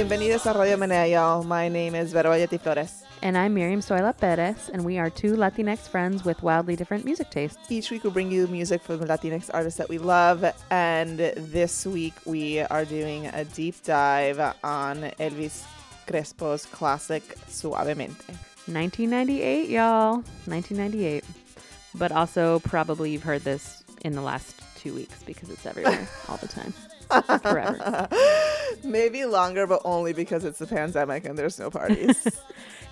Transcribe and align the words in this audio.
Bienvenidos 0.00 0.46
a 0.46 0.54
Radio 0.54 0.78
Menea, 0.78 1.10
y'all. 1.10 1.44
My 1.44 1.68
name 1.68 1.94
is 1.94 2.14
Vero 2.14 2.30
Bayetti 2.30 2.58
Flores. 2.58 3.04
And 3.20 3.36
I'm 3.36 3.52
Miriam 3.52 3.80
Zoila 3.80 4.16
Perez, 4.16 4.70
and 4.72 4.82
we 4.82 4.96
are 4.96 5.10
two 5.10 5.34
Latinx 5.34 5.90
friends 5.90 6.24
with 6.24 6.42
wildly 6.42 6.74
different 6.74 7.04
music 7.04 7.28
tastes. 7.28 7.58
Each 7.70 7.90
week 7.90 8.04
we 8.04 8.08
bring 8.08 8.30
you 8.30 8.46
music 8.46 8.80
from 8.80 9.00
Latinx 9.00 9.50
artists 9.52 9.76
that 9.76 9.90
we 9.90 9.98
love, 9.98 10.42
and 10.70 11.18
this 11.18 11.84
week 11.84 12.14
we 12.24 12.60
are 12.60 12.86
doing 12.86 13.26
a 13.26 13.44
deep 13.44 13.74
dive 13.84 14.40
on 14.64 15.02
Elvis 15.20 15.66
Crespo's 16.06 16.64
classic 16.64 17.22
Suavemente. 17.50 18.24
1998, 18.72 19.68
y'all. 19.68 20.14
1998. 20.46 21.22
But 21.96 22.10
also, 22.10 22.60
probably 22.60 23.10
you've 23.10 23.22
heard 23.22 23.42
this 23.42 23.84
in 24.02 24.14
the 24.14 24.22
last 24.22 24.62
two 24.78 24.94
weeks 24.94 25.22
because 25.24 25.50
it's 25.50 25.66
everywhere 25.66 26.08
all 26.30 26.38
the 26.38 26.48
time. 26.48 26.72
Forever. 27.42 28.08
Maybe 28.84 29.24
longer, 29.24 29.66
but 29.66 29.82
only 29.84 30.12
because 30.12 30.44
it's 30.44 30.58
the 30.58 30.66
pandemic 30.66 31.24
and 31.24 31.38
there's 31.38 31.58
no 31.58 31.70
parties. 31.70 32.26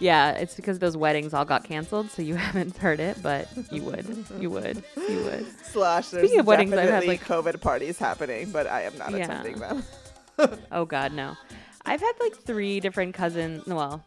Yeah, 0.01 0.31
it's 0.35 0.55
because 0.55 0.79
those 0.79 0.97
weddings 0.97 1.35
all 1.35 1.45
got 1.45 1.65
canceled, 1.65 2.13
so 2.13 2.23
you 2.23 2.37
haven't 2.37 2.77
heard 2.77 3.01
it, 3.01 3.21
but 3.21 3.49
you 3.73 3.83
would. 3.83 4.07
You 4.39 4.49
would. 4.49 4.85
You 4.97 5.25
would. 5.25 5.47
Slash, 5.65 6.11
there's 6.11 6.23
Speaking 6.23 6.39
of 6.39 6.47
weddings, 6.47 6.73
I've 6.73 6.89
had, 6.89 7.05
like- 7.05 7.25
COVID 7.25 7.61
parties 7.61 7.99
happening, 7.99 8.53
but 8.53 8.69
I 8.69 8.83
am 8.83 8.97
not 8.97 9.11
Yeah. 9.11 9.25
attending 9.25 9.59
them. 9.59 9.83
Oh, 10.71 10.85
God, 10.85 11.13
no. 11.15 11.37
I've 11.85 11.99
had 12.01 12.13
like 12.21 12.37
three 12.37 12.79
different 12.79 13.13
cousins, 13.17 13.67
well, 13.67 14.05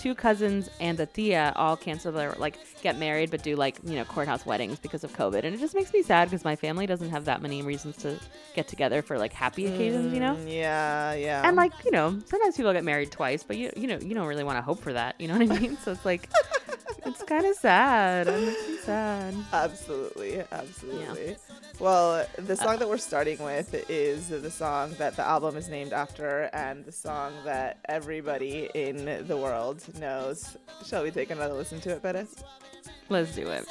two 0.00 0.14
cousins 0.14 0.70
and 0.80 0.98
a 0.98 1.06
tia 1.06 1.52
all 1.56 1.76
cancel 1.76 2.10
their, 2.12 2.32
like, 2.38 2.56
get 2.82 2.96
married, 2.98 3.30
but 3.30 3.42
do, 3.42 3.54
like, 3.56 3.76
you 3.84 3.94
know, 3.96 4.04
courthouse 4.04 4.46
weddings 4.46 4.78
because 4.78 5.04
of 5.04 5.12
COVID. 5.12 5.44
And 5.44 5.54
it 5.54 5.60
just 5.60 5.74
makes 5.74 5.92
me 5.92 6.02
sad 6.02 6.30
because 6.30 6.44
my 6.44 6.56
family 6.56 6.86
doesn't 6.86 7.10
have 7.10 7.26
that 7.26 7.42
many 7.42 7.62
reasons 7.62 7.96
to 7.98 8.18
get 8.54 8.66
together 8.66 9.02
for, 9.02 9.18
like, 9.18 9.32
happy 9.32 9.66
occasions, 9.66 10.12
you 10.14 10.20
know? 10.20 10.34
Mm, 10.36 10.50
Yeah, 10.50 11.12
yeah. 11.14 11.46
And 11.46 11.56
like 11.56 11.72
you 11.84 11.90
know, 11.90 12.18
sometimes 12.26 12.56
people 12.56 12.72
get 12.72 12.84
married 12.84 13.10
twice, 13.10 13.42
but 13.42 13.56
you 13.56 13.70
you 13.76 13.86
know 13.86 13.98
you 13.98 14.14
don't 14.14 14.26
really 14.26 14.44
want 14.44 14.58
to 14.58 14.62
hope 14.62 14.80
for 14.80 14.92
that. 14.92 15.14
You 15.20 15.28
know 15.28 15.38
what 15.38 15.50
I 15.50 15.58
mean? 15.60 15.76
So 15.78 15.92
it's 15.92 16.04
like 16.04 16.28
it's 17.06 17.22
kind 17.22 17.46
of 17.46 17.54
sad. 17.56 18.28
It 18.28 18.40
makes 18.46 18.68
me 18.68 18.76
sad. 18.78 19.34
Absolutely, 19.52 20.42
absolutely. 20.52 21.36
Well, 21.80 22.26
the 22.36 22.52
uh, 22.52 22.56
song 22.56 22.78
that 22.78 22.88
we're 22.88 22.98
starting 22.98 23.42
with 23.42 23.88
is 23.88 24.28
the 24.28 24.50
song 24.50 24.94
that 24.98 25.16
the 25.16 25.26
album 25.26 25.56
is 25.56 25.70
named 25.70 25.94
after 25.94 26.50
and 26.52 26.84
the 26.84 26.92
song 26.92 27.32
that 27.46 27.78
everybody 27.88 28.68
in 28.74 29.26
the 29.26 29.36
world 29.36 29.82
knows. 29.98 30.58
Shall 30.84 31.02
we 31.02 31.10
take 31.10 31.30
another 31.30 31.54
listen 31.54 31.80
to 31.80 31.92
it, 31.92 32.02
Perez? 32.02 32.44
Let's 33.08 33.34
do 33.34 33.48
it. 33.48 33.66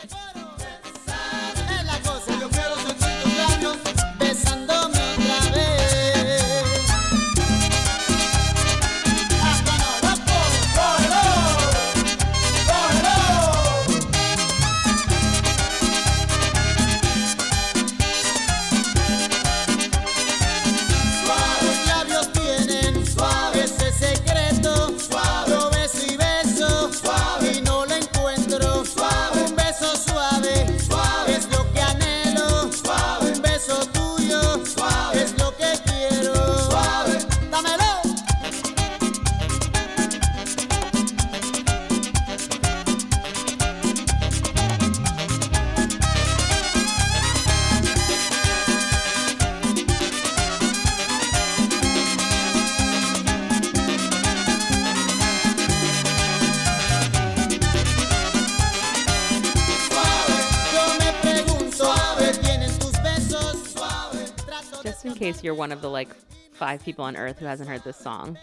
Case 65.20 65.44
you're 65.44 65.54
one 65.54 65.72
of 65.72 65.82
the 65.82 65.90
like 65.90 66.10
five 66.54 66.84
people 66.84 67.06
on 67.06 67.16
Earth 67.18 67.38
who 67.40 67.46
hasn't 67.46 67.70
heard 67.70 67.84
this 67.84 67.98
song, 67.98 68.38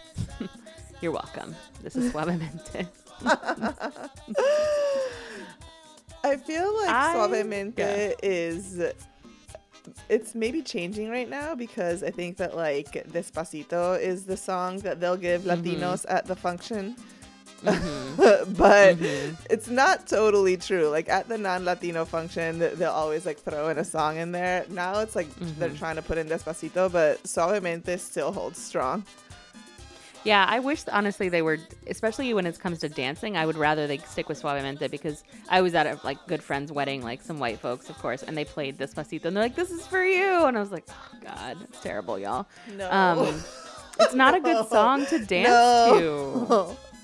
you're 1.00 1.12
welcome. 1.12 1.54
This 1.82 1.96
is 1.96 2.12
Suavemente. 2.12 2.86
I 6.24 6.36
feel 6.36 6.76
like 6.80 6.88
I- 6.90 7.14
Suavemente 7.16 7.78
yeah. 7.78 8.12
is. 8.22 8.80
It's 10.08 10.34
maybe 10.34 10.62
changing 10.62 11.10
right 11.10 11.28
now 11.30 11.54
because 11.54 12.02
I 12.02 12.10
think 12.10 12.36
that 12.38 12.56
like 12.56 12.92
Despacito 13.12 13.98
is 14.00 14.24
the 14.26 14.36
song 14.36 14.78
that 14.78 14.98
they'll 15.00 15.16
give 15.16 15.42
Mm-hmm. 15.42 15.62
Latinos 15.82 16.04
at 16.08 16.26
the 16.26 16.34
function. 16.34 16.96
but 17.64 18.96
Mm-hmm. 18.98 19.34
it's 19.50 19.68
not 19.68 20.06
totally 20.06 20.56
true. 20.56 20.88
Like 20.88 21.08
at 21.08 21.28
the 21.28 21.38
non-Latino 21.38 22.04
function, 22.04 22.58
they'll 22.58 22.90
always 22.90 23.26
like 23.26 23.38
throw 23.38 23.68
in 23.68 23.78
a 23.78 23.84
song 23.84 24.16
in 24.18 24.32
there. 24.32 24.64
Now 24.68 25.00
it's 25.00 25.16
like 25.16 25.28
they're 25.58 25.68
Mm-hmm. 25.70 25.78
trying 25.78 25.96
to 25.96 26.02
put 26.02 26.18
in 26.18 26.28
Despacito, 26.28 26.90
but 26.92 27.22
Suavemente 27.24 27.98
still 27.98 28.32
holds 28.32 28.60
strong. 28.62 29.04
Yeah, 30.24 30.44
I 30.48 30.58
wish 30.58 30.82
honestly 30.90 31.28
they 31.28 31.40
were, 31.42 31.58
especially 31.86 32.34
when 32.34 32.46
it 32.46 32.58
comes 32.58 32.80
to 32.80 32.88
dancing. 32.88 33.36
I 33.36 33.46
would 33.46 33.56
rather 33.56 33.86
they 33.86 33.98
stick 33.98 34.28
with 34.28 34.42
Suavemente 34.42 34.90
because 34.90 35.22
I 35.48 35.60
was 35.62 35.72
at 35.76 35.86
a 35.86 36.00
like 36.02 36.26
good 36.26 36.42
friend's 36.42 36.72
wedding, 36.72 37.00
like 37.02 37.22
some 37.22 37.38
white 37.38 37.60
folks, 37.60 37.88
of 37.88 37.96
course, 37.98 38.24
and 38.24 38.36
they 38.36 38.44
played 38.44 38.76
Despacito, 38.76 39.26
and 39.26 39.36
they're 39.36 39.44
like, 39.44 39.54
"This 39.54 39.70
is 39.70 39.86
for 39.86 40.04
you," 40.04 40.46
and 40.46 40.56
I 40.56 40.60
was 40.60 40.72
like, 40.72 40.84
oh, 40.90 41.18
"God, 41.22 41.58
it's 41.62 41.80
terrible, 41.80 42.18
y'all." 42.18 42.48
No. 42.76 42.90
Um, 42.90 43.40
it's 44.00 44.14
not 44.14 44.34
a 44.34 44.40
good 44.40 44.66
song 44.68 45.06
to 45.06 45.24
dance 45.24 45.46
No. 45.48 46.76
to. 46.76 46.76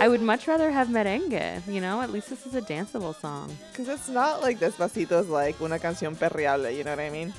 I 0.00 0.08
would 0.08 0.20
much 0.22 0.46
rather 0.48 0.70
have 0.70 0.88
merengue. 0.88 1.66
You 1.66 1.80
know, 1.80 2.00
at 2.00 2.10
least 2.10 2.30
this 2.30 2.46
is 2.46 2.54
a 2.54 2.62
danceable 2.62 3.14
song. 3.20 3.56
Because 3.72 3.88
it's 3.88 4.08
not 4.08 4.40
like 4.42 4.58
Despacito's 4.58 5.28
like 5.28 5.60
una 5.60 5.78
canción 5.78 6.16
perreable, 6.16 6.74
you 6.74 6.84
know 6.84 6.90
what 6.92 7.00
I 7.00 7.10
mean? 7.10 7.32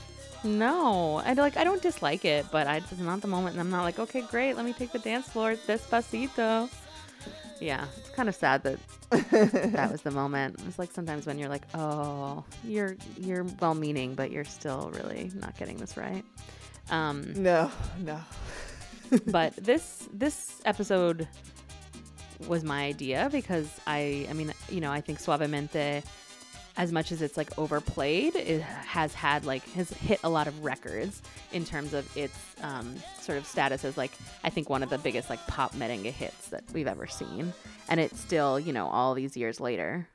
No, 0.44 1.18
I 1.24 1.34
like. 1.34 1.56
I 1.58 1.64
don't 1.64 1.82
dislike 1.82 2.26
it, 2.26 2.46
but 2.52 2.66
I 2.68 2.78
it's 2.78 2.98
not 3.00 3.22
the 3.22 3.28
moment, 3.28 3.54
and 3.54 3.62
I'm 3.62 3.70
not 3.70 3.84
like, 3.84 4.00
okay, 4.00 4.22
great, 4.22 4.56
let 4.56 4.66
me 4.66 4.74
take 4.74 4.92
the 4.92 5.00
dance 5.00 5.28
floor. 5.28 5.52
It's 5.52 5.66
Despacito. 5.68 6.68
Yeah, 7.60 7.86
it's 7.98 8.10
kind 8.10 8.28
of 8.28 8.34
sad 8.34 8.64
that 8.64 8.80
that 9.74 9.92
was 9.92 10.02
the 10.02 10.10
moment. 10.10 10.60
It's 10.68 10.80
like 10.80 10.92
sometimes 10.92 11.28
when 11.28 11.38
you're 11.38 11.50
like, 11.50 11.66
oh, 11.76 12.44
you're 12.64 12.96
you're 13.20 13.46
well-meaning, 13.60 14.16
but 14.16 14.32
you're 14.32 14.46
still 14.46 14.90
really 14.96 15.30
not 15.36 15.56
getting 15.58 15.78
this 15.78 15.96
right. 15.96 16.26
Um, 16.90 17.34
No, 17.36 17.70
no. 18.00 18.20
but 19.28 19.56
this 19.58 20.08
this 20.12 20.60
episode 20.66 21.28
was 22.48 22.64
my 22.64 22.84
idea 22.84 23.30
because 23.32 23.70
I 23.88 24.28
I 24.30 24.34
mean 24.34 24.54
you 24.70 24.82
know 24.82 24.92
I 24.92 25.02
think 25.02 25.20
Suavemente 25.20 26.04
as 26.78 26.92
much 26.92 27.12
as 27.12 27.22
it's 27.22 27.36
like 27.36 27.58
overplayed 27.60 28.36
it 28.36 28.62
has 28.62 29.14
had 29.14 29.46
like 29.46 29.64
has 29.72 29.90
hit 29.92 30.20
a 30.24 30.30
lot 30.30 30.48
of 30.48 30.64
records 30.64 31.22
in 31.52 31.66
terms 31.66 31.94
of 31.94 32.06
its 32.16 32.38
um, 32.62 32.96
sort 33.20 33.38
of 33.38 33.46
status 33.46 33.84
as 33.84 33.98
like 33.98 34.12
I 34.44 34.50
think 34.50 34.70
one 34.70 34.82
of 34.84 34.90
the 34.90 34.98
biggest 34.98 35.30
like 35.30 35.46
pop 35.48 35.74
merengue 35.76 36.06
hits 36.12 36.48
that 36.48 36.64
we've 36.74 36.88
ever 36.88 37.08
seen 37.08 37.54
and 37.90 38.00
it 38.00 38.16
still 38.16 38.60
you 38.60 38.72
know 38.74 38.88
all 38.88 39.14
these 39.14 39.36
years 39.36 39.60
later 39.60 40.08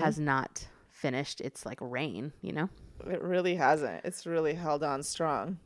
has 0.00 0.18
not 0.18 0.66
finished 0.90 1.40
its 1.40 1.64
like 1.64 1.78
reign 1.80 2.32
you 2.42 2.52
know 2.52 2.68
It 3.06 3.22
really 3.22 3.54
hasn't. 3.56 4.04
It's 4.04 4.26
really 4.26 4.54
held 4.54 4.82
on 4.84 5.02
strong. 5.02 5.58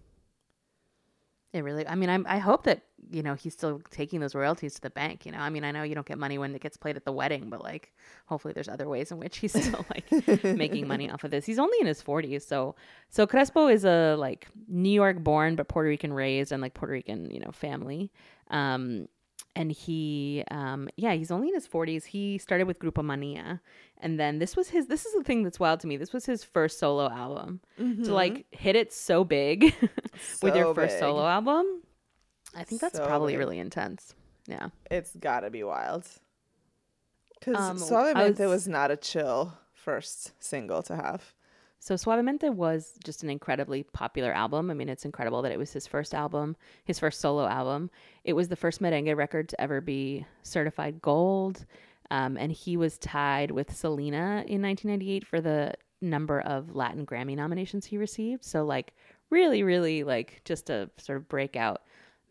It 1.52 1.60
really. 1.64 1.86
I 1.86 1.94
mean, 1.94 2.10
I'm, 2.10 2.26
I 2.28 2.38
hope 2.38 2.64
that 2.64 2.82
you 3.10 3.22
know 3.22 3.34
he's 3.34 3.52
still 3.52 3.80
taking 3.90 4.20
those 4.20 4.34
royalties 4.34 4.74
to 4.74 4.80
the 4.80 4.90
bank. 4.90 5.24
You 5.24 5.32
know, 5.32 5.38
I 5.38 5.48
mean, 5.48 5.64
I 5.64 5.70
know 5.70 5.84
you 5.84 5.94
don't 5.94 6.06
get 6.06 6.18
money 6.18 6.38
when 6.38 6.54
it 6.54 6.60
gets 6.60 6.76
played 6.76 6.96
at 6.96 7.04
the 7.04 7.12
wedding, 7.12 7.48
but 7.48 7.62
like, 7.62 7.94
hopefully, 8.26 8.52
there's 8.52 8.68
other 8.68 8.88
ways 8.88 9.10
in 9.10 9.18
which 9.18 9.38
he's 9.38 9.52
still 9.52 9.86
like 9.90 10.44
making 10.44 10.86
money 10.88 11.10
off 11.10 11.24
of 11.24 11.30
this. 11.30 11.46
He's 11.46 11.58
only 11.58 11.78
in 11.80 11.86
his 11.86 12.02
40s, 12.02 12.42
so 12.42 12.74
so 13.08 13.26
Crespo 13.26 13.68
is 13.68 13.84
a 13.84 14.16
like 14.18 14.48
New 14.68 14.90
York 14.90 15.18
born 15.22 15.56
but 15.56 15.68
Puerto 15.68 15.88
Rican 15.88 16.12
raised 16.12 16.52
and 16.52 16.60
like 16.60 16.74
Puerto 16.74 16.92
Rican 16.92 17.30
you 17.30 17.40
know 17.40 17.52
family. 17.52 18.10
Um, 18.50 19.08
and 19.56 19.72
he 19.72 20.44
um 20.50 20.88
yeah 20.96 21.12
he's 21.14 21.30
only 21.30 21.48
in 21.48 21.54
his 21.54 21.66
40s 21.66 22.04
he 22.04 22.38
started 22.38 22.66
with 22.68 22.78
grupo 22.78 23.02
mania 23.04 23.60
and 23.98 24.20
then 24.20 24.38
this 24.38 24.54
was 24.56 24.68
his 24.68 24.86
this 24.86 25.06
is 25.06 25.12
the 25.14 25.24
thing 25.24 25.42
that's 25.42 25.58
wild 25.58 25.80
to 25.80 25.86
me 25.86 25.96
this 25.96 26.12
was 26.12 26.26
his 26.26 26.44
first 26.44 26.78
solo 26.78 27.08
album 27.10 27.60
to 27.78 28.12
like 28.14 28.46
hit 28.52 28.76
it 28.76 28.92
so 28.92 29.24
big 29.24 29.74
with 30.42 30.54
your 30.54 30.74
first 30.74 30.94
big. 30.96 31.00
solo 31.00 31.24
album 31.26 31.64
i 32.54 32.62
think 32.62 32.80
that's 32.80 32.96
So 32.98 33.06
probably 33.06 33.32
big. 33.32 33.38
really 33.40 33.58
intense 33.58 34.14
yeah 34.46 34.68
It's 34.90 35.12
gotta 35.18 35.50
be 35.50 35.64
wild. 35.64 36.04
Because 37.38 37.56
Um, 37.70 37.76
Suavemente 37.78 38.40
was- 38.40 38.64
was 38.64 38.68
not 38.68 38.90
a 38.90 38.96
chill 38.96 39.58
first 39.72 40.32
single 40.42 40.82
to 40.84 40.96
have. 40.96 41.34
So 41.86 41.94
Suavemente 41.94 42.52
was 42.52 42.94
just 43.04 43.22
an 43.22 43.30
incredibly 43.30 43.84
popular 43.84 44.32
album. 44.32 44.72
I 44.72 44.74
mean, 44.74 44.88
it's 44.88 45.04
incredible 45.04 45.40
that 45.42 45.52
it 45.52 45.58
was 45.58 45.72
his 45.72 45.86
first 45.86 46.16
album, 46.16 46.56
his 46.84 46.98
first 46.98 47.20
solo 47.20 47.46
album. 47.46 47.92
It 48.24 48.32
was 48.32 48.48
the 48.48 48.56
first 48.56 48.82
merengue 48.82 49.16
record 49.16 49.48
to 49.50 49.60
ever 49.60 49.80
be 49.80 50.26
certified 50.42 51.00
gold. 51.00 51.64
Um, 52.10 52.36
and 52.36 52.50
he 52.50 52.76
was 52.76 52.98
tied 52.98 53.52
with 53.52 53.72
Selena 53.72 54.42
in 54.48 54.62
1998 54.62 55.28
for 55.28 55.40
the 55.40 55.74
number 56.00 56.40
of 56.40 56.74
Latin 56.74 57.06
Grammy 57.06 57.36
nominations 57.36 57.86
he 57.86 57.98
received. 57.98 58.44
So, 58.44 58.64
like, 58.64 58.92
really, 59.30 59.62
really, 59.62 60.02
like, 60.02 60.40
just 60.44 60.70
a 60.70 60.90
sort 60.96 61.18
of 61.18 61.28
breakout, 61.28 61.82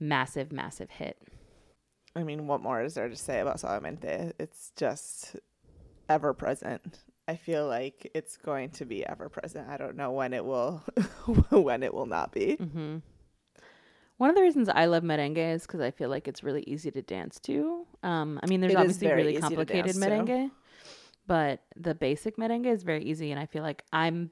massive, 0.02 0.52
massive 0.52 0.90
hit. 0.90 1.18
I 2.13 2.24
mean, 2.24 2.48
what 2.48 2.62
more 2.62 2.84
is 2.84 2.96
there 2.96 3.07
to 3.07 3.16
say 3.16 3.40
about 3.40 3.60
Suavemente? 3.60 4.34
It's 4.38 4.74
just 4.75 5.38
ever 6.10 6.34
present. 6.34 7.05
I 7.27 7.36
feel 7.36 7.68
like 7.68 8.12
it's 8.13 8.38
going 8.38 8.69
to 8.72 8.86
be 8.86 9.06
ever 9.06 9.30
present. 9.30 9.68
I 9.69 9.77
don't 9.77 9.95
know 9.95 10.12
when 10.12 10.33
it 10.33 10.45
will 10.45 10.83
when 11.50 11.83
it 11.83 11.94
will 11.94 12.06
not 12.06 12.31
be. 12.31 12.57
Mm-hmm. 12.60 12.98
One 14.18 14.30
of 14.30 14.36
the 14.36 14.42
reasons 14.42 14.69
I 14.69 14.86
love 14.86 15.04
merengue 15.04 15.56
is 15.56 15.63
because 15.63 15.81
I 15.81 15.92
feel 15.92 16.10
like 16.10 16.27
it's 16.27 16.44
really 16.44 16.63
easy 16.68 16.89
to 16.92 17.01
dance 17.01 17.39
to. 17.42 17.86
Um, 18.01 18.39
I 18.42 18.48
mean, 18.48 18.62
there's 18.62 18.74
It 18.74 18.77
obviously 18.77 19.12
really 19.12 19.38
complicated 19.38 19.86
dance 19.86 20.00
to. 20.00 20.10
merengue, 20.10 20.51
but 21.27 21.63
the 21.75 21.95
basic 21.95 22.38
merengue 22.38 22.68
is 22.68 22.83
very 22.83 23.04
easy, 23.04 23.31
and 23.31 23.39
I 23.39 23.45
feel 23.45 23.62
like 23.63 23.83
I'm, 23.92 24.31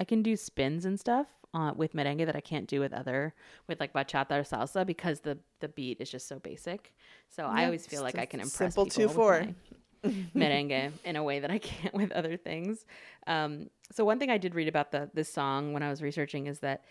I 0.00 0.04
can 0.04 0.22
do 0.22 0.34
spins 0.34 0.84
and 0.84 0.98
stuff 0.98 1.28
uh, 1.54 1.72
with 1.76 1.92
merengue 1.92 2.26
that 2.26 2.34
I 2.34 2.40
can't 2.40 2.66
do 2.66 2.80
with 2.80 2.92
other 2.92 3.34
with 3.68 3.78
like 3.78 3.92
bachata 3.92 4.32
or 4.32 4.42
salsa 4.42 4.84
because 4.84 5.20
the 5.20 5.38
the 5.60 5.68
beat 5.68 6.00
is 6.00 6.10
just 6.10 6.26
so 6.26 6.40
basic. 6.40 6.92
So 7.28 7.44
I 7.44 7.66
always 7.66 7.86
feel 7.86 8.02
like 8.02 8.18
I 8.18 8.26
can 8.26 8.40
impress 8.40 8.74
simple 8.74 8.86
people 8.86 9.14
2-4. 9.14 9.40
my 9.40 9.54
merengue 10.36 10.92
in 11.04 11.16
a 11.16 11.22
way 11.22 11.40
that 11.40 11.50
I 11.50 11.58
can't 11.58 11.94
with 11.94 12.12
other 12.12 12.36
things. 12.36 12.84
Um, 13.26 13.70
so 13.90 14.04
one 14.04 14.18
thing 14.18 14.30
I 14.30 14.38
did 14.38 14.54
read 14.54 14.68
about 14.68 14.92
the 14.92 15.10
this 15.14 15.32
song 15.32 15.72
when 15.72 15.82
I 15.82 15.90
was 15.90 16.02
researching 16.02 16.46
is 16.46 16.60
that 16.60 16.84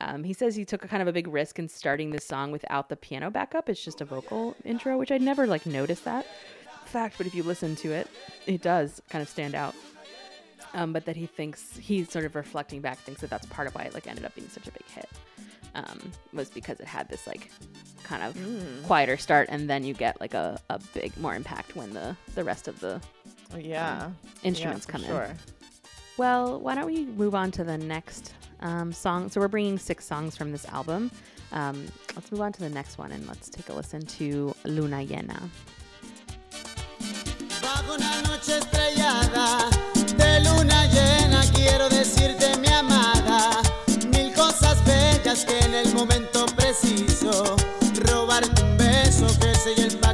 um, 0.00 0.22
he 0.22 0.32
says 0.32 0.54
he 0.54 0.64
took 0.64 0.84
a 0.84 0.88
kind 0.88 1.02
of 1.02 1.08
a 1.08 1.12
big 1.12 1.26
risk 1.26 1.58
in 1.58 1.68
starting 1.68 2.10
this 2.10 2.24
song 2.24 2.52
without 2.52 2.88
the 2.88 2.96
piano 2.96 3.30
backup. 3.30 3.68
It's 3.68 3.84
just 3.84 4.00
a 4.00 4.04
vocal 4.04 4.54
intro, 4.64 4.96
which 4.96 5.10
I'd 5.10 5.22
never 5.22 5.46
like 5.46 5.66
noticed 5.66 6.04
that 6.04 6.26
fact, 6.88 7.16
but 7.18 7.26
if 7.26 7.34
you 7.34 7.42
listen 7.42 7.76
to 7.76 7.92
it, 7.92 8.08
it 8.46 8.62
does 8.62 9.00
kind 9.10 9.22
of 9.22 9.28
stand 9.28 9.54
out. 9.54 9.74
Um, 10.74 10.92
but 10.92 11.04
that 11.06 11.16
he 11.16 11.26
thinks 11.26 11.76
he's 11.76 12.10
sort 12.10 12.24
of 12.24 12.34
reflecting 12.34 12.80
back, 12.80 12.98
thinks 12.98 13.20
that 13.20 13.30
that's 13.30 13.46
part 13.46 13.68
of 13.68 13.74
why 13.74 13.82
it 13.82 13.94
like 13.94 14.06
ended 14.06 14.24
up 14.24 14.34
being 14.34 14.48
such 14.48 14.66
a 14.66 14.72
big 14.72 14.84
hit. 14.88 15.08
Um, 15.78 16.12
was 16.32 16.50
because 16.50 16.80
it 16.80 16.86
had 16.86 17.08
this 17.08 17.26
like 17.26 17.50
kind 18.02 18.22
of 18.24 18.36
quieter 18.86 19.16
start, 19.16 19.48
and 19.50 19.70
then 19.70 19.84
you 19.84 19.94
get 19.94 20.20
like 20.20 20.34
a, 20.34 20.58
a 20.70 20.80
big 20.92 21.16
more 21.18 21.34
impact 21.36 21.76
when 21.76 21.92
the 21.92 22.16
the 22.34 22.42
rest 22.42 22.66
of 22.66 22.80
the 22.80 23.00
Yeah. 23.56 24.10
instruments 24.42 24.86
yeah, 24.88 24.92
come 24.92 25.02
for 25.04 25.22
in. 25.24 25.36
Well, 26.16 26.58
why 26.58 26.74
don't 26.74 26.86
we 26.86 27.04
move 27.06 27.34
on 27.36 27.50
to 27.52 27.64
the 27.64 27.78
next 27.78 28.34
um, 28.60 28.92
song? 28.92 29.28
So 29.30 29.40
we're 29.40 29.46
bringing 29.48 29.78
six 29.78 30.04
songs 30.04 30.36
from 30.36 30.50
this 30.50 30.66
album. 30.66 31.10
Um, 31.52 31.86
let's 32.16 32.32
move 32.32 32.40
on 32.40 32.52
to 32.54 32.60
the 32.60 32.70
next 32.70 32.98
one 32.98 33.12
and 33.12 33.26
let's 33.28 33.48
take 33.48 33.68
a 33.68 33.72
listen 33.72 34.04
to 34.18 34.52
Luna 34.64 34.96
Llena. 35.06 35.48
Bajo 37.62 37.94
una 37.94 38.22
noche 38.22 38.58
estrellada 38.58 39.68
de 40.16 40.40
luna 40.44 40.86
llena 40.88 41.42
quiero 41.54 41.88
decirte 41.88 42.57
beso 49.68 49.84
que 49.84 49.84
selle 49.84 49.84
el 49.84 50.07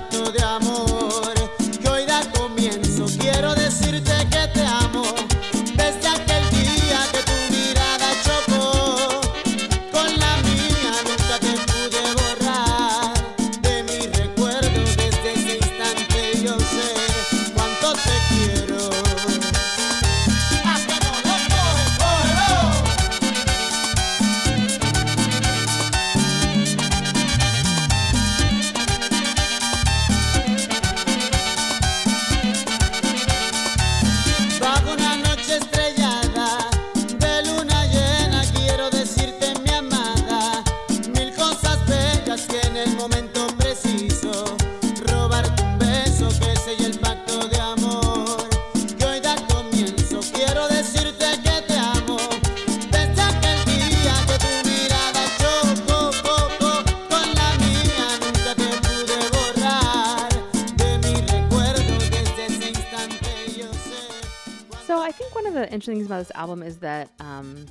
interesting 65.85 65.97
things 65.97 66.07
about 66.07 66.19
this 66.19 66.37
album 66.37 66.63
is 66.63 66.79
that 66.79 67.11
um, 67.21 67.67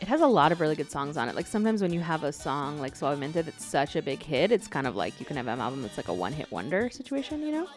it 0.00 0.08
has 0.08 0.22
a 0.22 0.26
lot 0.26 0.50
of 0.50 0.60
really 0.60 0.74
good 0.74 0.90
songs 0.90 1.16
on 1.16 1.28
it. 1.28 1.34
Like 1.34 1.46
sometimes 1.46 1.82
when 1.82 1.92
you 1.92 2.00
have 2.00 2.24
a 2.24 2.32
song 2.32 2.78
like 2.78 2.94
Suavemente 2.94 3.44
that's 3.44 3.64
such 3.64 3.96
a 3.96 4.02
big 4.02 4.22
hit, 4.22 4.50
it's 4.50 4.66
kind 4.66 4.86
of 4.86 4.96
like 4.96 5.20
you 5.20 5.26
can 5.26 5.36
have 5.36 5.46
an 5.46 5.60
album 5.60 5.82
that's 5.82 5.98
like 5.98 6.08
a 6.08 6.14
one-hit 6.14 6.50
wonder 6.50 6.88
situation, 6.88 7.42
you 7.42 7.52
know. 7.52 7.68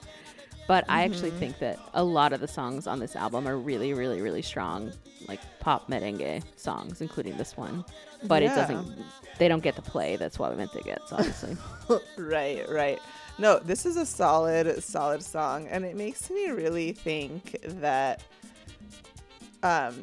But 0.67 0.85
I 0.89 1.03
actually 1.03 1.29
think 1.31 1.59
that 1.59 1.77
a 1.93 2.03
lot 2.03 2.33
of 2.33 2.39
the 2.39 2.47
songs 2.47 2.87
on 2.87 2.99
this 2.99 3.15
album 3.15 3.47
are 3.47 3.57
really, 3.57 3.93
really, 3.93 4.19
really 4.19 4.41
strong, 4.41 4.91
like 5.27 5.39
pop 5.59 5.89
merengue 5.89 6.41
songs, 6.55 7.01
including 7.01 7.37
this 7.37 7.55
one. 7.55 7.85
But 8.23 8.41
it 8.41 8.47
doesn't. 8.47 8.87
They 9.37 9.47
don't 9.47 9.61
get 9.61 9.75
the 9.75 9.83
play 9.83 10.15
that 10.15 10.33
Suavemente 10.33 10.83
gets, 10.83 11.11
obviously. 11.11 11.55
right, 12.17 12.67
right. 12.67 12.99
No, 13.37 13.59
this 13.59 13.85
is 13.85 13.97
a 13.97 14.05
solid, 14.05 14.81
solid 14.81 15.21
song, 15.21 15.67
and 15.67 15.85
it 15.85 15.95
makes 15.95 16.31
me 16.31 16.49
really 16.49 16.93
think 16.93 17.57
that 17.63 18.23
um, 19.65 19.93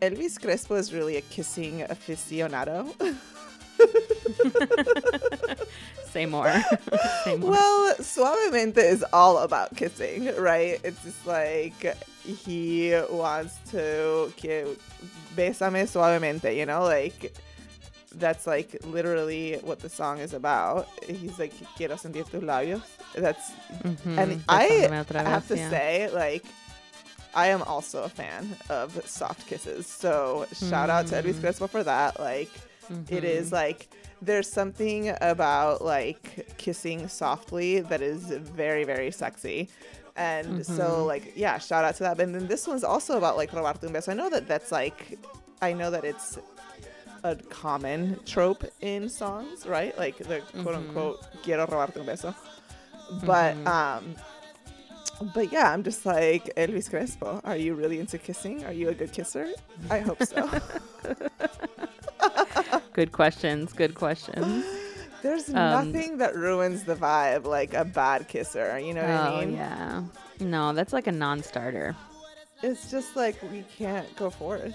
Elvis 0.00 0.38
Crespo 0.40 0.74
is 0.76 0.92
really 0.92 1.16
a 1.16 1.22
kissing 1.22 1.80
aficionado. 1.88 2.86
Say 6.10 6.26
more. 6.26 6.52
Say 7.24 7.36
more. 7.36 7.50
well, 7.50 7.94
Suavemente 7.96 8.78
is 8.78 9.04
all 9.12 9.38
about 9.38 9.74
kissing, 9.76 10.34
right? 10.36 10.80
It's 10.84 11.02
just 11.02 11.26
like 11.26 11.96
he 12.24 12.92
wants 13.10 13.58
to 13.72 14.32
que 14.36 14.76
besame 15.36 15.84
suavemente, 15.86 16.56
you 16.56 16.64
know, 16.66 16.82
like 16.84 17.34
that's 18.14 18.46
like 18.46 18.76
literally 18.86 19.58
what 19.62 19.80
the 19.80 19.88
song 19.90 20.18
is 20.18 20.32
about. 20.32 20.88
He's 21.06 21.38
like 21.38 21.52
quiero 21.76 21.96
sentir 21.96 22.24
tus 22.30 22.42
labios. 22.42 22.82
That's 23.14 23.52
Mhm. 23.84 24.18
and 24.18 24.42
I 24.48 24.68
otra 24.92 25.22
have 25.24 25.46
to 25.48 25.56
yeah. 25.56 25.70
say, 25.70 26.08
like, 26.12 26.44
I 27.34 27.48
am 27.48 27.62
also 27.62 28.02
a 28.04 28.08
fan 28.08 28.56
of 28.70 29.00
soft 29.06 29.46
kisses. 29.46 29.86
So 29.86 30.46
shout 30.54 30.88
out 30.90 31.06
to 31.08 31.14
Mm. 31.14 31.22
Elvis 31.22 31.40
Crespo 31.40 31.66
for 31.66 31.82
that. 31.84 32.18
Like, 32.20 32.50
it 33.10 33.24
is 33.24 33.46
Mm-hmm. 33.46 33.54
like 33.54 33.88
there's 34.22 34.48
something 34.50 35.12
about 35.20 35.84
like 35.84 36.56
kissing 36.56 37.08
softly 37.08 37.80
that 37.80 38.00
is 38.00 38.22
very 38.64 38.84
very 38.84 39.10
sexy. 39.10 39.68
And 40.16 40.64
so 40.64 40.72
Mm-hmm. 40.84 41.06
like 41.06 41.32
yeah, 41.36 41.58
shout 41.58 41.84
out 41.84 41.94
to 41.96 42.02
that. 42.04 42.18
And 42.20 42.34
then 42.34 42.46
this 42.46 42.66
one's 42.66 42.84
also 42.84 43.18
about 43.18 43.36
like 43.36 43.50
robarte 43.50 43.84
un 43.84 43.92
beso. 43.92 44.08
I 44.10 44.14
know 44.14 44.30
that 44.30 44.46
that's 44.48 44.72
like 44.72 45.18
I 45.60 45.72
know 45.72 45.90
that 45.90 46.04
it's 46.04 46.38
a 47.24 47.34
common 47.50 48.18
trope 48.24 48.64
in 48.80 49.08
songs, 49.08 49.66
right? 49.66 49.96
Like 49.98 50.16
the 50.18 50.40
quote 50.62 50.76
unquote 50.76 51.18
quiero 51.42 51.66
robarte 51.66 51.98
un 51.98 52.06
beso. 52.06 52.34
But 53.24 53.56
um 53.66 54.14
but 55.34 55.52
yeah, 55.52 55.72
I'm 55.72 55.82
just 55.82 56.04
like 56.06 56.52
Elvis 56.56 56.88
Crespo. 56.90 57.40
Are 57.44 57.56
you 57.56 57.74
really 57.74 57.98
into 58.00 58.18
kissing? 58.18 58.64
Are 58.64 58.72
you 58.72 58.88
a 58.90 58.94
good 58.94 59.12
kisser? 59.12 59.48
I 59.90 60.00
hope 60.00 60.22
so. 60.22 60.48
Good 62.92 63.12
questions. 63.12 63.72
Good 63.72 63.94
questions. 63.94 64.64
There's 65.22 65.48
Um, 65.48 65.54
nothing 65.92 66.18
that 66.18 66.34
ruins 66.34 66.84
the 66.84 66.94
vibe 66.94 67.44
like 67.44 67.74
a 67.74 67.84
bad 67.84 68.28
kisser. 68.28 68.78
You 68.78 68.94
know 68.94 69.02
what 69.02 69.10
I 69.10 69.28
oh 69.34 69.40
mean? 69.40 69.54
yeah. 69.56 70.02
No, 70.40 70.72
that's 70.72 70.92
like 70.92 71.06
a 71.06 71.12
non-starter. 71.12 71.94
It's 72.62 72.90
just 72.90 73.16
like 73.16 73.36
we 73.52 73.64
can't 73.76 74.14
go 74.16 74.30
forth 74.30 74.74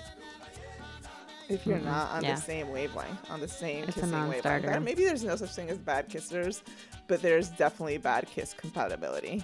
if 1.51 1.65
you're 1.65 1.77
Mm-mm. 1.77 1.85
not 1.85 2.11
on 2.11 2.23
Yeah. 2.23 2.35
the 2.35 2.41
same 2.41 2.69
wavelength, 2.69 3.29
on 3.29 3.39
the 3.39 3.47
same 3.47 3.83
It's 3.83 3.95
kissing 3.95 4.11
wavelength. 4.27 4.65
Or 4.65 4.79
Maybe 4.79 5.03
there's 5.03 5.23
no 5.23 5.35
such 5.35 5.53
thing 5.53 5.69
as 5.69 5.77
bad 5.77 6.09
kissers, 6.09 6.61
but 7.07 7.21
there's 7.21 7.49
definitely 7.49 7.97
bad 7.97 8.27
kiss 8.27 8.53
compatibility. 8.53 9.43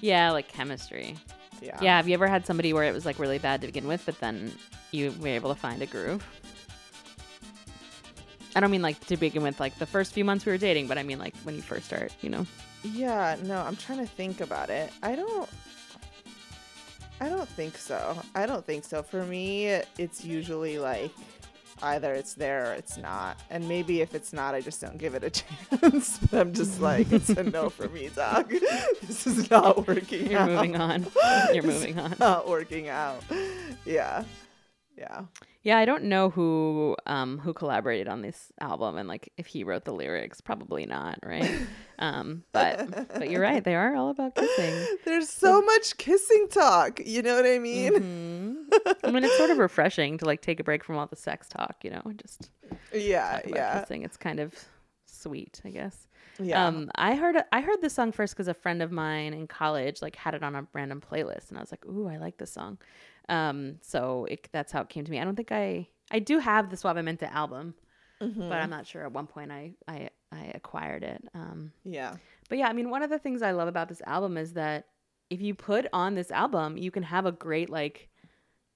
Yeah, 0.00 0.30
like 0.32 0.48
chemistry. 0.48 1.16
Yeah. 1.62 1.78
Yeah, 1.80 1.96
have 1.96 2.08
you 2.08 2.14
ever 2.14 2.26
had 2.26 2.46
somebody 2.46 2.72
where 2.72 2.84
it 2.84 2.92
was 2.94 3.06
like 3.06 3.18
really 3.18 3.38
bad 3.38 3.60
to 3.60 3.66
begin 3.68 3.86
with, 3.86 4.04
but 4.04 4.18
then 4.20 4.52
you 4.90 5.14
were 5.20 5.28
able 5.28 5.52
to 5.54 5.58
find 5.60 5.82
a 5.82 5.86
groove? 5.86 6.26
I 8.56 8.60
don't 8.60 8.70
mean 8.70 8.82
like 8.82 9.04
to 9.06 9.16
begin 9.16 9.42
with, 9.42 9.58
like 9.60 9.78
the 9.78 9.86
first 9.86 10.12
few 10.12 10.24
months 10.24 10.46
we 10.46 10.52
were 10.52 10.58
dating, 10.58 10.86
but 10.86 10.98
I 10.98 11.02
mean 11.02 11.18
like 11.18 11.34
when 11.38 11.56
you 11.56 11.62
first 11.62 11.86
start, 11.86 12.12
you 12.22 12.30
know. 12.30 12.46
Yeah, 12.82 13.36
no, 13.42 13.60
I'm 13.60 13.76
trying 13.76 13.98
to 13.98 14.06
think 14.06 14.40
about 14.40 14.70
it. 14.70 14.92
I 15.02 15.14
don't 15.16 15.48
I 17.20 17.28
don't 17.28 17.48
think 17.48 17.76
so. 17.78 18.16
I 18.34 18.44
don't 18.46 18.64
think 18.66 18.84
so. 18.84 19.02
For 19.02 19.24
me, 19.24 19.66
it's 19.98 20.24
usually 20.24 20.78
like 20.78 21.10
either 21.82 22.14
it's 22.14 22.34
there 22.34 22.70
or 22.70 22.74
it's 22.74 22.96
not. 22.96 23.38
And 23.50 23.68
maybe 23.68 24.00
if 24.00 24.14
it's 24.14 24.32
not, 24.32 24.54
I 24.54 24.60
just 24.60 24.80
don't 24.80 24.98
give 24.98 25.14
it 25.14 25.24
a 25.24 25.30
chance. 25.80 26.18
but 26.30 26.40
I'm 26.40 26.52
just 26.52 26.80
like, 26.80 27.12
it's 27.12 27.30
a 27.30 27.42
no 27.42 27.70
for 27.70 27.88
me, 27.88 28.08
dog. 28.14 28.50
this 29.02 29.26
is 29.26 29.50
not 29.50 29.86
working 29.86 30.30
You're 30.30 30.40
out. 30.40 30.48
moving 30.50 30.76
on. 30.76 31.06
You're 31.52 31.62
moving 31.62 31.98
on. 31.98 32.14
Not 32.18 32.48
working 32.48 32.88
out. 32.88 33.22
Yeah. 33.84 34.24
Yeah. 34.96 35.22
Yeah, 35.64 35.78
I 35.78 35.86
don't 35.86 36.04
know 36.04 36.28
who 36.30 36.94
um 37.06 37.38
who 37.38 37.52
collaborated 37.54 38.06
on 38.06 38.20
this 38.20 38.52
album 38.60 38.96
and 38.98 39.08
like 39.08 39.32
if 39.38 39.46
he 39.46 39.64
wrote 39.64 39.84
the 39.86 39.92
lyrics, 39.94 40.40
probably 40.42 40.84
not, 40.86 41.18
right? 41.24 41.50
um, 41.98 42.44
but 42.52 43.08
but 43.08 43.30
you're 43.30 43.40
right, 43.40 43.64
they 43.64 43.74
are 43.74 43.96
all 43.96 44.10
about 44.10 44.34
kissing. 44.34 44.86
There's 45.06 45.28
so 45.30 45.62
much 45.62 45.96
kissing 45.96 46.48
talk. 46.50 47.00
You 47.04 47.22
know 47.22 47.34
what 47.34 47.46
I 47.46 47.58
mean? 47.58 47.92
Mhm. 47.94 48.94
I 49.04 49.10
mean, 49.10 49.24
it's 49.24 49.36
sort 49.38 49.50
of 49.50 49.56
refreshing 49.68 50.18
to 50.18 50.26
like 50.26 50.42
take 50.42 50.60
a 50.60 50.64
break 50.64 50.84
from 50.84 50.96
all 50.98 51.06
the 51.06 51.16
sex 51.16 51.48
talk, 51.48 51.76
you 51.82 51.90
know, 51.90 52.02
and 52.04 52.18
just 52.18 52.50
Yeah. 52.92 53.40
Yeah. 53.46 53.80
kissing. 53.80 54.02
It's 54.02 54.18
kind 54.18 54.40
of 54.40 54.52
sweet, 55.06 55.62
I 55.64 55.70
guess. 55.70 56.08
Yeah. 56.38 56.66
Um, 56.66 56.90
I 56.96 57.14
heard 57.14 57.36
I 57.52 57.60
heard 57.62 57.80
this 57.80 57.94
song 57.94 58.12
first 58.12 58.34
because 58.34 58.48
a 58.48 58.54
friend 58.54 58.82
of 58.82 58.92
mine 58.92 59.32
in 59.32 59.46
college 59.46 60.02
like 60.02 60.16
had 60.16 60.34
it 60.34 60.42
on 60.42 60.54
a 60.54 60.66
random 60.74 61.00
playlist, 61.00 61.48
and 61.48 61.56
I 61.56 61.60
was 61.62 61.70
like, 61.70 61.86
"Ooh, 61.86 62.06
I 62.08 62.18
like 62.18 62.36
this 62.38 62.52
song." 62.52 62.76
Um, 63.28 63.76
so 63.82 64.26
it, 64.30 64.48
that's 64.52 64.72
how 64.72 64.82
it 64.82 64.88
came 64.88 65.04
to 65.04 65.10
me. 65.10 65.20
I 65.20 65.24
don't 65.24 65.36
think 65.36 65.52
I 65.52 65.88
I 66.10 66.18
do 66.18 66.38
have 66.38 66.70
the 66.70 66.76
Suavemente 66.76 67.30
album, 67.32 67.74
Mhm. 68.20 68.48
but 68.48 68.58
I'm 68.60 68.70
not 68.70 68.86
sure 68.86 69.02
at 69.04 69.12
one 69.12 69.26
point 69.26 69.50
I 69.50 69.72
I 69.88 70.10
I 70.32 70.52
acquired 70.54 71.02
it. 71.04 71.24
Um, 71.34 71.72
yeah. 71.84 72.16
but 72.48 72.58
yeah, 72.58 72.68
I 72.68 72.72
mean, 72.72 72.90
one 72.90 73.02
of 73.02 73.10
the 73.10 73.18
things 73.18 73.40
I 73.42 73.52
love 73.52 73.68
about 73.68 73.88
this 73.88 74.02
album 74.06 74.36
is 74.36 74.52
that 74.54 74.86
if 75.30 75.40
you 75.40 75.54
put 75.54 75.86
on 75.92 76.14
this 76.14 76.30
album, 76.30 76.76
you 76.76 76.90
can 76.90 77.02
have 77.04 77.24
a 77.24 77.32
great 77.32 77.70
like 77.70 78.08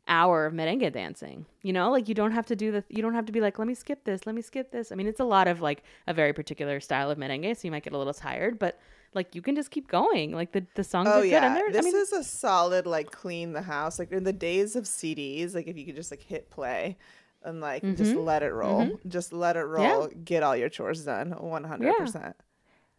hour 0.07 0.47
of 0.47 0.55
merengue 0.55 0.91
dancing. 0.93 1.45
You 1.63 1.73
know, 1.75 1.91
like 1.91 2.09
you 2.09 2.15
don't 2.15 2.33
have 2.33 2.47
to 2.47 2.57
do 2.57 2.73
the 2.73 2.83
you 2.89 3.03
don't 3.03 3.15
have 3.15 3.27
to 3.27 3.33
be 3.33 3.41
like, 3.41 3.59
let 3.59 3.69
me 3.69 3.75
skip 3.75 4.05
this, 4.05 4.25
let 4.27 4.35
me 4.35 4.41
skip 4.43 4.71
this. 4.73 4.91
I 4.91 4.95
mean, 4.95 5.07
it's 5.07 5.21
a 5.21 5.25
lot 5.25 5.49
of 5.49 5.61
like 5.61 5.83
a 6.07 6.15
very 6.15 6.33
particular 6.33 6.81
style 6.81 7.11
of 7.11 7.19
merengue, 7.19 7.55
so 7.57 7.67
you 7.67 7.71
might 7.71 7.85
get 7.85 7.93
a 7.93 7.99
little 7.99 8.15
tired, 8.15 8.59
but 8.59 8.81
like 9.15 9.35
you 9.35 9.43
can 9.43 9.55
just 9.57 9.71
keep 9.71 9.89
going. 9.89 10.33
Like 10.33 10.53
the 10.53 10.65
the 10.75 10.85
songs 10.85 11.09
Oh 11.11 11.19
are 11.19 11.23
good, 11.23 11.31
yeah, 11.31 11.57
and 11.65 11.75
this 11.75 11.83
I 11.83 11.85
mean, 11.85 11.97
is 11.97 12.13
a 12.13 12.23
solid 12.25 12.87
like 12.87 13.11
clean 13.11 13.53
the 13.53 13.63
house. 13.63 13.99
Like 13.99 14.13
in 14.13 14.25
the 14.25 14.33
days 14.33 14.77
of 14.77 14.85
CDs, 14.85 15.55
like 15.55 15.67
if 15.67 15.77
you 15.77 15.85
could 15.87 15.97
just 15.97 16.11
like 16.11 16.23
hit 16.23 16.51
play 16.51 16.97
and 17.43 17.61
like 17.61 17.83
just 17.97 18.13
Mhm. 18.15 18.25
let 18.25 18.43
it 18.43 18.53
roll, 18.53 18.99
just 19.09 19.33
let 19.33 19.57
it 19.57 19.65
roll, 19.65 20.09
get 20.25 20.43
all 20.43 20.57
your 20.57 20.69
chores 20.69 21.05
done, 21.05 21.31
one 21.33 21.65
hundred 21.65 21.95
percent. 21.97 22.37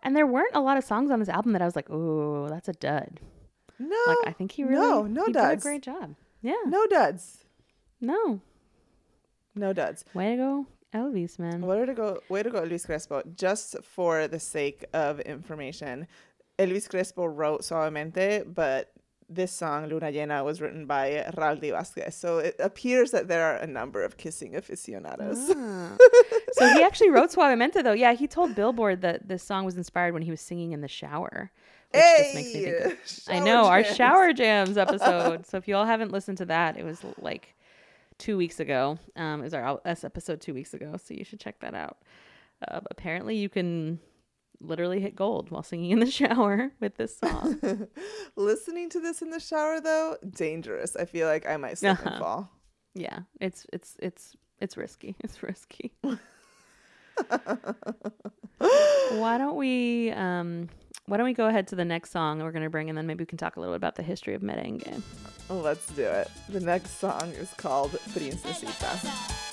and 0.01 0.15
there 0.15 0.25
weren't 0.25 0.55
a 0.55 0.61
lot 0.61 0.77
of 0.77 0.83
songs 0.83 1.11
on 1.11 1.19
this 1.19 1.27
album 1.29 1.51
that 1.53 1.61
I 1.61 1.65
was 1.65 1.75
like, 1.75 1.89
oh, 1.89 2.47
that's 2.49 2.69
a 2.69 2.73
dud. 2.73 3.19
No, 3.77 3.97
Like 4.07 4.17
I 4.27 4.31
think 4.31 4.51
he 4.53 4.63
really 4.63 4.79
no, 4.87 5.03
no 5.03 5.25
he 5.25 5.31
did 5.33 5.39
a 5.39 5.49
duds. 5.49 5.63
great 5.63 5.81
job. 5.83 6.15
Yeah, 6.41 6.55
no 6.65 6.85
duds, 6.87 7.43
no, 8.01 8.39
no 9.55 9.73
duds. 9.73 10.05
way 10.13 10.31
to 10.31 10.37
go, 10.37 10.67
Elvis, 10.93 11.37
man. 11.37 11.61
Way 11.61 11.85
to 11.85 11.93
go, 11.93 12.19
way 12.29 12.43
to 12.43 12.49
go, 12.49 12.63
Luis 12.63 12.85
Crespo. 12.85 13.21
Just 13.35 13.75
for 13.83 14.27
the 14.27 14.39
sake 14.39 14.85
of 14.93 15.19
information, 15.21 16.07
Elvis 16.57 16.89
Crespo 16.89 17.25
wrote 17.25 17.61
Suavemente, 17.61 18.43
but 18.53 18.91
this 19.29 19.51
song 19.51 19.87
Luna 19.87 20.07
Llena 20.07 20.43
was 20.43 20.59
written 20.59 20.87
by 20.87 21.23
Raul 21.37 21.61
Di 21.61 21.69
Vasquez. 21.69 22.15
So 22.15 22.39
it 22.39 22.55
appears 22.59 23.11
that 23.11 23.27
there 23.27 23.45
are 23.45 23.57
a 23.57 23.67
number 23.67 24.03
of 24.03 24.17
kissing 24.17 24.55
aficionados. 24.55 25.51
Ah. 25.55 25.95
so 26.53 26.73
he 26.73 26.81
actually 26.81 27.11
wrote 27.11 27.29
Suavemente 27.29 27.83
though. 27.83 27.93
Yeah, 27.93 28.13
he 28.13 28.27
told 28.27 28.55
Billboard 28.55 29.01
that 29.01 29.27
this 29.27 29.43
song 29.43 29.65
was 29.65 29.77
inspired 29.77 30.13
when 30.13 30.23
he 30.23 30.31
was 30.31 30.41
singing 30.41 30.71
in 30.71 30.81
the 30.81 30.87
shower. 30.87 31.51
Which 31.91 32.03
just 32.03 32.35
makes 32.35 32.53
me 32.53 32.63
think 32.63 32.85
of, 32.85 32.97
I 33.29 33.39
know 33.39 33.65
our 33.65 33.83
shower 33.83 34.33
jams 34.33 34.77
episode. 34.77 35.45
so 35.45 35.57
if 35.57 35.67
you 35.67 35.75
all 35.75 35.85
haven't 35.85 36.11
listened 36.11 36.37
to 36.39 36.45
that, 36.45 36.77
it 36.77 36.83
was 36.85 36.99
like 37.19 37.55
two 38.19 38.37
weeks 38.37 38.59
ago. 38.59 38.99
Um, 39.15 39.41
was 39.41 39.53
our 39.55 39.81
S 39.85 40.03
episode 40.03 40.39
two 40.41 40.53
weeks 40.53 40.73
ago, 40.75 40.95
so 41.03 41.13
you 41.15 41.23
should 41.25 41.39
check 41.39 41.59
that 41.61 41.73
out. 41.73 41.97
Uh, 42.67 42.81
apparently, 42.91 43.35
you 43.37 43.49
can 43.49 43.99
literally 44.61 44.99
hit 44.99 45.15
gold 45.15 45.49
while 45.51 45.63
singing 45.63 45.91
in 45.91 45.99
the 45.99 46.11
shower 46.19 46.71
with 46.79 46.95
this 46.97 47.17
song. 47.17 47.59
Listening 48.35 48.89
to 48.89 48.99
this 48.99 49.21
in 49.21 49.29
the 49.31 49.39
shower 49.39 49.79
though, 49.81 50.17
dangerous. 50.29 50.95
I 50.95 51.05
feel 51.05 51.27
like 51.27 51.47
I 51.47 51.57
might 51.57 51.77
slip 51.79 51.97
and 51.99 52.07
Uh-huh. 52.09 52.19
fall. 52.19 52.51
yeah, 52.93 53.19
it's 53.39 53.65
it's 53.73 53.95
it's 53.99 54.35
it's 54.59 54.75
risky. 54.77 55.15
It's 55.23 55.41
risky. 55.41 55.93
why 58.57 59.37
don't 59.37 59.55
we 59.55 60.11
um 60.11 60.69
why 61.09 61.17
don't 61.17 61.25
we 61.25 61.33
go 61.33 61.47
ahead 61.47 61.67
to 61.67 61.75
the 61.75 61.85
next 61.85 62.11
song 62.11 62.39
we're 62.43 62.51
going 62.51 62.63
to 62.63 62.69
bring 62.69 62.87
and 62.87 62.97
then 62.97 63.07
maybe 63.07 63.23
we 63.23 63.25
can 63.25 63.37
talk 63.37 63.55
a 63.55 63.59
little 63.59 63.73
bit 63.73 63.77
about 63.77 63.95
the 63.95 64.03
history 64.03 64.35
of 64.35 64.41
merengue. 64.41 65.01
Let's 65.49 65.87
do 65.87 66.03
it. 66.03 66.29
The 66.49 66.59
next 66.59 66.99
song 66.99 67.31
is 67.31 67.51
called 67.57 67.91
Princesita. 68.13 69.48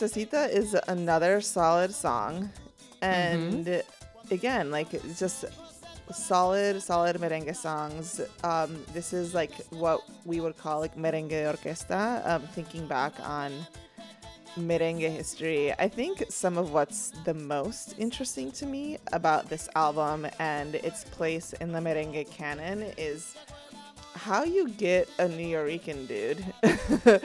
Princesita 0.00 0.48
is 0.48 0.74
another 0.88 1.42
solid 1.42 1.92
song. 1.92 2.48
And 3.02 3.82
again, 4.30 4.70
like 4.70 4.90
just 5.18 5.44
solid, 6.10 6.80
solid 6.80 7.16
merengue 7.16 7.54
songs. 7.54 8.18
Um, 8.42 8.82
this 8.94 9.12
is 9.12 9.34
like 9.34 9.52
what 9.68 10.00
we 10.24 10.40
would 10.40 10.56
call 10.56 10.80
like 10.80 10.96
merengue 10.96 11.44
orquesta. 11.54 12.26
Um, 12.26 12.40
thinking 12.54 12.86
back 12.86 13.12
on 13.20 13.52
merengue 14.56 15.10
history, 15.10 15.74
I 15.78 15.86
think 15.88 16.24
some 16.30 16.56
of 16.56 16.72
what's 16.72 17.10
the 17.26 17.34
most 17.34 17.94
interesting 17.98 18.50
to 18.52 18.64
me 18.64 18.96
about 19.12 19.50
this 19.50 19.68
album 19.76 20.26
and 20.38 20.76
its 20.76 21.04
place 21.04 21.52
in 21.60 21.72
the 21.72 21.78
merengue 21.78 22.30
canon 22.30 22.84
is 22.96 23.36
how 24.14 24.44
you 24.44 24.68
get 24.70 25.08
a 25.18 25.28
New 25.28 25.56
Yorican 25.56 26.08
dude, 26.08 26.44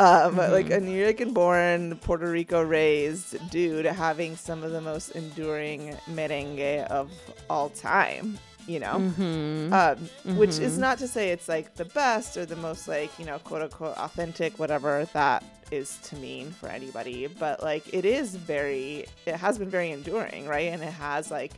um, 0.00 0.36
like 0.36 0.70
a 0.70 0.80
New 0.80 0.96
Yorican 1.04 1.32
born, 1.34 1.96
Puerto 1.96 2.30
Rico 2.30 2.62
raised 2.62 3.36
dude 3.50 3.84
having 3.86 4.36
some 4.36 4.62
of 4.62 4.72
the 4.72 4.80
most 4.80 5.10
enduring 5.10 5.96
merengue 6.10 6.86
of 6.86 7.10
all 7.48 7.68
time. 7.70 8.38
You 8.66 8.78
know, 8.78 8.96
Mm-hmm. 9.18 9.72
um, 9.72 10.36
which 10.36 10.58
is 10.58 10.78
not 10.78 10.98
to 10.98 11.08
say 11.08 11.30
it's 11.30 11.48
like 11.48 11.74
the 11.74 11.86
best 11.86 12.36
or 12.36 12.44
the 12.46 12.56
most 12.56 12.86
like 12.86 13.10
you 13.18 13.24
know 13.24 13.38
quote 13.40 13.62
unquote 13.62 13.96
authentic, 13.96 14.58
whatever 14.58 15.08
that 15.12 15.42
is 15.72 15.96
to 16.04 16.16
mean 16.16 16.50
for 16.52 16.68
anybody. 16.68 17.26
But 17.26 17.62
like 17.62 17.92
it 17.92 18.04
is 18.04 18.36
very, 18.36 19.06
it 19.26 19.36
has 19.36 19.58
been 19.58 19.70
very 19.70 19.90
enduring, 19.90 20.46
right? 20.46 20.68
And 20.72 20.82
it 20.82 20.92
has 20.92 21.30
like 21.30 21.52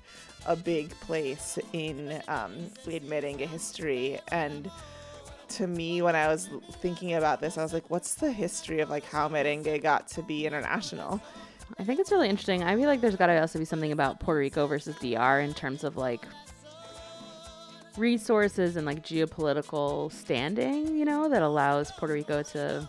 a 0.46 0.56
big 0.56 0.90
place 1.00 1.58
in 1.72 2.22
um, 2.28 2.54
in 2.86 3.02
merengue 3.02 3.46
history. 3.46 4.18
And 4.30 4.70
to 5.56 5.66
me, 5.66 6.02
when 6.02 6.16
I 6.16 6.28
was 6.28 6.48
thinking 6.80 7.14
about 7.14 7.40
this, 7.40 7.58
I 7.58 7.62
was 7.62 7.72
like, 7.72 7.88
what's 7.90 8.14
the 8.14 8.30
history 8.30 8.80
of 8.80 8.90
like 8.90 9.04
how 9.04 9.28
merengue 9.28 9.82
got 9.82 10.08
to 10.08 10.22
be 10.22 10.46
international? 10.46 11.20
I 11.78 11.84
think 11.84 12.00
it's 12.00 12.10
really 12.10 12.28
interesting. 12.28 12.62
I 12.62 12.76
feel 12.76 12.86
like 12.86 13.00
there's 13.00 13.16
got 13.16 13.26
to 13.26 13.40
also 13.40 13.58
be 13.58 13.64
something 13.64 13.92
about 13.92 14.20
Puerto 14.20 14.40
Rico 14.40 14.66
versus 14.66 14.96
DR 14.96 15.40
in 15.40 15.54
terms 15.54 15.84
of 15.84 15.96
like 15.96 16.24
resources 17.96 18.76
and 18.76 18.86
like 18.86 19.04
geopolitical 19.04 20.12
standing, 20.12 20.96
you 20.96 21.04
know, 21.04 21.28
that 21.28 21.42
allows 21.42 21.92
Puerto 21.92 22.14
Rico 22.14 22.42
to 22.42 22.88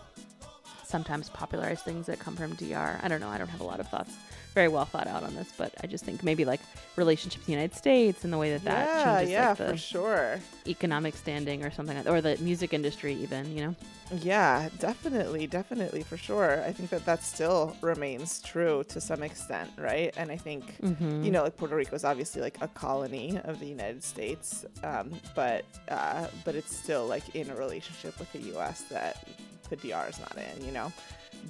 sometimes 0.84 1.28
popularize 1.30 1.82
things 1.82 2.06
that 2.06 2.18
come 2.18 2.36
from 2.36 2.54
DR. 2.54 3.00
I 3.02 3.08
don't 3.08 3.20
know. 3.20 3.28
I 3.28 3.38
don't 3.38 3.48
have 3.48 3.60
a 3.60 3.64
lot 3.64 3.80
of 3.80 3.88
thoughts 3.88 4.16
very 4.54 4.68
well 4.68 4.84
thought 4.84 5.06
out 5.08 5.22
on 5.24 5.34
this, 5.34 5.52
but 5.56 5.72
I 5.82 5.86
just 5.86 6.04
think 6.04 6.22
maybe 6.22 6.44
like 6.44 6.60
relationship 6.96 7.40
with 7.40 7.46
the 7.46 7.52
United 7.52 7.74
States 7.74 8.24
and 8.24 8.32
the 8.32 8.38
way 8.38 8.50
that 8.52 8.64
that 8.64 8.88
yeah, 8.88 9.02
changes 9.18 9.30
yeah, 9.30 9.48
like 9.48 9.56
for 9.56 9.64
the 9.64 9.76
sure. 9.76 10.40
economic 10.66 11.16
standing 11.16 11.64
or 11.64 11.70
something, 11.70 11.96
like, 11.96 12.06
or 12.08 12.20
the 12.20 12.36
music 12.38 12.72
industry 12.72 13.14
even, 13.14 13.54
you 13.56 13.64
know. 13.66 13.74
Yeah, 14.22 14.68
definitely, 14.78 15.46
definitely, 15.48 16.02
for 16.02 16.16
sure. 16.16 16.62
I 16.62 16.72
think 16.72 16.90
that 16.90 17.04
that 17.06 17.24
still 17.24 17.74
remains 17.80 18.40
true 18.42 18.84
to 18.88 19.00
some 19.00 19.22
extent, 19.22 19.70
right? 19.76 20.14
And 20.16 20.30
I 20.30 20.36
think, 20.36 20.76
Mm-hmm. 20.82 21.24
you 21.24 21.30
know, 21.32 21.42
like 21.42 21.56
Puerto 21.56 21.74
Rico 21.74 21.96
is 21.96 22.04
obviously 22.04 22.40
like 22.42 22.58
a 22.60 22.68
colony 22.68 23.40
of 23.44 23.58
the 23.58 23.66
United 23.66 24.04
States, 24.04 24.64
um, 24.84 25.10
but 25.34 25.64
uh, 25.88 26.28
but 26.44 26.54
it's 26.54 26.76
still 26.76 27.06
like 27.06 27.34
in 27.34 27.50
a 27.50 27.56
relationship 27.56 28.16
with 28.20 28.30
the 28.32 28.40
U.S. 28.54 28.82
that 28.82 29.26
the 29.70 29.76
DR 29.76 30.06
is 30.08 30.20
not 30.20 30.36
in, 30.36 30.64
you 30.64 30.70
know. 30.72 30.92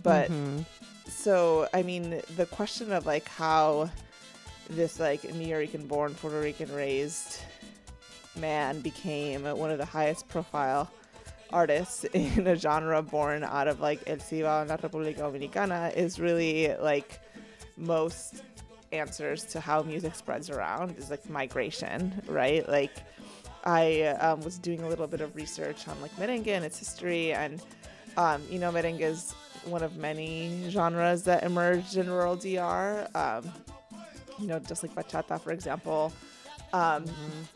But 0.03 0.31
Mhm. 0.31 0.65
So 1.07 1.69
I 1.73 1.83
mean, 1.83 2.21
the 2.37 2.47
question 2.47 2.93
of 2.93 3.07
like 3.07 3.29
how 3.29 3.91
this 4.71 4.99
like 4.99 5.25
New 5.35 5.47
Yorican 5.47 5.87
born, 5.87 6.15
Puerto 6.15 6.41
Rican 6.41 6.73
raised 6.75 7.39
man 8.37 8.81
became 8.81 9.45
one 9.45 9.71
of 9.71 9.79
the 9.79 9.85
highest 9.85 10.29
profile 10.29 10.91
artists 11.53 12.05
in 12.13 12.47
a 12.47 12.57
genre 12.57 13.03
born 13.03 13.45
out 13.45 13.69
of 13.69 13.81
like 13.81 14.03
El 14.07 14.17
Cibao 14.17 14.63
and 14.63 14.71
La 14.71 14.77
República 14.77 15.19
Dominicana 15.19 15.95
is 15.95 16.19
really 16.19 16.75
like 16.77 17.21
most 17.77 18.43
answers 18.93 19.45
to 19.45 19.61
how 19.61 19.83
music 19.83 20.15
spreads 20.15 20.51
around 20.51 20.97
is 20.99 21.11
like 21.11 21.29
migration, 21.29 22.23
right? 22.27 22.69
Like 22.69 22.93
I 23.65 24.03
um, 24.21 24.41
was 24.43 24.59
doing 24.59 24.83
a 24.83 24.89
little 24.89 25.07
bit 25.07 25.21
of 25.21 25.35
research 25.35 25.89
on 25.89 26.01
like 26.01 26.15
merengue 26.17 26.49
and 26.49 26.65
its 26.65 26.79
history, 26.79 27.33
and 27.33 27.63
um, 28.17 28.43
you 28.51 28.59
know, 28.59 28.71
merengue 28.71 29.01
is 29.01 29.35
one 29.67 29.83
of 29.83 29.97
many 29.97 30.67
genres 30.71 31.23
that 31.25 31.43
emerged 31.45 31.97
in 31.97 32.11
rural 32.11 32.37
DR. 32.37 33.09
Um, 33.15 33.51
you 34.39 34.47
know, 34.49 34.59
just 34.59 34.83
like 34.83 34.95
bachata, 34.95 35.41
for 35.41 35.53
example. 35.53 36.13
Um, 36.73 37.05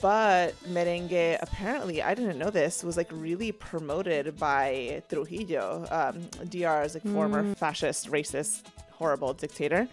But 0.01 0.55
merengue, 0.69 1.39
apparently, 1.41 2.03
I 2.03 2.15
didn't 2.15 2.39
know 2.39 2.51
this, 2.51 2.85
was 2.85 2.97
like 2.97 3.11
really 3.11 3.51
promoted 3.51 4.39
by 4.39 5.03
Trujillo, 5.09 5.87
um, 5.91 6.21
DR's 6.49 6.95
like 6.95 7.03
former 7.03 7.53
fascist, 7.57 8.09
racist, 8.11 8.63
horrible 8.93 9.35
dictator. 9.35 9.89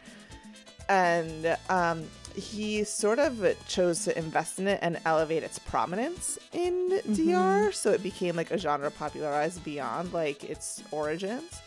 And 0.87 1.57
um, 1.69 2.03
he 2.35 2.83
sort 2.83 3.17
of 3.17 3.43
chose 3.67 4.03
to 4.03 4.15
invest 4.15 4.59
in 4.59 4.67
it 4.67 4.77
and 4.83 4.99
elevate 5.05 5.41
its 5.41 5.57
prominence 5.57 6.37
in 6.53 7.01
DR, 7.13 7.71
so 7.73 7.91
it 7.91 8.03
became 8.03 8.35
like 8.35 8.51
a 8.51 8.57
genre 8.59 8.91
popularized 8.91 9.63
beyond 9.63 10.13
like 10.13 10.43
its 10.43 10.83
origins. 10.91 11.61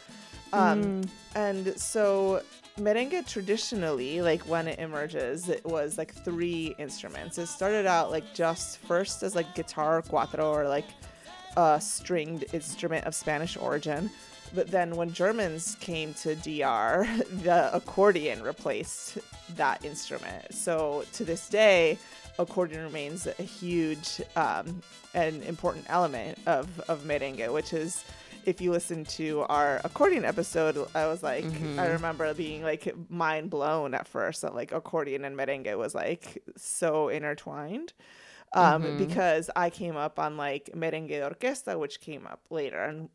Um, 0.53 1.03
And 1.35 1.79
so 1.79 2.43
merengue 2.79 3.27
traditionally, 3.27 4.23
like 4.23 4.43
when 4.43 4.69
it 4.69 4.79
emerges, 4.79 5.49
it 5.49 5.65
was 5.65 5.99
like 5.99 6.15
three 6.15 6.75
instruments. 6.79 7.39
It 7.39 7.47
started 7.47 7.87
out 7.87 8.11
like 8.11 8.35
just 8.35 8.79
first 8.79 9.23
as 9.23 9.35
like 9.35 9.55
guitar 9.55 10.03
cuatro 10.03 10.45
or 10.45 10.69
like 10.69 10.87
a 11.57 11.81
stringed 11.81 12.45
instrument 12.53 13.05
of 13.07 13.15
Spanish 13.15 13.57
origin. 13.57 14.11
But 14.55 14.69
then 14.71 14.97
when 14.97 15.13
Germans 15.13 15.77
came 15.81 16.15
to 16.15 16.35
DR, 16.37 17.07
the 17.43 17.75
accordion 17.75 18.43
replaced 18.43 19.19
that 19.57 19.85
instrument. 19.85 20.55
So 20.55 21.05
to 21.15 21.25
this 21.25 21.49
day, 21.49 21.99
accordion 22.39 22.83
remains 22.83 23.27
a 23.27 23.43
huge 23.43 24.23
um, 24.37 24.81
and 25.15 25.43
important 25.43 25.85
element 25.89 26.39
of, 26.47 26.81
of 26.89 27.03
merengue, 27.03 27.53
which 27.53 27.73
is 27.73 28.05
if 28.49 28.63
you 28.63 28.71
listen 28.73 29.05
to 29.05 29.41
our 29.51 29.79
accordion 29.85 30.25
episode, 30.25 30.79
I 30.95 31.07
was 31.07 31.23
like, 31.23 31.45
I 31.77 31.89
remember 31.89 32.33
being 32.33 32.63
like 32.63 32.91
mind 33.11 33.51
blown 33.51 33.93
at 33.93 34.09
first 34.09 34.41
that 34.41 34.55
like 34.55 34.73
accordion 34.73 35.27
and 35.27 35.37
merengue 35.37 35.77
was 35.77 35.95
like 35.95 36.43
so 36.57 37.09
intertwined. 37.11 37.93
Um, 38.55 38.97
because 38.97 39.51
I 39.55 39.69
came 39.69 39.99
up 39.99 40.19
on 40.19 40.39
like 40.39 40.71
merengue 40.75 41.21
orquesta, 41.21 41.79
which 41.79 42.01
came 42.01 42.27
up 42.27 42.41
later. 42.49 42.83
And 42.83 43.11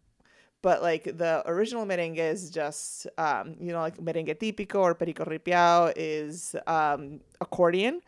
but 0.62 0.84
like 0.84 1.06
the 1.18 1.42
original 1.48 1.84
merengue 1.88 2.20
is 2.20 2.52
just 2.52 3.08
um, 3.18 3.56
you 3.60 3.72
know 3.72 3.80
like 3.80 3.98
merengue 3.98 4.38
típico 4.38 4.82
or 4.82 4.94
perico 4.94 5.26
ripiao 5.26 5.92
is 5.96 6.56
um, 6.68 7.20
accordion 7.42 8.02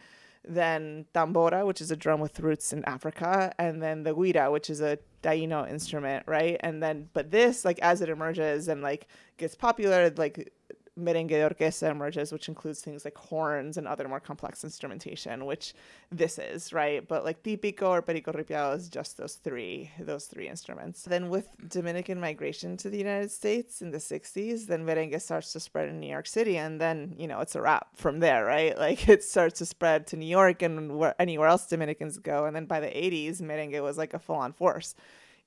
then 0.47 1.07
tambora 1.11 1.65
which 1.65 1.81
is 1.81 1.89
a 1.89 1.95
drum 1.95 2.19
with 2.19 2.39
roots 2.39 2.71
in 2.71 2.85
africa 2.85 3.51
and 3.57 3.81
then 3.81 4.03
the 4.03 4.13
guira 4.13 4.51
which 4.51 4.69
is 4.69 4.79
a 4.79 4.95
taino 5.25 5.69
instrument 5.69 6.23
right? 6.27 6.57
And 6.61 6.81
then 6.81 7.09
but 7.13 7.31
this 7.31 7.65
like 7.65 7.79
as 7.79 8.01
it 8.01 8.09
emerges 8.09 8.67
and 8.67 8.81
like 8.81 9.07
gets 9.37 9.55
popular 9.55 10.11
like 10.17 10.53
merengue 10.99 11.31
orquesta 11.31 11.91
emerges, 11.91 12.31
which 12.31 12.47
includes 12.47 12.81
things 12.81 13.05
like 13.05 13.17
horns 13.17 13.77
and 13.77 13.87
other 13.87 14.07
more 14.07 14.19
complex 14.19 14.63
instrumentation, 14.63 15.45
which 15.45 15.73
this 16.11 16.39
is, 16.39 16.71
right? 16.71 17.05
But 17.07 17.25
like 17.25 17.43
típico 17.43 17.89
or 17.89 18.01
perico 18.01 18.31
ripiao 18.31 18.75
is 18.75 18.89
just 18.89 19.17
those 19.17 19.35
three, 19.35 19.91
those 19.99 20.25
three 20.25 20.47
instruments. 20.47 21.03
Then 21.03 21.29
with 21.29 21.47
Dominican 21.67 22.19
migration 22.19 22.77
to 22.77 22.89
the 22.89 22.97
United 22.97 23.31
States 23.31 23.81
in 23.81 23.91
the 23.91 23.97
60s, 23.97 24.67
then 24.67 24.85
merengue 24.85 25.21
starts 25.21 25.51
to 25.53 25.59
spread 25.59 25.89
in 25.89 25.99
New 25.99 26.09
York 26.09 26.27
City, 26.27 26.57
and 26.57 26.79
then, 26.79 27.15
you 27.17 27.27
know, 27.27 27.41
it's 27.41 27.55
a 27.55 27.61
wrap 27.61 27.87
from 27.95 28.19
there, 28.19 28.45
right? 28.45 28.75
Like 28.85 29.09
it 29.09 29.23
starts 29.23 29.57
to 29.59 29.65
spread 29.65 30.05
to 30.07 30.15
New 30.15 30.27
York 30.27 30.61
and 30.61 30.97
where 30.99 31.15
anywhere 31.19 31.47
else 31.47 31.65
Dominicans 31.65 32.19
go. 32.19 32.45
And 32.45 32.55
then 32.55 32.65
by 32.65 32.79
the 32.79 32.87
80s, 32.87 33.41
merengue 33.41 33.81
was 33.81 33.97
like 33.97 34.13
a 34.13 34.19
full-on 34.19 34.53
force 34.53 34.93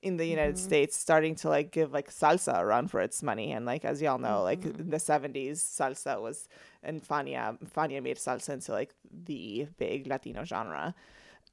in 0.01 0.17
the 0.17 0.25
United 0.25 0.57
States 0.57 0.95
starting 0.95 1.35
to 1.35 1.49
like 1.49 1.71
give 1.71 1.91
like 1.91 2.09
salsa 2.09 2.57
a 2.59 2.65
run 2.65 2.87
for 2.87 3.01
its 3.01 3.21
money. 3.21 3.51
And 3.51 3.65
like 3.65 3.83
as 3.83 4.01
y'all 4.01 4.17
know 4.17 4.43
like 4.43 4.63
in 4.63 4.89
the 4.89 4.97
70s 4.97 5.57
salsa 5.57 6.21
was 6.21 6.47
and 6.83 7.05
Fania 7.05 7.57
Fania 7.75 8.01
made 8.01 8.17
salsa 8.17 8.49
into 8.49 8.71
like 8.71 8.93
the 9.11 9.67
big 9.77 10.07
Latino 10.07 10.43
genre. 10.43 10.95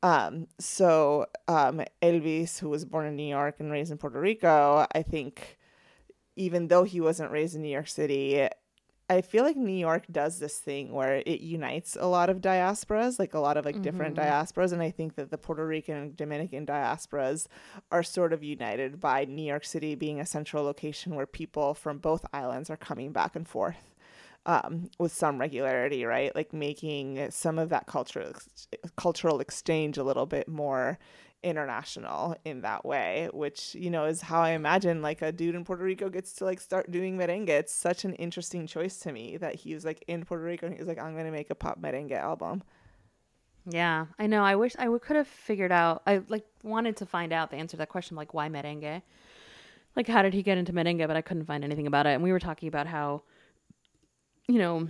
Um 0.02 0.46
so 0.58 1.26
um 1.48 1.82
Elvis 2.02 2.58
who 2.58 2.68
was 2.68 2.84
born 2.84 3.06
in 3.06 3.16
New 3.16 3.28
York 3.28 3.56
and 3.58 3.70
raised 3.72 3.90
in 3.90 3.98
Puerto 3.98 4.20
Rico 4.20 4.86
I 4.94 5.02
think 5.02 5.58
even 6.36 6.68
though 6.68 6.84
he 6.84 7.00
wasn't 7.00 7.32
raised 7.32 7.56
in 7.56 7.62
New 7.62 7.68
York 7.68 7.88
City 7.88 8.48
I 9.08 9.20
feel 9.20 9.44
like 9.44 9.56
New 9.56 9.72
York 9.72 10.04
does 10.10 10.40
this 10.40 10.58
thing 10.58 10.92
where 10.92 11.22
it 11.24 11.40
unites 11.40 11.96
a 11.98 12.06
lot 12.06 12.28
of 12.28 12.40
diasporas, 12.40 13.20
like 13.20 13.34
a 13.34 13.38
lot 13.38 13.56
of 13.56 13.64
like 13.64 13.80
different 13.80 14.16
diasporas, 14.16 14.72
and 14.72 14.82
I 14.82 14.90
think 14.90 15.14
that 15.14 15.30
the 15.30 15.38
Puerto 15.38 15.64
Rican 15.64 15.96
and 15.96 16.16
Dominican 16.16 16.66
diasporas 16.66 17.46
are 17.92 18.02
sort 18.02 18.32
of 18.32 18.42
united 18.42 18.98
by 18.98 19.24
New 19.24 19.44
York 19.44 19.64
City 19.64 19.94
being 19.94 20.18
a 20.18 20.26
central 20.26 20.64
location 20.64 21.14
where 21.14 21.26
people 21.26 21.72
from 21.72 21.98
both 21.98 22.26
islands 22.32 22.68
are 22.68 22.76
coming 22.76 23.12
back 23.12 23.36
and 23.36 23.46
forth 23.46 23.76
um, 24.46 24.90
with 24.98 25.12
some 25.12 25.38
regularity, 25.38 26.04
right? 26.04 26.34
Like 26.34 26.52
making 26.52 27.30
some 27.30 27.58
of 27.58 27.68
that 27.68 27.86
cultural 27.86 28.30
ex- 28.30 28.68
cultural 28.96 29.40
exchange 29.40 29.98
a 29.98 30.04
little 30.04 30.26
bit 30.26 30.48
more 30.48 30.98
international 31.46 32.36
in 32.44 32.62
that 32.62 32.84
way, 32.84 33.28
which 33.32 33.74
you 33.76 33.88
know 33.88 34.04
is 34.04 34.20
how 34.20 34.40
I 34.40 34.50
imagine 34.50 35.00
like 35.00 35.22
a 35.22 35.30
dude 35.30 35.54
in 35.54 35.64
Puerto 35.64 35.84
Rico 35.84 36.08
gets 36.08 36.32
to 36.34 36.44
like 36.44 36.60
start 36.60 36.90
doing 36.90 37.16
merengue. 37.16 37.48
It's 37.48 37.72
such 37.72 38.04
an 38.04 38.14
interesting 38.14 38.66
choice 38.66 38.98
to 38.98 39.12
me 39.12 39.36
that 39.36 39.54
he 39.54 39.72
was 39.72 39.84
like 39.84 40.04
in 40.08 40.24
Puerto 40.24 40.42
Rico 40.42 40.66
and 40.66 40.74
he 40.74 40.80
was 40.80 40.88
like, 40.88 40.98
I'm 40.98 41.16
gonna 41.16 41.30
make 41.30 41.50
a 41.50 41.54
pop 41.54 41.80
merengue 41.80 42.12
album. 42.12 42.64
Yeah, 43.68 44.06
I 44.18 44.26
know. 44.26 44.42
I 44.42 44.56
wish 44.56 44.74
I 44.78 44.86
could 44.98 45.16
have 45.16 45.28
figured 45.28 45.72
out. 45.72 46.02
I 46.06 46.22
like 46.28 46.44
wanted 46.64 46.96
to 46.98 47.06
find 47.06 47.32
out 47.32 47.50
the 47.50 47.56
answer 47.56 47.72
to 47.72 47.78
that 47.78 47.88
question, 47.88 48.16
like 48.16 48.34
why 48.34 48.48
merengue? 48.48 49.02
Like 49.94 50.08
how 50.08 50.22
did 50.22 50.34
he 50.34 50.42
get 50.42 50.58
into 50.58 50.72
merengue? 50.72 51.06
But 51.06 51.16
I 51.16 51.22
couldn't 51.22 51.46
find 51.46 51.62
anything 51.62 51.86
about 51.86 52.06
it. 52.06 52.10
And 52.10 52.22
we 52.24 52.32
were 52.32 52.40
talking 52.40 52.68
about 52.68 52.88
how, 52.88 53.22
you 54.48 54.58
know, 54.58 54.88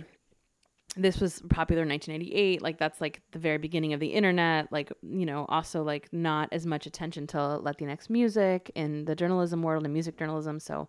this 0.97 1.19
was 1.19 1.41
popular 1.49 1.83
in 1.83 1.89
1988 1.89 2.61
like 2.61 2.77
that's 2.77 2.99
like 2.99 3.21
the 3.31 3.39
very 3.39 3.57
beginning 3.57 3.93
of 3.93 3.99
the 3.99 4.07
internet 4.07 4.71
like 4.71 4.91
you 5.03 5.25
know 5.25 5.45
also 5.49 5.83
like 5.83 6.11
not 6.11 6.49
as 6.51 6.65
much 6.65 6.85
attention 6.85 7.27
to 7.27 7.37
latinx 7.37 8.09
music 8.09 8.71
in 8.75 9.05
the 9.05 9.15
journalism 9.15 9.61
world 9.61 9.83
and 9.83 9.93
music 9.93 10.17
journalism 10.17 10.59
so 10.59 10.87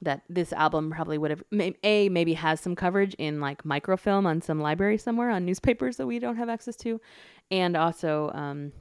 that 0.00 0.22
this 0.28 0.52
album 0.52 0.90
probably 0.90 1.18
would 1.18 1.30
have 1.30 1.42
a 1.84 2.08
maybe 2.08 2.34
has 2.34 2.60
some 2.60 2.74
coverage 2.74 3.14
in 3.14 3.40
like 3.40 3.64
microfilm 3.64 4.26
on 4.26 4.40
some 4.40 4.60
library 4.60 4.98
somewhere 4.98 5.30
on 5.30 5.44
newspapers 5.44 5.96
that 5.96 6.06
we 6.06 6.18
don't 6.18 6.36
have 6.36 6.48
access 6.48 6.76
to 6.76 7.00
and 7.50 7.76
also 7.76 8.30
um 8.34 8.72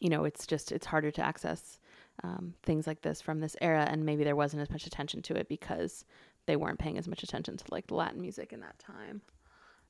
you 0.00 0.08
know 0.08 0.24
it's 0.24 0.46
just 0.46 0.72
it's 0.72 0.86
harder 0.86 1.10
to 1.10 1.22
access 1.22 1.78
um, 2.22 2.54
things 2.62 2.86
like 2.86 3.02
this 3.02 3.20
from 3.20 3.40
this 3.40 3.56
era 3.60 3.88
and 3.90 4.06
maybe 4.06 4.22
there 4.22 4.36
wasn't 4.36 4.62
as 4.62 4.70
much 4.70 4.86
attention 4.86 5.20
to 5.22 5.34
it 5.34 5.48
because 5.48 6.04
they 6.46 6.54
weren't 6.54 6.78
paying 6.78 6.96
as 6.96 7.08
much 7.08 7.22
attention 7.24 7.56
to 7.56 7.64
like 7.70 7.90
latin 7.90 8.20
music 8.20 8.52
in 8.52 8.60
that 8.60 8.78
time 8.78 9.20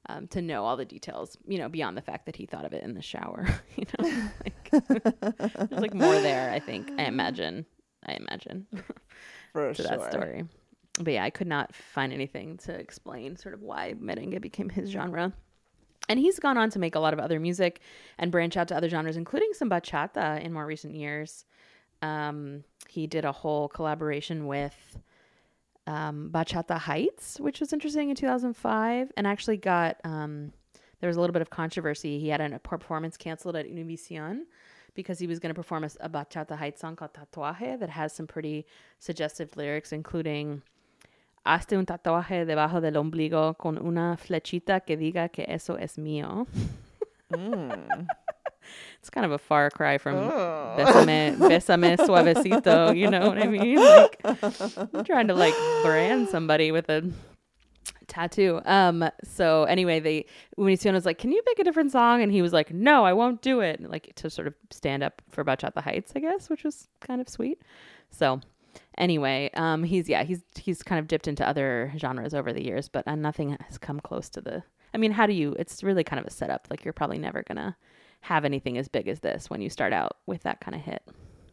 um, 0.09 0.27
to 0.29 0.43
know 0.43 0.65
all 0.65 0.77
the 0.77 0.85
details, 0.85 1.37
you 1.47 1.59
know, 1.59 1.69
beyond 1.69 1.97
the 1.97 2.03
fact 2.03 2.27
that 2.27 2.37
he 2.37 2.47
thought 2.47 2.65
of 2.65 2.73
it 2.73 2.83
in 2.83 2.95
the 2.95 3.03
shower. 3.03 3.47
You 3.77 3.87
know, 3.99 4.29
like, 4.45 4.71
there's 4.71 5.81
like 5.81 5.95
more 5.95 6.15
there. 6.21 6.53
I 6.53 6.61
think. 6.61 6.91
I 6.99 7.05
imagine. 7.05 7.67
I 8.07 8.15
imagine 8.15 8.67
For 9.53 9.73
to 9.73 9.83
sure. 9.83 9.97
that 9.97 10.13
story. 10.13 10.45
But 11.01 11.15
yeah, 11.15 11.25
I 11.25 11.31
could 11.31 11.47
not 11.49 11.75
find 11.75 12.13
anything 12.13 12.57
to 12.59 12.73
explain 12.73 13.37
sort 13.37 13.55
of 13.55 13.63
why 13.63 13.95
merengue 14.01 14.41
became 14.41 14.69
his 14.69 14.91
genre. 14.91 15.33
And 16.09 16.21
he's 16.21 16.39
gone 16.39 16.57
on 16.59 16.71
to 16.71 16.79
make 16.79 16.95
a 16.95 17.01
lot 17.01 17.15
of 17.15 17.19
other 17.19 17.41
music 17.41 17.81
and 18.19 18.31
branch 18.31 18.57
out 18.57 18.69
to 18.69 18.77
other 18.77 18.89
genres, 18.89 19.17
including 19.17 19.53
some 19.55 19.71
bachata 19.71 20.41
in 20.41 20.53
more 20.53 20.67
recent 20.67 20.95
years. 20.95 21.47
Um, 22.03 22.63
he 22.89 23.07
did 23.07 23.25
a 23.25 23.33
whole 23.33 23.69
collaboration 23.69 24.47
with 24.47 24.99
um, 25.87 26.31
Bachata 26.33 26.79
Heights, 26.79 27.39
which 27.41 27.61
was 27.61 27.73
interesting 27.73 28.11
in 28.11 28.17
2005, 28.17 29.13
and 29.17 29.27
actually 29.27 29.57
got 29.57 29.97
um, 30.05 30.53
there 31.01 31.09
was 31.09 31.17
a 31.17 31.21
little 31.21 31.33
bit 31.33 31.43
of 31.43 31.51
controversy. 31.51 32.19
He 32.19 32.29
had 32.29 32.41
a 32.41 32.59
performance 32.59 33.17
canceled 33.17 33.57
at 33.57 33.67
Univision 33.67 34.43
because 34.95 35.19
he 35.19 35.27
was 35.27 35.39
going 35.39 35.51
to 35.51 35.55
perform 35.55 35.85
a, 35.85 35.91
a 36.01 36.09
Bachata 36.09 36.57
Heights 36.57 36.81
song 36.81 36.97
called 36.97 37.13
Tatuaje 37.13 37.79
that 37.79 37.91
has 37.91 38.13
some 38.13 38.27
pretty 38.27 38.67
suggestive 38.99 39.57
lyrics, 39.57 39.93
including 39.93 40.63
Hazte 41.47 41.77
un 41.77 41.85
tatuaje 41.85 42.47
debajo 42.47 42.81
del 42.81 42.95
ombligo 42.95 43.59
con 43.59 43.77
una 43.77 44.17
flechita 44.17 44.81
que 44.81 44.97
diga 44.97 45.31
que 45.31 45.45
eso 45.47 45.77
es 45.77 45.99
mío. 45.99 46.47
It's 49.01 49.11
kind 49.11 49.25
of 49.27 49.33
a 49.33 49.39
far 49.39 49.71
cry 49.71 49.99
from 49.99 50.15
Oh. 50.17 50.75
besame, 50.79 51.37
besame 51.37 51.97
suavecito. 51.99 52.97
You 52.97 53.11
know 53.11 53.29
what 53.29 53.39
I 53.39 53.47
mean? 53.47 53.77
Like 53.77 54.21
I'm 54.95 55.05
trying 55.05 55.29
to 55.29 55.35
like 55.35 55.55
brand 55.83 56.29
somebody 56.29 56.73
with 56.73 56.89
a 56.89 57.11
tattoo. 58.07 58.61
Um. 58.65 59.09
So 59.25 59.65
anyway, 59.65 60.01
they 60.01 60.27
Univision 60.59 60.93
was 60.93 61.07
like, 61.07 61.19
"Can 61.19 61.33
you 61.33 61.43
pick 61.43 61.59
a 61.59 61.65
different 61.65 61.93
song?" 61.93 62.23
And 62.23 62.33
he 62.33 62.43
was 62.43 62.53
like, 62.53 62.73
"No, 62.73 63.05
I 63.05 63.13
won't 63.13 63.43
do 63.43 63.61
it." 63.61 63.81
Like 63.91 64.13
to 64.17 64.31
sort 64.31 64.47
of 64.47 64.55
stand 64.71 65.03
up 65.03 65.23
for 65.31 65.45
Bachata 65.45 65.83
Heights, 65.83 66.13
I 66.17 66.21
guess, 66.21 66.49
which 66.51 66.65
was 66.65 66.89
kind 67.01 67.21
of 67.21 67.29
sweet. 67.29 67.61
So 68.11 68.41
anyway, 68.99 69.51
um, 69.55 69.83
he's 69.85 70.09
yeah, 70.09 70.23
he's 70.25 70.43
he's 70.57 70.83
kind 70.83 70.99
of 70.99 71.09
dipped 71.09 71.29
into 71.29 71.47
other 71.47 71.93
genres 71.99 72.35
over 72.35 72.53
the 72.53 72.65
years, 72.65 72.89
but 72.89 73.07
uh, 73.07 73.15
nothing 73.15 73.57
has 73.69 73.79
come 73.79 74.01
close 74.01 74.29
to 74.31 74.41
the. 74.41 74.63
I 74.93 74.97
mean, 74.99 75.11
how 75.13 75.27
do 75.27 75.33
you? 75.33 75.57
It's 75.59 75.83
really 75.83 76.05
kind 76.05 76.21
of 76.21 76.27
a 76.27 76.31
setup. 76.31 76.69
Like 76.71 76.85
you're 76.85 76.93
probably 76.93 77.19
never 77.19 77.43
gonna 77.43 77.77
have 78.25 78.47
anything 78.47 78.79
as 78.79 78.89
big 78.89 79.07
as 79.07 79.21
this 79.21 79.51
when 79.51 79.61
you 79.61 79.69
start 79.69 79.93
out 79.93 80.17
with 80.25 80.43
that 80.45 80.59
kind 80.61 80.75
of 80.75 80.81
hit. 80.81 81.03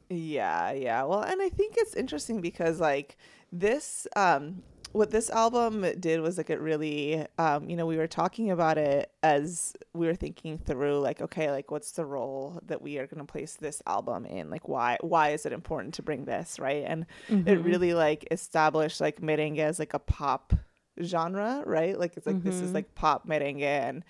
Yeah, 0.09 0.71
yeah. 0.71 1.03
Well, 1.03 1.21
and 1.21 1.41
I 1.41 1.49
think 1.49 1.75
it's 1.77 1.95
interesting 1.95 2.39
because 2.39 2.79
like 2.79 3.17
this 3.51 4.07
um 4.15 4.63
what 4.93 5.11
this 5.11 5.29
album 5.29 5.85
did 5.99 6.21
was 6.21 6.37
like 6.37 6.49
it 6.49 6.61
really 6.61 7.25
um 7.37 7.69
you 7.69 7.75
know, 7.75 7.85
we 7.85 7.97
were 7.97 8.07
talking 8.07 8.51
about 8.51 8.77
it 8.77 9.11
as 9.21 9.73
we 9.93 10.07
were 10.07 10.15
thinking 10.15 10.57
through 10.57 11.01
like 11.01 11.21
okay, 11.21 11.51
like 11.51 11.71
what's 11.71 11.91
the 11.91 12.05
role 12.05 12.61
that 12.67 12.81
we 12.81 12.97
are 12.99 13.05
going 13.05 13.19
to 13.19 13.29
place 13.29 13.57
this 13.59 13.81
album 13.85 14.25
in? 14.25 14.49
Like 14.49 14.69
why 14.69 14.97
why 15.01 15.31
is 15.31 15.45
it 15.45 15.51
important 15.51 15.93
to 15.95 16.01
bring 16.01 16.23
this, 16.23 16.57
right? 16.57 16.85
And 16.87 17.05
it 17.27 17.59
really 17.65 17.93
like 17.93 18.25
established 18.31 19.01
like 19.01 19.19
merengue 19.19 19.59
as 19.59 19.77
like 19.77 19.93
a 19.93 19.99
pop 19.99 20.53
genre, 21.03 21.63
right? 21.65 21.99
Like 21.99 22.15
it's 22.15 22.27
like 22.27 22.43
this 22.43 22.61
is 22.61 22.71
like 22.71 22.95
pop 22.95 23.27
merengue 23.27 23.61
and 23.61 24.05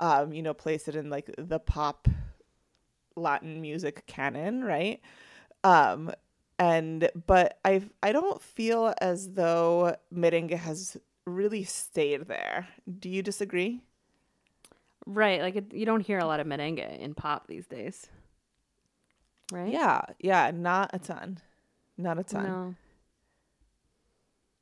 um 0.00 0.32
you 0.32 0.42
know, 0.42 0.54
place 0.54 0.88
it 0.88 0.96
in 0.96 1.10
like 1.10 1.30
the 1.38 1.58
pop 1.58 2.08
Latin 3.16 3.60
music 3.60 4.04
canon, 4.06 4.64
right? 4.64 5.00
Um 5.62 6.10
and 6.58 7.10
but 7.26 7.58
I 7.64 7.82
I 8.02 8.12
don't 8.12 8.40
feel 8.40 8.94
as 9.00 9.32
though 9.32 9.96
merengue 10.14 10.56
has 10.56 10.96
really 11.26 11.64
stayed 11.64 12.28
there. 12.28 12.68
Do 12.98 13.08
you 13.08 13.22
disagree? 13.22 13.80
Right. 15.06 15.40
Like 15.42 15.56
it, 15.56 15.72
you 15.74 15.84
don't 15.86 16.00
hear 16.00 16.18
a 16.18 16.24
lot 16.26 16.40
of 16.40 16.46
merengue 16.46 16.98
in 16.98 17.14
pop 17.14 17.46
these 17.46 17.66
days. 17.66 18.06
Right? 19.52 19.70
Yeah, 19.72 20.00
yeah, 20.18 20.50
not 20.54 20.90
a 20.94 20.98
ton. 20.98 21.38
Not 21.98 22.18
a 22.18 22.24
ton. 22.24 22.44
No. 22.44 22.74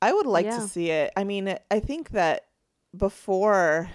I 0.00 0.12
would 0.12 0.26
like 0.26 0.46
Yeah. 0.46 0.58
to 0.58 0.68
see 0.68 0.90
it. 0.90 1.12
I 1.16 1.22
mean, 1.24 1.56
I 1.70 1.78
think 1.80 2.10
that 2.10 2.46
before 2.96 3.88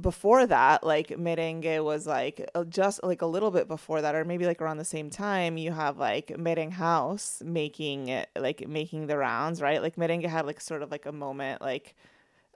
before 0.00 0.46
that, 0.46 0.84
like 0.84 1.08
merengue 1.08 1.84
was 1.84 2.06
like 2.06 2.48
just 2.68 3.02
like 3.02 3.22
a 3.22 3.26
little 3.26 3.50
bit 3.50 3.68
before 3.68 4.00
that, 4.02 4.14
or 4.14 4.24
maybe 4.24 4.46
like 4.46 4.60
around 4.60 4.78
the 4.78 4.84
same 4.84 5.10
time. 5.10 5.56
You 5.58 5.72
have 5.72 5.98
like 5.98 6.28
merengue 6.28 6.72
house 6.72 7.42
making 7.44 8.08
it 8.08 8.28
like 8.36 8.66
making 8.68 9.06
the 9.06 9.16
rounds, 9.16 9.60
right? 9.60 9.82
Like 9.82 9.96
merengue 9.96 10.26
had 10.26 10.46
like 10.46 10.60
sort 10.60 10.82
of 10.82 10.90
like 10.90 11.06
a 11.06 11.12
moment, 11.12 11.60
like 11.60 11.94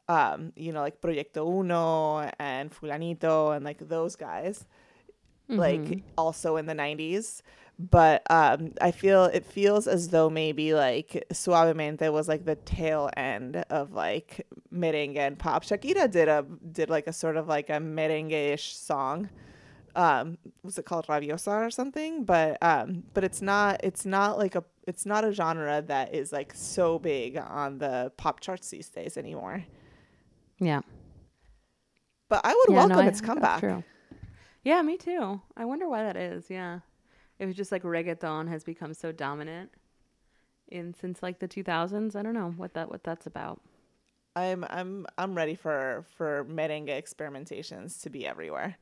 um, 0.08 0.52
you 0.56 0.72
know, 0.72 0.80
like 0.80 1.00
Proyecto 1.00 1.60
Uno 1.60 2.30
and 2.38 2.70
Fulanito 2.70 3.54
and 3.56 3.64
like 3.64 3.88
those 3.88 4.16
guys 4.16 4.66
like 5.48 6.02
also 6.16 6.56
in 6.56 6.66
the 6.66 6.74
90s 6.74 7.42
but 7.78 8.22
um 8.30 8.72
i 8.80 8.90
feel 8.92 9.24
it 9.24 9.44
feels 9.44 9.88
as 9.88 10.08
though 10.08 10.30
maybe 10.30 10.74
like 10.74 11.24
suavemente 11.32 12.12
was 12.12 12.28
like 12.28 12.44
the 12.44 12.54
tail 12.54 13.10
end 13.16 13.56
of 13.68 13.92
like 13.92 14.46
merengue 14.72 15.16
and 15.16 15.38
pop 15.38 15.64
shakira 15.64 16.08
did 16.10 16.28
a 16.28 16.44
did 16.70 16.88
like 16.88 17.06
a 17.08 17.12
sort 17.12 17.36
of 17.36 17.48
like 17.48 17.68
a 17.70 17.80
merengue-ish 17.80 18.76
song 18.76 19.28
um 19.96 20.38
was 20.62 20.78
it 20.78 20.84
called 20.84 21.06
rabiosa 21.08 21.66
or 21.66 21.70
something 21.70 22.24
but 22.24 22.56
um 22.62 23.02
but 23.12 23.24
it's 23.24 23.42
not 23.42 23.80
it's 23.82 24.06
not 24.06 24.38
like 24.38 24.54
a 24.54 24.62
it's 24.86 25.04
not 25.04 25.24
a 25.24 25.32
genre 25.32 25.82
that 25.82 26.14
is 26.14 26.32
like 26.32 26.52
so 26.54 26.98
big 26.98 27.36
on 27.36 27.78
the 27.78 28.12
pop 28.16 28.38
charts 28.38 28.70
these 28.70 28.88
days 28.88 29.16
anymore 29.16 29.64
Yeah. 30.60 30.80
but 32.28 32.40
i 32.44 32.54
would 32.54 32.72
yeah, 32.72 32.76
welcome 32.86 32.96
no, 32.98 33.02
I- 33.02 33.06
its 33.08 33.20
comeback 33.20 33.58
true. 33.60 33.82
Yeah, 34.66 34.80
me 34.80 34.96
too. 34.96 35.42
I 35.58 35.66
wonder 35.66 35.86
why 35.90 36.04
that 36.04 36.16
is. 36.16 36.48
Yeah. 36.48 36.78
It 37.38 37.46
was 37.46 37.56
just 37.56 37.72
like 37.72 37.82
reggaeton 37.82 38.48
has 38.48 38.64
become 38.64 38.94
so 38.94 39.12
dominant 39.12 39.70
in 40.68 40.94
since 40.94 41.22
like 41.22 41.38
the 41.38 41.48
2000s. 41.48 42.16
I 42.16 42.22
don't 42.22 42.34
know 42.34 42.54
what 42.56 42.74
that 42.74 42.90
what 42.90 43.04
that's 43.04 43.26
about. 43.26 43.60
I'm 44.36 44.64
I'm 44.68 45.06
I'm 45.16 45.34
ready 45.34 45.54
for 45.54 46.04
for 46.16 46.44
merengue 46.44 46.88
experimentations 46.88 48.02
to 48.02 48.10
be 48.10 48.26
everywhere. 48.26 48.76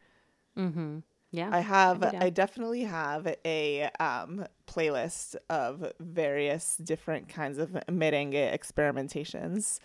Mm-hmm. 0.56 0.98
Yeah. 1.30 1.50
I 1.52 1.60
have 1.60 2.02
I'd 2.02 2.10
be 2.10 2.12
down. 2.12 2.22
I 2.22 2.30
definitely 2.30 2.82
have 2.84 3.34
a 3.44 3.90
um 4.00 4.46
playlist 4.66 5.36
of 5.50 5.92
various 6.00 6.76
different 6.76 7.28
kinds 7.28 7.58
of 7.58 7.70
merengue 7.88 8.34
experimentations 8.34 9.78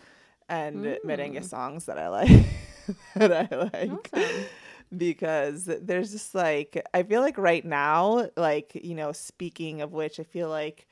and 0.50 0.98
merengue 1.06 1.44
songs 1.44 1.86
that 1.86 1.98
I 1.98 2.08
like 2.08 2.46
that 3.16 3.32
I 3.52 3.56
like 3.74 4.10
Awesome. 4.14 4.46
Because 4.95 5.65
there's 5.65 6.12
just 6.12 6.34
like 6.34 6.82
I 6.93 7.04
feel 7.04 7.21
like 7.21 7.38
right 7.38 7.65
now 7.65 8.30
like 8.38 8.71
you 8.73 8.95
know 8.95 9.12
speaking 9.12 9.82
of 9.82 9.91
which 9.91 10.19
I 10.19 10.23
feel 10.23 10.50
like 10.50 10.88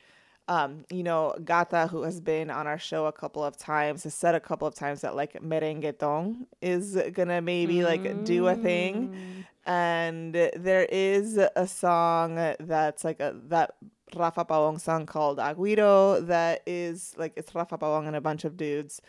um 0.48 0.84
you 0.92 1.02
know 1.02 1.34
Gata 1.44 1.88
who 1.88 2.04
has 2.04 2.20
been 2.20 2.50
on 2.50 2.68
our 2.68 2.78
show 2.78 3.06
a 3.06 3.12
couple 3.12 3.44
of 3.44 3.58
times 3.58 4.04
has 4.04 4.14
said 4.14 4.36
a 4.36 4.40
couple 4.40 4.68
of 4.68 4.76
times 4.76 5.02
that 5.02 5.16
like 5.16 5.42
merengueton 5.42 6.46
is 6.62 6.98
gonna 7.14 7.42
maybe 7.42 7.84
like 7.84 8.26
do 8.26 8.48
a 8.48 8.56
thing. 8.56 9.46
And 9.66 10.36
there 10.36 10.86
is 10.92 11.38
a 11.38 11.68
song 11.68 12.36
that's 12.60 13.04
like 13.04 13.20
a 13.20 13.36
that 13.48 13.76
Rafa 14.16 14.46
Pabón 14.46 14.80
song 14.80 15.06
called 15.06 15.40
Aguiro 15.40 16.26
that 16.28 16.62
is 16.66 17.16
like 17.18 17.34
it's 17.36 17.56
Rafa 17.56 17.78
Pabón 17.78 18.08
and 18.08 18.16
a 18.16 18.22
bunch 18.22 18.44
of 18.46 18.58
dudes 18.58 19.02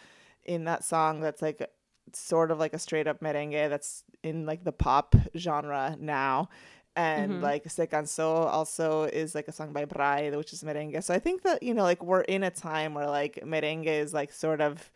in 0.44 0.64
that 0.64 0.84
song 0.84 1.20
that's 1.20 1.42
like 1.42 1.68
sort 2.12 2.50
of 2.50 2.58
like 2.58 2.74
a 2.74 2.78
straight 2.78 3.06
up 3.06 3.20
merengue 3.20 3.68
that's 3.68 4.04
in 4.22 4.46
like 4.46 4.64
the 4.64 4.72
pop 4.72 5.14
genre 5.36 5.96
now. 5.98 6.48
And 6.94 7.42
like 7.42 7.70
Se 7.70 7.86
Cansó 7.86 8.46
also 8.46 9.04
is 9.04 9.34
like 9.34 9.48
a 9.48 9.52
song 9.52 9.74
by 9.74 9.84
Bray, 9.84 10.30
which 10.34 10.54
is 10.54 10.64
merengue. 10.64 11.04
So 11.04 11.12
I 11.12 11.18
think 11.18 11.42
that, 11.42 11.62
you 11.62 11.74
know, 11.74 11.82
like 11.82 12.02
we're 12.02 12.22
in 12.22 12.42
a 12.42 12.50
time 12.50 12.94
where 12.94 13.06
like 13.06 13.40
merengue 13.44 13.86
is 13.86 14.14
like 14.14 14.32
sort 14.32 14.60
of 14.62 14.90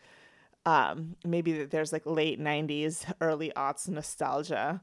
um 0.67 1.17
maybe 1.25 1.65
there's 1.65 1.93
like 1.93 2.05
late 2.05 2.39
90s 2.39 3.11
early 3.23 3.51
aughts 3.57 3.89
nostalgia 3.89 4.81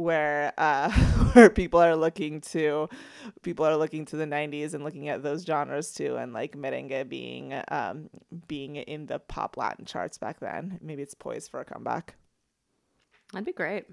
where 0.00 0.52
uh 0.58 0.90
where 1.32 1.50
people 1.50 1.80
are 1.80 1.96
looking 1.96 2.40
to 2.40 2.88
people 3.42 3.64
are 3.64 3.76
looking 3.76 4.04
to 4.04 4.16
the 4.16 4.24
90s 4.24 4.74
and 4.74 4.82
looking 4.82 5.08
at 5.08 5.22
those 5.22 5.44
genres 5.44 5.92
too 5.92 6.16
and 6.16 6.32
like 6.32 6.56
merengue 6.56 7.08
being 7.08 7.60
um 7.68 8.08
being 8.48 8.76
in 8.76 9.06
the 9.06 9.18
pop 9.18 9.56
latin 9.56 9.84
charts 9.84 10.18
back 10.18 10.40
then 10.40 10.78
maybe 10.80 11.02
it's 11.02 11.14
poised 11.14 11.50
for 11.50 11.60
a 11.60 11.64
comeback 11.64 12.16
That'd 13.32 13.46
be 13.46 13.52
great. 13.52 13.84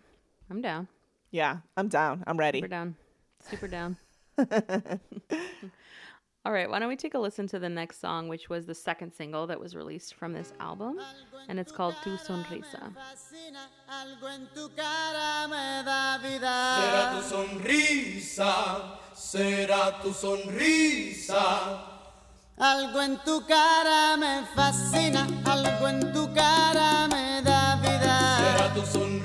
I'm 0.49 0.61
down. 0.61 0.87
Yeah, 1.29 1.57
I'm 1.75 1.89
down. 1.89 2.23
I'm 2.25 2.37
ready. 2.37 2.59
Super 2.59 2.67
down. 2.67 2.95
Super 3.49 3.67
down. 3.67 3.97
All 6.47 6.53
right, 6.53 6.69
why 6.69 6.79
don't 6.79 6.87
we 6.87 6.95
take 6.95 7.13
a 7.13 7.19
listen 7.19 7.45
to 7.47 7.59
the 7.59 7.67
next 7.67 7.99
song, 7.99 8.29
which 8.29 8.47
was 8.47 8.65
the 8.65 8.73
second 8.73 9.11
single 9.11 9.47
that 9.47 9.59
was 9.59 9.75
released 9.75 10.13
from 10.13 10.31
this 10.31 10.53
album, 10.61 10.97
and 11.49 11.59
it's 11.59 11.73
called 11.73 11.93
Tu 12.05 12.11
Sonrisa. 12.11 12.93
Será 19.13 20.01
tu 20.01 20.13
sonrisa. 20.13 21.79
Algo 22.57 23.01
en 23.01 23.19
tu 23.25 23.41
cara 23.41 24.15
me 24.15 24.45
fascina, 24.55 25.27
algo 25.43 25.85
en 25.85 26.13
tu 26.13 26.27
cara 26.33 27.09
me 27.09 27.41
da 27.43 27.77
Será 27.83 28.73
tu 28.73 28.85
sonrisa, 28.85 29.16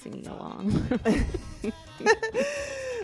singing 0.00 0.26
along. 0.26 0.70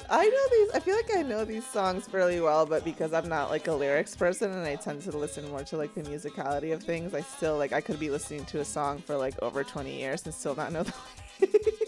I 0.09 0.25
know 0.25 0.47
these. 0.51 0.71
I 0.75 0.81
feel 0.81 0.97
like 0.97 1.17
I 1.17 1.23
know 1.23 1.45
these 1.45 1.67
songs 1.67 2.07
fairly 2.07 2.41
well, 2.41 2.67
but 2.67 2.85
because 2.85 3.13
I'm 3.13 3.29
not 3.29 3.51
like 3.51 3.67
a 3.67 3.73
lyrics 3.73 4.15
person 4.15 4.53
and 4.53 4.67
I 4.67 4.77
tend 4.77 5.03
to 5.03 5.17
listen 5.17 5.49
more 5.51 5.65
to 5.65 5.77
like 5.77 5.95
the 5.95 6.03
musicality 6.03 6.73
of 6.73 6.83
things, 6.83 7.15
I 7.15 7.23
still 7.23 7.57
like 7.57 7.73
I 7.73 7.81
could 7.81 7.99
be 7.99 8.11
listening 8.11 8.45
to 8.47 8.61
a 8.61 8.65
song 8.65 8.99
for 8.99 9.17
like 9.17 9.35
over 9.43 9.65
20 9.65 9.99
years 9.99 10.25
and 10.25 10.33
still 10.33 10.55
not 10.55 10.73
know 10.73 10.85
the 10.85 10.93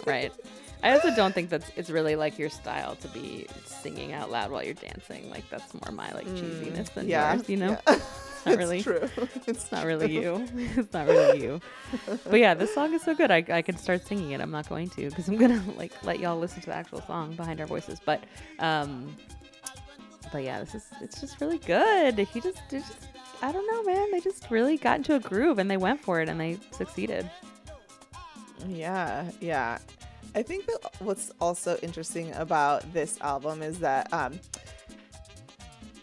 right. 0.06 0.32
I 0.82 0.92
also 0.92 1.14
don't 1.14 1.34
think 1.34 1.50
that's 1.50 1.70
it's 1.76 1.90
really 1.90 2.14
like 2.14 2.38
your 2.38 2.50
style 2.50 2.94
to 2.96 3.08
be 3.08 3.46
singing 3.64 4.12
out 4.12 4.30
loud 4.30 4.50
while 4.50 4.64
you're 4.64 4.74
dancing. 4.74 5.28
Like 5.30 5.48
that's 5.50 5.74
more 5.74 5.92
my 5.92 6.10
like 6.12 6.26
mm, 6.26 6.38
cheesiness 6.38 6.92
than 6.94 7.08
yeah, 7.08 7.34
yours, 7.34 7.48
you 7.48 7.56
know? 7.56 7.78
yeah. 7.86 7.98
It's 8.50 8.58
not 8.58 8.60
it's 8.60 8.86
really 8.86 9.08
true. 9.18 9.28
It's 9.34 9.48
It's 9.48 9.72
not 9.72 9.84
really 9.84 10.12
you. 10.12 10.46
It's 10.76 10.92
not 10.92 11.06
really 11.06 11.42
you. 11.42 11.60
But 12.24 12.40
yeah, 12.40 12.54
this 12.54 12.74
song 12.74 12.94
is 12.94 13.02
so 13.02 13.14
good. 13.14 13.30
I, 13.30 13.44
I 13.48 13.62
can 13.62 13.76
start 13.76 14.06
singing 14.06 14.32
it. 14.32 14.40
I'm 14.40 14.50
not 14.50 14.68
going 14.68 14.88
to 14.90 15.08
because 15.08 15.28
I'm 15.28 15.36
gonna 15.36 15.62
like 15.76 15.92
let 16.04 16.20
y'all 16.20 16.38
listen 16.38 16.60
to 16.62 16.66
the 16.66 16.74
actual 16.74 17.02
song 17.02 17.34
behind 17.36 17.60
our 17.60 17.66
voices. 17.66 18.00
But 18.04 18.24
um, 18.58 19.16
but 20.32 20.42
yeah, 20.42 20.60
this 20.60 20.74
is 20.74 20.84
it's 21.00 21.20
just 21.20 21.40
really 21.40 21.58
good. 21.58 22.18
He 22.18 22.40
just, 22.40 22.60
just 22.70 23.08
I 23.42 23.52
don't 23.52 23.66
know, 23.66 23.92
man. 23.92 24.10
They 24.10 24.20
just 24.20 24.50
really 24.50 24.76
got 24.76 24.98
into 24.98 25.14
a 25.14 25.20
groove 25.20 25.58
and 25.58 25.70
they 25.70 25.76
went 25.76 26.00
for 26.00 26.20
it 26.20 26.28
and 26.28 26.40
they 26.40 26.58
succeeded. 26.70 27.30
Yeah, 28.66 29.30
yeah. 29.40 29.78
I 30.34 30.42
think 30.42 30.66
that 30.66 30.92
what's 31.00 31.30
also 31.40 31.76
interesting 31.82 32.32
about 32.34 32.92
this 32.92 33.18
album 33.20 33.62
is 33.62 33.78
that 33.80 34.12
um, 34.12 34.38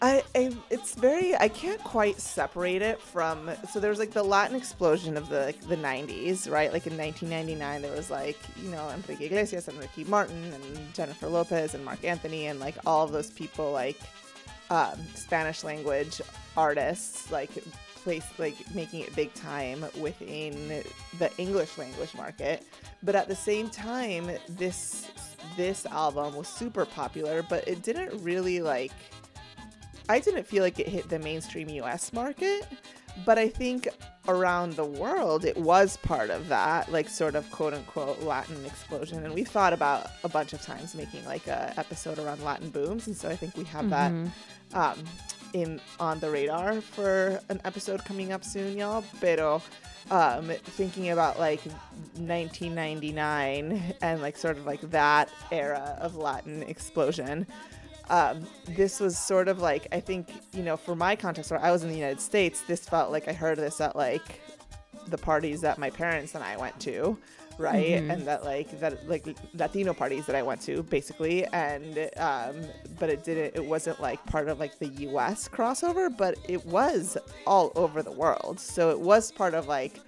I, 0.02 0.22
I 0.34 0.54
it's 0.70 0.94
very 0.94 1.34
I 1.36 1.48
can't 1.48 1.82
quite 1.82 2.20
separate 2.20 2.82
it 2.82 3.00
from 3.00 3.50
so 3.70 3.80
there 3.80 3.90
was 3.90 3.98
like 3.98 4.10
the 4.10 4.22
Latin 4.22 4.56
explosion 4.56 5.16
of 5.16 5.28
the 5.28 5.46
like, 5.46 5.60
the 5.68 5.76
90s 5.76 6.50
right? 6.50 6.72
Like 6.72 6.86
in 6.86 6.96
1999 6.96 7.82
there 7.82 7.92
was 7.92 8.10
like 8.10 8.38
you 8.62 8.70
know 8.70 8.90
Enrique 8.90 9.26
Iglesias 9.26 9.68
and 9.68 9.78
Ricky 9.78 10.04
Martin 10.04 10.52
and 10.52 10.94
Jennifer 10.94 11.28
Lopez 11.28 11.74
and 11.74 11.84
Marc 11.84 12.04
Anthony 12.04 12.46
and 12.46 12.60
like 12.60 12.76
all 12.84 13.04
of 13.04 13.12
those 13.12 13.30
people 13.30 13.72
like 13.72 13.98
um, 14.70 14.98
Spanish 15.14 15.64
language 15.64 16.20
artists 16.56 17.30
like 17.30 17.50
place 17.94 18.26
like 18.38 18.56
making 18.74 19.00
it 19.00 19.14
big 19.16 19.32
time 19.34 19.84
within 19.98 20.84
the 21.18 21.30
English 21.38 21.78
language 21.78 22.14
market. 22.14 22.64
But 23.02 23.14
at 23.14 23.28
the 23.28 23.36
same 23.36 23.70
time 23.70 24.30
this 24.48 25.10
this 25.56 25.86
album 25.86 26.34
was 26.34 26.48
super 26.48 26.84
popular 26.84 27.42
but 27.42 27.66
it 27.68 27.82
didn't 27.82 28.20
really 28.22 28.60
like 28.60 28.92
I 30.08 30.20
didn't 30.20 30.46
feel 30.46 30.62
like 30.62 30.78
it 30.78 30.88
hit 30.88 31.08
the 31.08 31.18
mainstream 31.18 31.68
US 31.68 32.12
market, 32.12 32.66
but 33.24 33.38
I 33.38 33.48
think 33.48 33.88
around 34.28 34.74
the 34.74 34.84
world 34.84 35.44
it 35.44 35.56
was 35.56 35.96
part 35.98 36.30
of 36.30 36.48
that, 36.48 36.90
like 36.92 37.08
sort 37.08 37.34
of 37.34 37.50
quote 37.50 37.74
unquote 37.74 38.22
Latin 38.22 38.64
explosion. 38.64 39.24
And 39.24 39.34
we 39.34 39.44
thought 39.44 39.72
about 39.72 40.10
a 40.24 40.28
bunch 40.28 40.52
of 40.52 40.62
times 40.62 40.94
making 40.94 41.24
like 41.24 41.46
a 41.46 41.72
episode 41.76 42.18
around 42.18 42.42
Latin 42.42 42.70
booms, 42.70 43.06
and 43.06 43.16
so 43.16 43.28
I 43.28 43.36
think 43.36 43.56
we 43.56 43.64
have 43.64 43.90
that 43.90 44.12
um, 44.74 45.04
in 45.52 45.80
on 45.98 46.20
the 46.20 46.30
radar 46.30 46.80
for 46.80 47.40
an 47.48 47.60
episode 47.64 48.04
coming 48.04 48.32
up 48.32 48.44
soon, 48.44 48.76
y'all. 48.76 49.04
Pero 49.20 49.62
um, 50.10 50.48
thinking 50.48 51.10
about 51.10 51.38
like 51.38 51.60
1999 52.16 53.94
and 54.02 54.22
like 54.22 54.36
sort 54.36 54.56
of 54.56 54.66
like 54.66 54.80
that 54.90 55.30
era 55.50 55.98
of 56.00 56.16
Latin 56.16 56.62
explosion 56.64 57.46
um, 58.08 58.46
this 58.68 59.00
was 59.00 59.18
sort 59.18 59.48
of 59.48 59.60
like 59.60 59.88
I 59.92 60.00
think 60.00 60.28
you 60.52 60.62
know 60.62 60.76
for 60.76 60.94
my 60.94 61.16
context 61.16 61.50
where 61.50 61.62
I 61.62 61.70
was 61.70 61.82
in 61.82 61.88
the 61.88 61.96
United 61.96 62.20
States, 62.20 62.62
this 62.62 62.88
felt 62.88 63.10
like 63.10 63.28
I 63.28 63.32
heard 63.32 63.58
this 63.58 63.80
at 63.80 63.96
like 63.96 64.40
the 65.08 65.18
parties 65.18 65.60
that 65.60 65.78
my 65.78 65.90
parents 65.90 66.34
and 66.34 66.42
I 66.42 66.56
went 66.56 66.78
to, 66.80 67.18
right? 67.58 67.94
And 68.10 68.26
that 68.26 68.44
like 68.44 68.78
that 68.80 69.08
like 69.08 69.26
Latino 69.54 69.92
parties 69.92 70.26
that 70.26 70.36
I 70.36 70.42
went 70.42 70.60
to 70.62 70.82
basically, 70.84 71.46
and 71.46 72.08
um, 72.16 72.56
but 72.98 73.10
it 73.10 73.24
didn't 73.24 73.56
it 73.56 73.64
wasn't 73.64 74.00
like 74.00 74.24
part 74.26 74.48
of 74.48 74.60
like 74.60 74.78
the 74.78 74.88
U.S. 74.88 75.48
crossover, 75.48 76.14
but 76.16 76.36
it 76.48 76.64
was 76.66 77.16
all 77.46 77.72
over 77.74 78.02
the 78.02 78.12
world, 78.12 78.60
so 78.60 78.90
it 78.90 79.00
was 79.00 79.32
part 79.32 79.54
of 79.54 79.66
like 79.66 80.00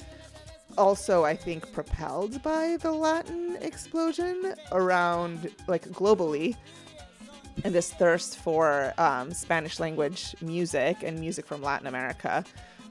also 0.76 1.24
I 1.24 1.34
think 1.34 1.72
propelled 1.72 2.42
by 2.42 2.76
the 2.80 2.92
Latin 2.92 3.58
explosion 3.60 4.54
around 4.70 5.50
like 5.66 5.84
globally 5.88 6.56
and 7.64 7.74
this 7.74 7.92
thirst 7.92 8.38
for 8.38 8.92
um, 8.98 9.32
Spanish 9.32 9.80
language 9.80 10.34
music 10.40 11.02
and 11.02 11.18
music 11.18 11.46
from 11.46 11.62
Latin 11.62 11.86
America. 11.86 12.44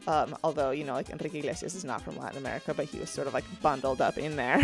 Um, 0.08 0.38
although, 0.44 0.72
you 0.72 0.86
know, 0.86 0.94
like 0.94 1.10
Enrique 1.10 1.40
Iglesias 1.40 1.76
is 1.76 1.84
not 1.84 2.02
from 2.02 2.18
Latin 2.18 2.38
America, 2.38 2.74
but 2.74 2.86
he 2.86 3.00
was 3.00 3.10
sort 3.10 3.28
of 3.28 3.34
like 3.34 3.44
bundled 3.62 4.02
up 4.02 4.18
in 4.18 4.36
there. 4.36 4.62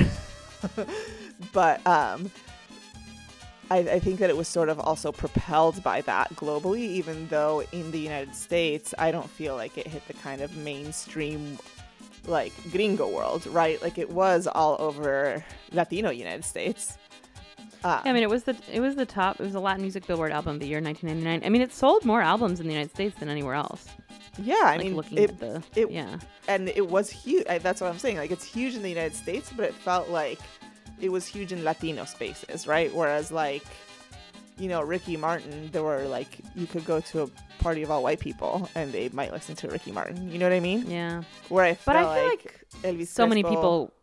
but 1.53 1.85
um, 1.85 2.31
I, 3.69 3.79
I 3.79 3.99
think 3.99 4.19
that 4.19 4.29
it 4.29 4.37
was 4.37 4.47
sort 4.47 4.69
of 4.69 4.79
also 4.79 5.11
propelled 5.11 5.83
by 5.83 6.01
that 6.01 6.33
globally, 6.35 6.81
even 6.81 7.27
though 7.27 7.63
in 7.71 7.91
the 7.91 7.99
United 7.99 8.35
States, 8.35 8.93
I 8.97 9.11
don't 9.11 9.29
feel 9.29 9.55
like 9.55 9.77
it 9.77 9.87
hit 9.87 10.07
the 10.07 10.13
kind 10.13 10.41
of 10.41 10.55
mainstream 10.57 11.57
like 12.25 12.53
gringo 12.71 13.09
world, 13.09 13.45
right? 13.47 13.81
Like 13.81 13.97
it 13.97 14.09
was 14.09 14.47
all 14.47 14.77
over 14.79 15.43
Latino 15.71 16.09
United 16.09 16.45
States. 16.45 16.97
Um, 17.83 18.01
Yeah, 18.05 18.11
I 18.11 18.13
mean, 18.13 18.23
it 18.23 18.29
was 18.29 18.43
the 18.43 18.55
it 18.71 18.79
was 18.79 18.95
the 18.95 19.05
top. 19.05 19.39
It 19.39 19.43
was 19.43 19.55
a 19.55 19.59
Latin 19.59 19.81
Music 19.81 20.05
Billboard 20.07 20.31
album 20.31 20.55
of 20.55 20.59
the 20.61 20.67
year 20.67 20.79
1999. 20.81 21.45
I 21.45 21.49
mean, 21.49 21.61
it 21.61 21.73
sold 21.73 22.05
more 22.05 22.21
albums 22.21 22.59
in 22.59 22.67
the 22.67 22.73
United 22.73 22.91
States 22.91 23.15
than 23.19 23.29
anywhere 23.29 23.55
else. 23.55 23.85
yeah, 24.37 24.55
I 24.63 24.75
like 24.77 24.79
mean, 24.85 24.95
looking 24.95 25.17
it, 25.17 25.29
at 25.31 25.39
the 25.39 25.63
it- 25.75 25.91
yeah. 25.91 26.17
and 26.47 26.69
it 26.69 26.87
was 26.89 27.09
huge. 27.09 27.45
I, 27.47 27.57
that's 27.57 27.81
what 27.81 27.89
I'm 27.91 27.99
saying. 27.99 28.17
Like 28.17 28.31
it's 28.31 28.45
huge 28.45 28.75
in 28.75 28.81
the 28.81 28.89
United 28.89 29.15
States, 29.15 29.51
but 29.55 29.65
it 29.65 29.73
felt 29.75 30.09
like 30.09 30.39
it 31.01 31.09
was 31.11 31.25
huge 31.25 31.51
in 31.51 31.63
Latino 31.63 32.05
spaces, 32.05 32.65
right? 32.67 32.93
Whereas 32.95 33.31
like, 33.31 33.63
you 34.57 34.69
know, 34.69 34.81
Ricky 34.81 35.17
Martin, 35.17 35.69
there 35.71 35.83
were 35.83 36.03
like 36.07 36.39
you 36.55 36.67
could 36.67 36.85
go 36.85 36.99
to 37.01 37.23
a 37.23 37.27
party 37.59 37.83
of 37.83 37.91
all 37.91 38.01
white 38.03 38.19
people 38.19 38.69
and 38.75 38.91
they 38.91 39.09
might 39.09 39.31
listen 39.33 39.55
to 39.57 39.67
Ricky 39.67 39.91
Martin. 39.91 40.31
You 40.31 40.37
know 40.37 40.45
what 40.45 40.53
I 40.53 40.59
mean? 40.59 40.89
Yeah. 40.89 41.23
Where 41.49 41.65
I 41.65 41.77
But 41.85 41.95
I 41.97 42.01
feel 42.15 42.27
like, 42.29 42.65
Elvis 42.83 43.07
so 43.07 43.27
many 43.27 43.43
people 43.43 43.93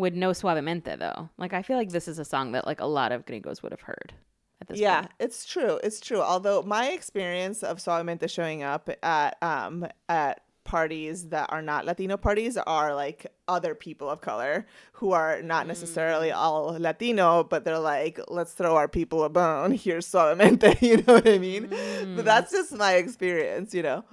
would 0.00 0.16
know 0.16 0.30
Suavemente 0.30 0.98
though. 0.98 1.28
Like 1.38 1.52
I 1.52 1.62
feel 1.62 1.76
like 1.76 1.90
this 1.90 2.08
is 2.08 2.18
a 2.18 2.24
song 2.24 2.52
that 2.52 2.66
like 2.66 2.80
a 2.80 2.86
lot 2.86 3.12
of 3.12 3.24
gringos 3.26 3.62
would 3.62 3.72
have 3.72 3.82
heard 3.82 4.12
at 4.60 4.68
this 4.68 4.78
Yeah, 4.78 5.00
point. 5.02 5.12
it's 5.20 5.46
true. 5.46 5.78
It's 5.84 6.00
true. 6.00 6.20
Although 6.20 6.62
my 6.62 6.88
experience 6.88 7.62
of 7.62 7.78
Suavemente 7.78 8.28
showing 8.28 8.62
up 8.62 8.90
at 9.02 9.36
um 9.42 9.86
at 10.08 10.42
parties 10.64 11.30
that 11.30 11.50
are 11.50 11.62
not 11.62 11.84
Latino 11.84 12.16
parties 12.16 12.56
are 12.56 12.94
like 12.94 13.26
other 13.48 13.74
people 13.74 14.08
of 14.08 14.20
color 14.20 14.66
who 14.92 15.10
are 15.12 15.42
not 15.42 15.66
necessarily 15.66 16.30
all 16.30 16.76
Latino, 16.78 17.42
but 17.42 17.64
they're 17.64 17.78
like, 17.80 18.20
let's 18.28 18.52
throw 18.52 18.76
our 18.76 18.86
people 18.86 19.24
a 19.24 19.28
bone. 19.28 19.72
Here's 19.84 20.06
suavemente. 20.06 20.80
You 20.88 20.98
know 20.98 21.14
what 21.14 21.28
I 21.28 21.38
mean? 21.38 21.68
But 22.14 22.24
that's 22.24 22.52
just 22.52 22.72
my 22.72 22.94
experience, 22.94 23.74
you 23.74 23.82
know? 23.82 24.04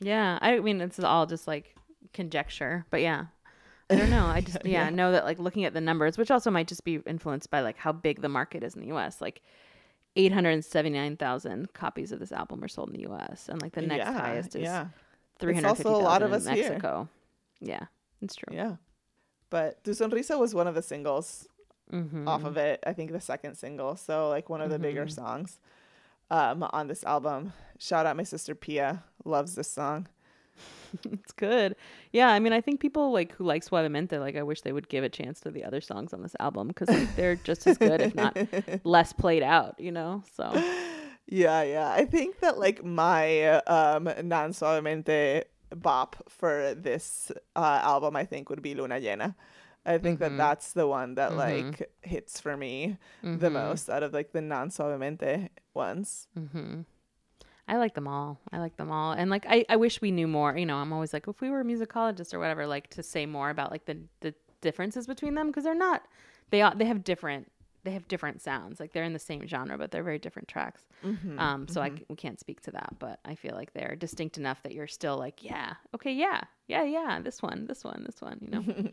Yeah, 0.00 0.38
I 0.42 0.58
mean 0.60 0.80
it's 0.80 0.98
all 0.98 1.24
just 1.26 1.46
like 1.46 1.74
conjecture, 2.12 2.84
but 2.90 3.00
yeah. 3.00 3.26
I 3.94 3.98
don't 4.00 4.10
know. 4.10 4.26
I 4.26 4.40
just 4.40 4.58
yeah, 4.64 4.84
Yeah. 4.84 4.90
know 4.90 5.12
that 5.12 5.24
like 5.24 5.38
looking 5.38 5.64
at 5.64 5.72
the 5.74 5.80
numbers, 5.80 6.18
which 6.18 6.30
also 6.30 6.50
might 6.50 6.66
just 6.68 6.84
be 6.84 6.96
influenced 7.06 7.50
by 7.50 7.60
like 7.60 7.76
how 7.76 7.92
big 7.92 8.20
the 8.22 8.28
market 8.28 8.62
is 8.62 8.74
in 8.74 8.80
the 8.82 8.94
US. 8.94 9.20
Like 9.20 9.40
879,000 10.16 11.72
copies 11.72 12.12
of 12.12 12.20
this 12.20 12.32
album 12.32 12.62
are 12.62 12.68
sold 12.68 12.90
in 12.90 12.96
the 13.02 13.08
US 13.10 13.48
and 13.48 13.60
like 13.62 13.72
the 13.72 13.82
next 13.82 14.06
yeah, 14.06 14.12
highest 14.12 14.56
is 14.56 14.62
yeah, 14.62 14.86
350,000 15.40 15.92
a 15.92 16.04
lot 16.04 16.22
of 16.22 16.30
in 16.30 16.36
us 16.36 16.46
here. 16.46 16.68
Mexico. 16.70 17.08
Yeah, 17.60 17.84
it's 18.22 18.34
true. 18.34 18.54
yeah. 18.54 18.76
But 19.50 19.82
Tu 19.84 19.90
Sonrisa 19.92 20.38
was 20.38 20.54
one 20.54 20.66
of 20.66 20.74
the 20.74 20.82
singles 20.82 21.48
Mhm. 21.92 22.26
off 22.26 22.44
of 22.44 22.56
it. 22.56 22.82
I 22.86 22.92
think 22.92 23.12
the 23.12 23.20
second 23.20 23.56
single. 23.56 23.96
So 23.96 24.28
like 24.28 24.48
one 24.48 24.60
of 24.60 24.70
the 24.70 24.78
bigger 24.78 25.02
Mm-hmm. 25.04 25.10
songs 25.10 25.60
um, 26.30 26.62
on 26.72 26.86
this 26.88 27.04
album. 27.04 27.52
Shout 27.78 28.06
out 28.06 28.16
my 28.16 28.22
sister 28.22 28.54
Pia. 28.54 29.04
Loves 29.24 29.54
this 29.54 29.70
song. 29.70 30.08
It's 31.12 31.32
good. 31.32 31.76
Yeah, 32.12 32.28
I 32.28 32.38
mean, 32.38 32.52
I 32.52 32.60
think 32.60 32.80
people 32.80 33.12
like 33.12 33.32
who 33.32 33.44
like 33.44 33.64
Suavemente, 33.64 34.18
like 34.20 34.36
I 34.36 34.42
wish 34.42 34.60
they 34.62 34.72
would 34.72 34.88
give 34.88 35.04
a 35.04 35.08
chance 35.08 35.40
to 35.40 35.50
the 35.50 35.64
other 35.64 35.80
songs 35.80 36.12
on 36.12 36.22
this 36.22 36.36
album 36.40 36.68
because 36.68 36.88
like, 36.88 37.14
they're 37.16 37.36
just 37.36 37.66
as 37.66 37.78
good, 37.78 38.00
if 38.00 38.14
not 38.14 38.36
less 38.84 39.12
played 39.12 39.42
out. 39.42 39.78
You 39.80 39.92
know, 39.92 40.22
so 40.36 40.50
Yeah, 41.26 41.62
yeah. 41.62 41.90
I 41.90 42.04
think 42.04 42.40
that 42.40 42.58
like 42.58 42.84
my 42.84 43.48
um 43.66 44.04
non 44.22 44.52
suavemente 44.52 45.44
bop 45.74 46.16
for 46.28 46.74
this 46.74 47.32
uh, 47.56 47.80
album, 47.82 48.14
I 48.16 48.24
think 48.24 48.50
would 48.50 48.62
be 48.62 48.74
Luna 48.74 49.00
Llena. 49.00 49.34
I 49.86 49.98
think 49.98 50.20
Mm-hmm. 50.20 50.36
that 50.36 50.36
that's 50.36 50.72
the 50.72 50.86
one 50.86 51.14
that 51.16 51.36
like 51.36 51.90
hits 52.02 52.40
for 52.40 52.56
me 52.56 52.96
Mm-hmm. 53.24 53.38
the 53.40 53.50
most 53.50 53.88
out 53.90 54.02
of 54.02 54.12
like 54.12 54.32
the 54.32 54.40
non 54.42 54.68
suavemente 54.70 55.48
ones. 55.74 56.28
I 57.66 57.76
like 57.76 57.94
them 57.94 58.06
all. 58.06 58.40
I 58.52 58.58
like 58.58 58.76
them 58.76 58.90
all, 58.90 59.12
and 59.12 59.30
like 59.30 59.46
I, 59.48 59.64
I 59.68 59.76
wish 59.76 60.00
we 60.00 60.10
knew 60.10 60.28
more. 60.28 60.56
You 60.56 60.66
know, 60.66 60.76
I'm 60.76 60.92
always 60.92 61.12
like, 61.12 61.28
if 61.28 61.40
we 61.40 61.50
were 61.50 61.64
musicologists 61.64 62.34
or 62.34 62.38
whatever, 62.38 62.66
like 62.66 62.88
to 62.90 63.02
say 63.02 63.26
more 63.26 63.50
about 63.50 63.70
like 63.70 63.86
the 63.86 63.98
the 64.20 64.34
differences 64.60 65.06
between 65.06 65.34
them 65.34 65.48
because 65.48 65.64
they're 65.64 65.74
not. 65.74 66.02
They 66.50 66.60
are, 66.62 66.74
they 66.74 66.84
have 66.84 67.04
different 67.04 67.50
they 67.84 67.90
have 67.92 68.08
different 68.08 68.40
sounds. 68.42 68.80
Like 68.80 68.92
they're 68.92 69.04
in 69.04 69.12
the 69.12 69.18
same 69.18 69.46
genre, 69.46 69.78
but 69.78 69.90
they're 69.90 70.02
very 70.02 70.18
different 70.18 70.48
tracks. 70.48 70.82
Mm-hmm, 71.04 71.38
um, 71.38 71.68
so 71.68 71.82
I 71.82 71.92
we 72.08 72.16
can't 72.16 72.40
speak 72.40 72.62
to 72.62 72.70
that, 72.72 72.98
but 72.98 73.20
I 73.24 73.34
feel 73.34 73.54
like 73.54 73.72
they're 73.74 73.94
distinct 73.94 74.38
enough 74.38 74.62
that 74.62 74.72
you're 74.72 74.86
still 74.86 75.16
like, 75.18 75.44
yeah, 75.44 75.74
okay, 75.94 76.12
yeah, 76.12 76.40
yeah, 76.66 76.82
yeah, 76.82 77.20
this 77.22 77.42
one, 77.42 77.66
this 77.66 77.84
one, 77.84 78.02
this 78.04 78.20
one. 78.20 78.38
You 78.40 78.50
know, 78.50 78.64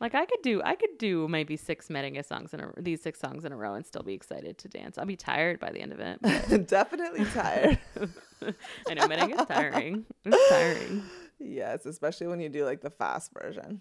like 0.00 0.14
I 0.14 0.24
could 0.26 0.42
do 0.42 0.62
I 0.64 0.74
could 0.76 0.96
do 0.98 1.26
maybe 1.28 1.56
six 1.56 1.88
merengue 1.88 2.24
songs 2.24 2.54
in 2.54 2.60
a 2.60 2.72
these 2.78 3.02
six 3.02 3.18
songs 3.20 3.44
in 3.44 3.52
a 3.52 3.56
row 3.56 3.74
and 3.74 3.84
still 3.84 4.02
be 4.02 4.14
excited 4.14 4.58
to 4.58 4.68
dance. 4.68 4.96
I'll 4.98 5.06
be 5.06 5.16
tired 5.16 5.58
by 5.60 5.70
the 5.70 5.80
end 5.80 5.92
of 5.92 6.00
it. 6.00 6.18
but 6.22 6.66
Definitely 6.68 7.24
tired. 7.26 7.78
I 8.88 8.94
know 8.94 9.08
merengue 9.08 9.38
is 9.40 9.46
tiring. 9.46 10.04
It's 10.24 10.48
tiring. 10.50 11.02
yes, 11.38 11.86
especially 11.86 12.28
when 12.28 12.40
you 12.40 12.48
do 12.48 12.64
like 12.64 12.80
the 12.80 12.90
fast 12.90 13.32
version. 13.32 13.80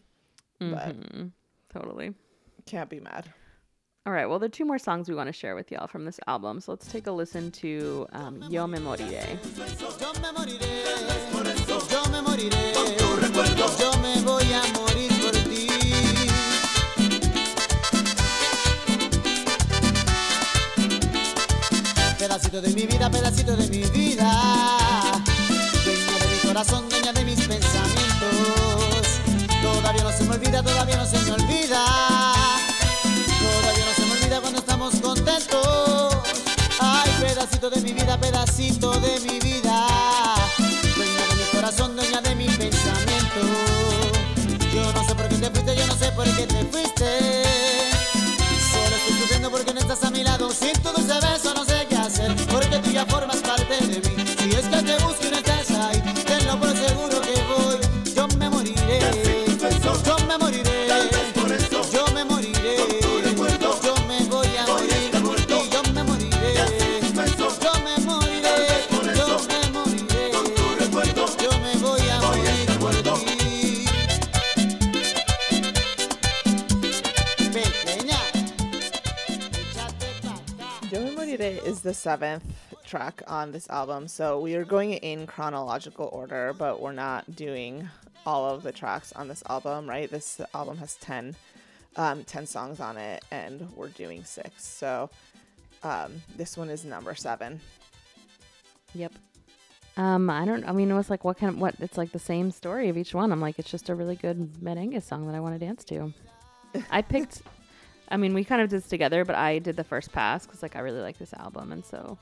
But 0.59 0.99
Mhm. 0.99 1.31
Totally. 1.71 2.13
can't 2.65 2.89
be 2.89 2.99
mad. 2.99 3.31
All 4.07 4.13
right. 4.13 4.25
Well, 4.25 4.39
there 4.39 4.45
are 4.47 4.49
two 4.49 4.63
more 4.65 4.79
songs 4.79 5.09
we 5.09 5.15
want 5.15 5.27
to 5.27 5.33
share 5.33 5.53
with 5.53 5.69
y'all 5.71 5.85
from 5.85 6.05
this 6.05 6.17
album. 6.27 6.61
So 6.61 6.71
let's 6.71 6.89
take 6.91 7.07
a 7.07 7.11
listen 7.11 7.51
to 7.51 8.07
um, 8.13 8.41
Yo 8.49 8.65
Me 8.65 8.79
Moriré. 8.79 9.37
Pedacito 22.37 22.61
de 22.61 22.69
mi 22.69 22.85
vida, 22.85 23.09
pedacito 23.09 23.55
de 23.55 23.67
mi 23.67 23.83
vida, 23.89 24.31
dueña 25.83 26.19
de 26.19 26.27
mi 26.27 26.47
corazón, 26.47 26.87
dueña 26.87 27.11
de 27.11 27.25
mis 27.25 27.39
pensamientos. 27.39 29.07
Todavía 29.59 30.03
no 30.03 30.11
se 30.11 30.23
me 30.23 30.35
olvida, 30.35 30.61
todavía 30.61 30.97
no 30.97 31.05
se 31.07 31.17
me 31.17 31.31
olvida. 31.31 31.83
Todavía 33.41 33.85
no 33.85 33.93
se 33.95 34.05
me 34.05 34.11
olvida 34.11 34.39
cuando 34.39 34.59
estamos 34.59 34.95
contentos. 34.97 36.15
Ay, 36.79 37.09
pedacito 37.19 37.71
de 37.71 37.81
mi 37.81 37.93
vida, 37.93 38.19
pedacito 38.19 38.91
de 38.91 39.19
mi 39.21 39.39
vida. 39.39 39.87
Dueña 40.95 41.27
de 41.29 41.35
mi 41.37 41.43
corazón, 41.51 41.95
dueña 41.95 42.21
de 42.21 42.35
mi 42.35 42.45
pensamiento. 42.49 43.39
Yo 44.75 44.93
no 44.93 45.03
sé 45.07 45.15
por 45.15 45.27
qué 45.27 45.37
te 45.37 45.49
fuiste, 45.49 45.75
yo 45.75 45.87
no 45.87 45.95
sé 45.95 46.11
por 46.11 46.25
qué 46.35 46.45
te 46.45 46.65
fuiste. 46.65 47.36
Seventh 82.07 82.45
track 82.85 83.21
on 83.27 83.51
this 83.51 83.69
album, 83.69 84.07
so 84.07 84.39
we 84.39 84.55
are 84.55 84.63
going 84.63 84.93
in 84.93 85.27
chronological 85.27 86.09
order, 86.13 86.55
but 86.57 86.79
we're 86.79 86.93
not 86.93 87.35
doing 87.35 87.85
all 88.25 88.49
of 88.49 88.63
the 88.63 88.71
tracks 88.71 89.11
on 89.11 89.27
this 89.27 89.43
album, 89.49 89.89
right? 89.89 90.09
This 90.09 90.39
album 90.53 90.77
has 90.77 90.95
10, 90.95 91.35
um, 91.97 92.23
10 92.23 92.45
songs 92.45 92.79
on 92.79 92.95
it, 92.95 93.25
and 93.29 93.69
we're 93.75 93.89
doing 93.89 94.23
six. 94.23 94.65
So 94.65 95.09
um, 95.83 96.21
this 96.37 96.55
one 96.55 96.69
is 96.69 96.85
number 96.85 97.13
seven. 97.13 97.59
Yep. 98.93 99.11
Um, 99.97 100.29
I 100.29 100.45
don't. 100.45 100.63
I 100.63 100.71
mean, 100.71 100.89
it 100.89 100.95
was 100.95 101.09
like 101.09 101.25
what 101.25 101.37
kind 101.37 101.53
of 101.53 101.59
what? 101.59 101.75
It's 101.81 101.97
like 101.97 102.13
the 102.13 102.19
same 102.19 102.51
story 102.51 102.87
of 102.87 102.97
each 102.97 103.13
one. 103.13 103.33
I'm 103.33 103.41
like, 103.41 103.59
it's 103.59 103.69
just 103.69 103.89
a 103.89 103.95
really 103.95 104.15
good 104.15 104.53
merengue 104.63 105.03
song 105.03 105.27
that 105.27 105.35
I 105.35 105.41
want 105.41 105.59
to 105.59 105.65
dance 105.65 105.83
to. 105.85 106.13
I 106.89 107.01
picked. 107.01 107.41
I 108.09 108.17
mean, 108.17 108.33
we 108.33 108.43
kind 108.43 108.61
of 108.61 108.69
did 108.69 108.77
this 108.81 108.87
together, 108.89 109.25
but 109.25 109.35
I 109.35 109.59
did 109.59 109.75
the 109.75 109.83
first 109.83 110.11
pass 110.11 110.45
because 110.45 110.61
like 110.61 110.75
I 110.75 110.79
really 110.79 111.01
like 111.01 111.17
this 111.17 111.33
album, 111.33 111.71
and 111.71 111.85
so 111.85 112.17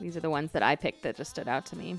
these 0.00 0.16
are 0.16 0.20
the 0.20 0.30
ones 0.30 0.50
that 0.52 0.62
I 0.62 0.76
picked 0.76 1.02
that 1.02 1.16
just 1.16 1.30
stood 1.30 1.48
out 1.48 1.64
to 1.66 1.76
me. 1.76 1.96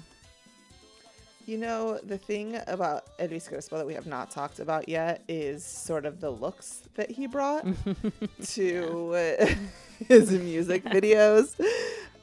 You 1.46 1.58
know, 1.58 1.98
the 2.04 2.18
thing 2.18 2.60
about 2.68 3.18
Elvis 3.18 3.48
Crespo 3.48 3.78
that 3.80 3.88
we 3.88 3.96
have 3.96 4.06
not 4.06 4.30
talked 4.30 4.60
about 4.60 4.88
yet 4.88 5.24
is 5.28 5.66
sort 5.66 6.06
of 6.06 6.22
the 6.22 6.30
looks 6.30 6.84
that 6.94 7.10
he 7.10 7.26
brought 7.26 7.66
to 8.50 9.14
uh, 9.16 9.46
his 10.08 10.30
music 10.32 10.84
videos. 10.86 11.56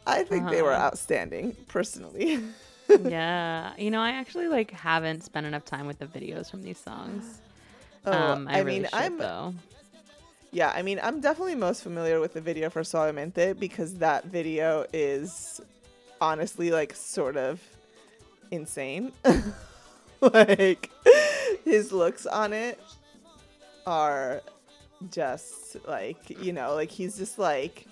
I 0.07 0.23
think 0.23 0.49
they 0.51 0.63
were 0.63 0.73
Uh-huh. 0.73 0.87
outstanding, 0.87 1.57
personally. 1.67 2.41
yeah, 3.05 3.73
you 3.77 3.91
know, 3.91 4.01
I 4.01 4.11
actually 4.13 4.47
like 4.47 4.71
haven't 4.71 5.25
spent 5.25 5.45
enough 5.47 5.65
time 5.65 5.87
with 5.89 5.99
the 5.99 6.07
videos 6.07 6.49
from 6.51 6.63
these 6.63 6.79
songs. 6.79 7.41
Oh, 8.05 8.13
um, 8.13 8.47
I, 8.47 8.59
I 8.59 8.59
really 8.61 8.81
mean, 8.81 8.85
should, 8.85 8.95
I'm 8.95 9.19
though. 9.19 9.55
Yeah, 10.57 10.73
I 10.75 10.81
mean, 10.81 10.99
I'm 11.03 11.21
definitely 11.21 11.55
most 11.55 11.83
familiar 11.83 12.19
with 12.19 12.33
the 12.33 12.41
video 12.41 12.71
for 12.71 12.81
Suavemente 12.81 13.61
because 13.61 13.97
that 13.97 14.25
video 14.25 14.87
is 14.91 15.61
honestly 16.19 16.71
like 16.71 16.95
sort 16.95 17.37
of 17.37 17.61
insane. 18.51 19.13
like 20.23 20.91
his 21.63 21.93
looks 21.93 22.25
on 22.25 22.55
it 22.55 22.81
are 23.87 24.41
just 25.11 25.77
like, 25.87 26.43
you 26.43 26.55
know, 26.55 26.75
like 26.75 26.91
he's 26.91 27.19
just 27.19 27.39
like 27.39 27.87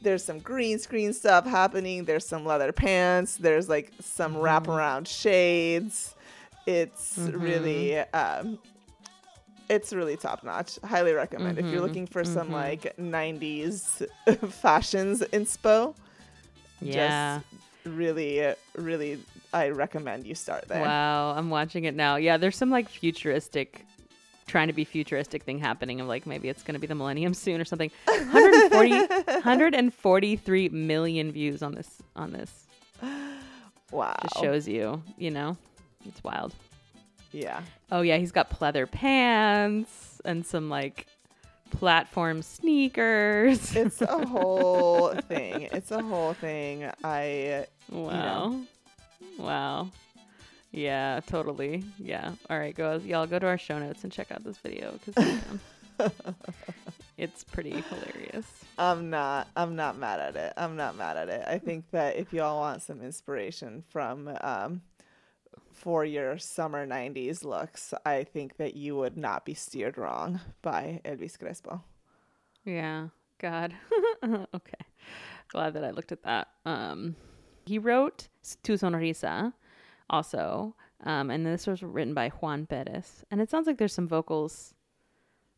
there's 0.00 0.22
some 0.22 0.38
green 0.38 0.78
screen 0.78 1.12
stuff 1.12 1.44
happening, 1.44 2.04
there's 2.04 2.24
some 2.24 2.46
leather 2.46 2.70
pants, 2.70 3.34
there's 3.34 3.68
like 3.68 3.90
some 4.00 4.36
wraparound 4.36 5.08
shades. 5.08 6.14
It's 6.68 7.18
really 7.18 7.98
um 7.98 8.60
it's 9.70 9.92
really 9.92 10.16
top 10.16 10.42
notch. 10.42 10.78
Highly 10.84 11.12
recommend 11.12 11.58
if 11.58 11.64
you're 11.66 11.74
mm-hmm, 11.74 11.82
looking 11.82 12.06
for 12.06 12.24
some 12.24 12.48
mm-hmm. 12.48 12.54
like 12.54 12.96
90s 12.98 14.06
fashions 14.50 15.20
inspo. 15.32 15.94
Yeah. 16.82 17.40
Just 17.84 17.96
really, 17.96 18.52
really, 18.76 19.20
I 19.52 19.68
recommend 19.68 20.26
you 20.26 20.34
start 20.34 20.66
there. 20.68 20.82
Wow, 20.82 21.34
I'm 21.36 21.50
watching 21.50 21.84
it 21.84 21.94
now. 21.94 22.16
Yeah, 22.16 22.36
there's 22.36 22.56
some 22.56 22.70
like 22.70 22.88
futuristic, 22.88 23.86
trying 24.48 24.66
to 24.66 24.72
be 24.72 24.84
futuristic 24.84 25.44
thing 25.44 25.58
happening 25.58 26.00
of 26.00 26.08
like 26.08 26.26
maybe 26.26 26.48
it's 26.48 26.64
going 26.64 26.74
to 26.74 26.80
be 26.80 26.88
the 26.88 26.96
millennium 26.96 27.32
soon 27.32 27.60
or 27.60 27.64
something. 27.64 27.90
140, 28.06 28.90
143 28.90 30.68
million 30.70 31.30
views 31.30 31.62
on 31.62 31.74
this 31.74 32.02
on 32.16 32.32
this. 32.32 32.66
Wow. 33.92 34.16
Just 34.22 34.40
shows 34.40 34.68
you, 34.68 35.02
you 35.16 35.30
know. 35.30 35.56
It's 36.06 36.22
wild. 36.24 36.54
Yeah. 37.32 37.62
Oh 37.90 38.00
yeah, 38.02 38.16
he's 38.16 38.32
got 38.32 38.50
pleather 38.50 38.90
pants 38.90 40.20
and 40.24 40.44
some 40.44 40.68
like 40.68 41.06
platform 41.70 42.42
sneakers. 42.42 43.74
It's 43.76 44.02
a 44.02 44.26
whole 44.26 45.14
thing. 45.28 45.68
It's 45.72 45.90
a 45.90 46.02
whole 46.02 46.34
thing. 46.34 46.90
I 47.04 47.66
wow. 47.90 48.60
Wow. 49.38 49.90
Yeah, 50.72 51.20
totally. 51.26 51.84
Yeah. 51.98 52.32
All 52.48 52.58
right, 52.58 52.74
go 52.74 52.96
y'all 53.04 53.26
go 53.26 53.38
to 53.38 53.46
our 53.46 53.58
show 53.58 53.78
notes 53.78 54.04
and 54.04 54.12
check 54.12 54.30
out 54.30 54.44
this 54.44 54.58
video 54.58 54.98
because 55.04 55.40
it's 57.18 57.44
pretty 57.44 57.70
hilarious. 57.70 58.46
I'm 58.78 59.10
not 59.10 59.48
I'm 59.56 59.76
not 59.76 59.98
mad 59.98 60.20
at 60.20 60.36
it. 60.36 60.52
I'm 60.56 60.76
not 60.76 60.96
mad 60.96 61.16
at 61.16 61.28
it. 61.28 61.44
I 61.46 61.58
think 61.58 61.90
that 61.90 62.16
if 62.16 62.32
y'all 62.32 62.58
want 62.60 62.82
some 62.82 63.02
inspiration 63.02 63.84
from 63.88 64.28
um 64.42 64.82
for 65.80 66.04
your 66.04 66.38
summer 66.38 66.86
90s 66.86 67.42
looks, 67.42 67.94
I 68.04 68.24
think 68.24 68.58
that 68.58 68.76
you 68.76 68.96
would 68.96 69.16
not 69.16 69.46
be 69.46 69.54
steered 69.54 69.96
wrong 69.96 70.40
by 70.60 71.00
Elvis 71.04 71.38
Crespo. 71.38 71.82
Yeah. 72.64 73.08
God. 73.38 73.74
okay. 74.54 74.84
Glad 75.48 75.72
that 75.74 75.84
I 75.84 75.90
looked 75.90 76.12
at 76.12 76.22
that. 76.24 76.48
Um 76.66 77.16
he 77.64 77.78
wrote 77.78 78.28
Tu 78.62 78.74
Sonrisa 78.74 79.52
also. 80.08 80.74
Um, 81.04 81.30
and 81.30 81.46
this 81.46 81.66
was 81.66 81.82
written 81.82 82.14
by 82.14 82.28
Juan 82.28 82.66
Perez. 82.66 83.24
And 83.30 83.40
it 83.40 83.48
sounds 83.48 83.66
like 83.66 83.78
there's 83.78 83.94
some 83.94 84.08
vocals, 84.08 84.74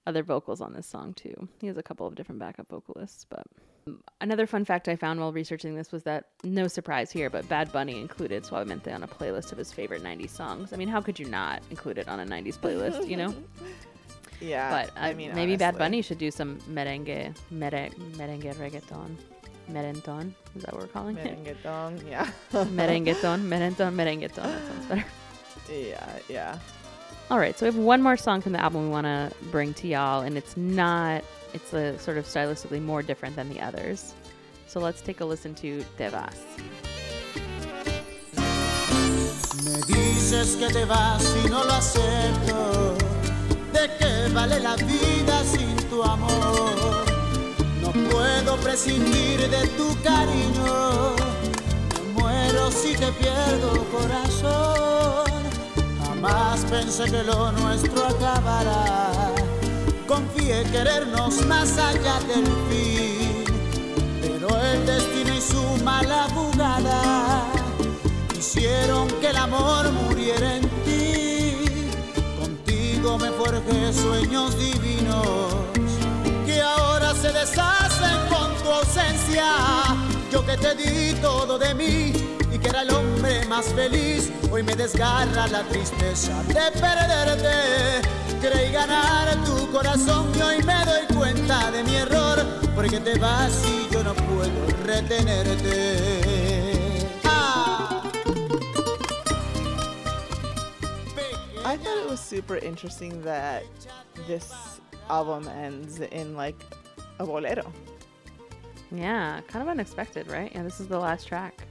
other 0.07 0.23
vocals 0.23 0.61
on 0.61 0.73
this 0.73 0.87
song 0.87 1.15
too. 1.15 1.49
He 1.61 1.67
has 1.67 1.77
a 1.77 1.83
couple 1.83 2.07
of 2.07 2.15
different 2.15 2.39
backup 2.39 2.69
vocalists. 2.69 3.25
But 3.29 3.47
another 4.21 4.47
fun 4.47 4.65
fact 4.65 4.89
I 4.89 4.97
found 4.97 5.21
while 5.21 5.33
researching 5.33 5.75
this 5.75 5.93
was 5.93 6.03
that 6.05 6.27
no 6.45 6.69
surprise 6.69 7.11
here, 7.11 7.29
but 7.31 7.49
Bad 7.49 7.73
Bunny 7.73 8.01
included 8.01 8.45
Suavemente 8.45 8.93
on 8.95 9.03
a 9.03 9.09
playlist 9.09 9.53
of 9.53 9.59
his 9.59 9.73
favorite 9.73 10.03
90s 10.03 10.31
songs. 10.31 10.73
I 10.73 10.77
mean, 10.77 10.89
how 10.89 11.01
could 11.01 11.19
you 11.19 11.27
not 11.27 11.63
include 11.71 11.99
it 11.99 12.09
on 12.09 12.21
a 12.21 12.25
90s 12.27 12.59
playlist, 12.59 13.09
you 13.09 13.17
know? 13.17 13.35
Yeah. 14.41 14.71
but 14.71 15.01
uh, 15.01 15.05
I 15.07 15.15
mean, 15.15 15.33
maybe 15.37 15.57
Bad. 15.57 15.79
Bunny 15.79 16.03
should 16.03 16.19
do 16.19 16.33
some 16.33 16.59
merengue, 16.69 17.33
mere, 17.53 17.71
merengue 17.71 18.55
reggaeton. 18.57 19.15
Merenton. 19.71 20.33
Is 20.57 20.63
that 20.63 20.73
what 20.73 20.83
we're 20.83 20.89
calling 20.89 21.17
it? 21.17 21.45
Merengueton, 21.45 22.11
yeah. 22.11 22.29
merengueton, 22.53 23.41
merenton, 23.45 23.95
merengueton. 23.95 24.35
That 24.35 24.67
sounds 24.67 24.87
better. 24.87 25.05
yeah, 25.71 26.19
yeah. 26.29 26.59
All 27.31 27.39
right, 27.39 27.57
so 27.57 27.67
we 27.67 27.73
have 27.73 27.81
one 27.83 28.03
more 28.03 28.17
song 28.17 28.41
from 28.41 28.53
the 28.53 28.61
album 28.61 28.83
we 28.83 28.89
want 28.89 29.05
to 29.07 29.31
bring 29.53 29.75
to 29.75 29.87
y'all, 29.87 30.23
and 30.23 30.37
it's 30.37 30.57
not, 30.57 31.23
it's 31.55 31.73
a 31.73 31.99
sort 31.99 32.19
of 32.19 32.25
stylistically 32.25 32.83
more 32.83 33.03
different 33.03 33.37
than 33.37 33.49
the 33.49 33.61
others. 33.61 34.15
So 34.67 34.81
let's 34.81 35.01
take 35.01 35.21
a 35.21 35.25
listen 35.25 35.55
to 35.57 35.85
Te 35.99 36.09
Vas. 36.09 36.37
Me 39.65 39.81
dices 39.87 40.57
que 40.57 40.69
te 40.69 40.85
vas 40.85 41.23
y 41.45 41.49
no 41.49 41.65
lo 41.65 41.73
acepto. 41.73 42.97
¿De 43.73 43.89
qué 43.99 44.33
vale 44.33 44.59
la 44.61 44.77
vida 44.77 45.45
sin 45.45 45.77
tu 45.89 46.03
amor? 46.03 47.05
No 47.81 47.93
puedo 48.11 48.57
prescindir 48.57 49.49
de 49.49 49.69
tu 49.77 49.95
cariño. 50.03 51.15
Me 51.95 52.21
muero 52.21 52.71
si 52.71 52.95
te 52.95 53.13
pierdo, 53.13 53.85
corazón. 53.93 55.31
Jamás 56.05 56.65
pensé 56.65 57.05
que 57.05 57.23
lo 57.23 57.53
nuestro 57.53 58.05
acabará. 58.07 59.32
Querernos 60.43 61.47
más 61.47 61.79
allá 61.79 62.19
del 62.27 62.45
fin. 62.69 63.45
Pero 64.21 64.49
el 64.61 64.87
destino 64.87 65.35
y 65.37 65.41
su 65.41 65.85
mala 65.85 66.27
jugada 66.35 67.45
hicieron 68.37 69.07
que 69.21 69.29
el 69.29 69.37
amor 69.37 69.93
muriera 69.93 70.57
en 70.57 70.69
ti. 70.85 71.57
Contigo 72.41 73.19
me 73.19 73.31
forjé 73.31 73.93
sueños 73.93 74.59
divinos 74.59 75.55
que 76.45 76.61
ahora 76.61 77.15
se 77.15 77.29
deshacen 77.33 78.19
con 78.29 78.53
tu 78.63 78.71
ausencia. 78.71 79.47
Yo 80.33 80.45
que 80.45 80.57
te 80.57 80.75
di 80.75 81.13
todo 81.21 81.57
de 81.57 81.73
mí 81.75 82.13
y 82.53 82.59
que 82.59 82.69
era 82.69 82.83
el 82.83 82.91
hombre 82.91 83.47
más 83.47 83.67
feliz, 83.67 84.33
hoy 84.51 84.65
me 84.65 84.75
desgarra 84.75 85.47
la 85.47 85.63
tristeza 85.69 86.43
de 86.49 86.73
perderte. 86.81 88.32
Creí 88.43 88.73
ganar 88.73 89.45
tu 89.45 89.71
corazón 89.71 90.33
y 90.37 90.43
hoy 90.43 90.63
me 90.65 90.85
doy 90.85 91.07
cuenta 91.17 91.71
de 91.71 91.85
mi 91.85 91.95
error, 91.95 92.45
porque 92.75 92.99
te 92.99 93.17
vas 93.21 93.65
y 93.65 93.89
yo 93.95 94.03
no 94.03 94.15
puedo 94.15 94.67
retenerte. 94.85 95.97
Ah. 97.25 98.03
I 101.65 101.77
thought 101.77 101.99
it 101.99 102.11
was 102.11 102.19
super 102.21 102.57
interesting 102.57 103.23
that 103.23 103.63
this 104.27 104.53
album 105.09 105.47
ends 105.47 106.01
in 106.01 106.35
like 106.35 106.61
a 107.21 107.25
bolero. 107.25 107.73
Yeah, 108.91 109.41
kind 109.47 109.63
of 109.63 109.69
unexpected, 109.69 110.27
right? 110.27 110.51
Yeah, 110.53 110.65
this 110.65 110.81
is 110.81 110.89
the 110.89 110.99
last 110.99 111.29
track. 111.29 111.63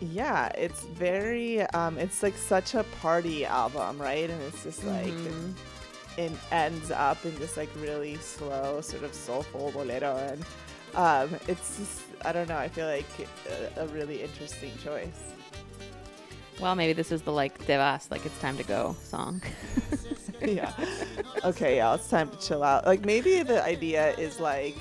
Yeah, 0.00 0.48
it's 0.56 0.80
very 0.96 1.60
um 1.74 1.98
it's 1.98 2.22
like 2.22 2.38
such 2.38 2.74
a 2.74 2.84
party 3.02 3.44
album, 3.44 4.00
right? 4.00 4.30
And 4.30 4.42
it's 4.44 4.64
just 4.64 4.82
like 4.84 5.12
Mhm. 5.12 5.52
It 6.20 6.32
ends 6.50 6.90
up 6.90 7.24
in 7.24 7.34
this 7.38 7.56
like 7.56 7.70
really 7.76 8.16
slow 8.16 8.80
sort 8.80 9.04
of 9.04 9.14
soulful 9.14 9.70
bolero 9.72 10.16
and 10.16 10.44
um 10.94 11.40
it's 11.48 11.78
just 11.78 12.02
I 12.22 12.32
don't 12.32 12.48
know, 12.48 12.58
I 12.58 12.68
feel 12.68 12.86
like 12.86 13.06
a, 13.76 13.82
a 13.82 13.86
really 13.86 14.22
interesting 14.22 14.72
choice. 14.84 15.32
Well, 16.60 16.74
maybe 16.74 16.92
this 16.92 17.10
is 17.10 17.22
the 17.22 17.32
like 17.32 17.56
Te 17.58 17.76
Vas, 17.76 18.10
like 18.10 18.26
it's 18.26 18.38
time 18.40 18.58
to 18.58 18.64
go 18.64 18.94
song. 19.02 19.40
yeah. 20.42 20.74
Okay, 21.42 21.76
yeah, 21.76 21.94
it's 21.94 22.08
time 22.08 22.28
to 22.30 22.36
chill 22.38 22.62
out. 22.62 22.84
Like 22.84 23.06
maybe 23.06 23.42
the 23.42 23.64
idea 23.64 24.14
is 24.16 24.38
like 24.38 24.76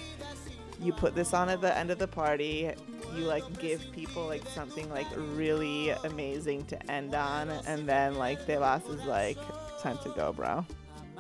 you 0.81 0.91
put 0.91 1.15
this 1.15 1.33
on 1.33 1.47
at 1.47 1.61
the 1.61 1.75
end 1.77 1.91
of 1.91 1.99
the 1.99 2.07
party, 2.07 2.71
you 3.15 3.23
like 3.23 3.45
give 3.59 3.81
people 3.93 4.25
like 4.25 4.45
something 4.47 4.89
like 4.89 5.07
really 5.15 5.91
amazing 6.03 6.65
to 6.65 6.91
end 6.91 7.15
on, 7.15 7.49
and 7.65 7.87
then 7.87 8.15
like 8.15 8.45
Te 8.45 8.55
Vas 8.55 8.85
is 8.87 9.03
like 9.05 9.37
time 9.81 9.97
to 10.03 10.09
go, 10.09 10.33
bro. 10.33 10.65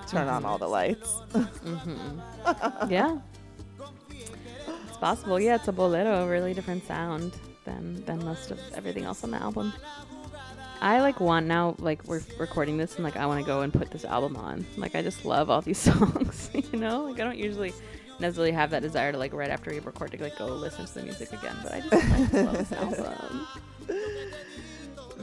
Turn 0.07 0.27
on 0.27 0.45
all 0.45 0.57
the 0.57 0.67
lights. 0.67 1.09
mm-hmm. 1.31 2.89
yeah. 2.91 3.17
It's 4.87 4.97
possible. 4.97 5.39
Yeah, 5.39 5.55
it's 5.55 5.67
a 5.67 5.71
bolero, 5.71 6.25
a 6.25 6.27
really 6.27 6.53
different 6.53 6.85
sound 6.85 7.33
than 7.65 8.03
than 8.05 8.23
most 8.25 8.51
of 8.51 8.59
everything 8.73 9.03
else 9.03 9.23
on 9.23 9.31
the 9.31 9.41
album. 9.41 9.73
I 10.81 11.01
like 11.01 11.19
want 11.19 11.45
now 11.45 11.75
like 11.79 12.03
we're 12.05 12.21
recording 12.37 12.77
this 12.77 12.95
and 12.95 13.03
like 13.03 13.17
I 13.17 13.25
want 13.25 13.41
to 13.41 13.45
go 13.45 13.61
and 13.61 13.73
put 13.73 13.91
this 13.91 14.05
album 14.05 14.37
on. 14.37 14.65
Like 14.77 14.95
I 14.95 15.01
just 15.01 15.25
love 15.25 15.49
all 15.49 15.61
these 15.61 15.77
songs, 15.89 16.49
you 16.71 16.79
know? 16.79 17.03
Like 17.03 17.19
I 17.19 17.23
don't 17.23 17.37
usually 17.37 17.73
necessarily 18.19 18.51
have 18.51 18.69
that 18.71 18.81
desire 18.81 19.11
to 19.11 19.17
like 19.17 19.33
right 19.33 19.49
after 19.49 19.71
we 19.71 19.79
record 19.79 20.11
to 20.11 20.21
like 20.21 20.37
go 20.37 20.47
listen 20.47 20.85
to 20.85 20.93
the 20.93 21.03
music 21.03 21.33
again, 21.33 21.55
but 21.63 21.73
I 21.73 21.79
just 21.81 21.93
like, 21.93 22.33
love 22.33 22.57
this 22.57 22.71
album. 22.71 23.47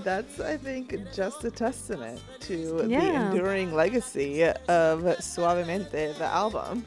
That's 0.07 0.39
I 0.39 0.57
think 0.57 0.95
just 1.13 1.43
a 1.43 1.51
testament 1.51 2.21
to 2.43 2.57
the 2.87 2.95
enduring 2.95 3.75
legacy 3.75 4.45
of 4.45 5.03
Suavemente, 5.19 6.17
the 6.17 6.27
album. 6.27 6.85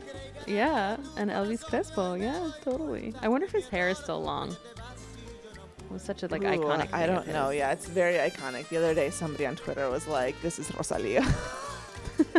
Yeah, 0.47 0.95
and 1.17 1.30
Elvis 1.30 1.61
Crespo. 1.61 2.13
Yeah, 2.13 2.51
totally. 2.63 3.13
I 3.22 3.28
wonder 3.28 3.45
if 3.45 3.51
his 3.51 3.67
hair 3.67 3.89
is 3.89 3.97
still 3.97 4.24
long. 4.24 4.51
It 4.51 5.91
was 5.91 6.01
such 6.01 6.24
a 6.24 6.28
like 6.28 6.43
Ooh, 6.43 6.45
iconic. 6.45 6.93
I 6.93 7.05
don't 7.05 7.28
know. 7.28 7.49
Yeah, 7.49 7.74
it's 7.74 7.88
very 7.88 8.15
iconic. 8.30 8.70
The 8.70 8.78
other 8.78 8.93
day, 8.95 9.09
somebody 9.09 9.45
on 9.45 9.57
Twitter 9.57 9.89
was 9.89 10.07
like, 10.07 10.41
"This 10.41 10.57
is 10.57 10.74
Rosalia." 10.74 11.22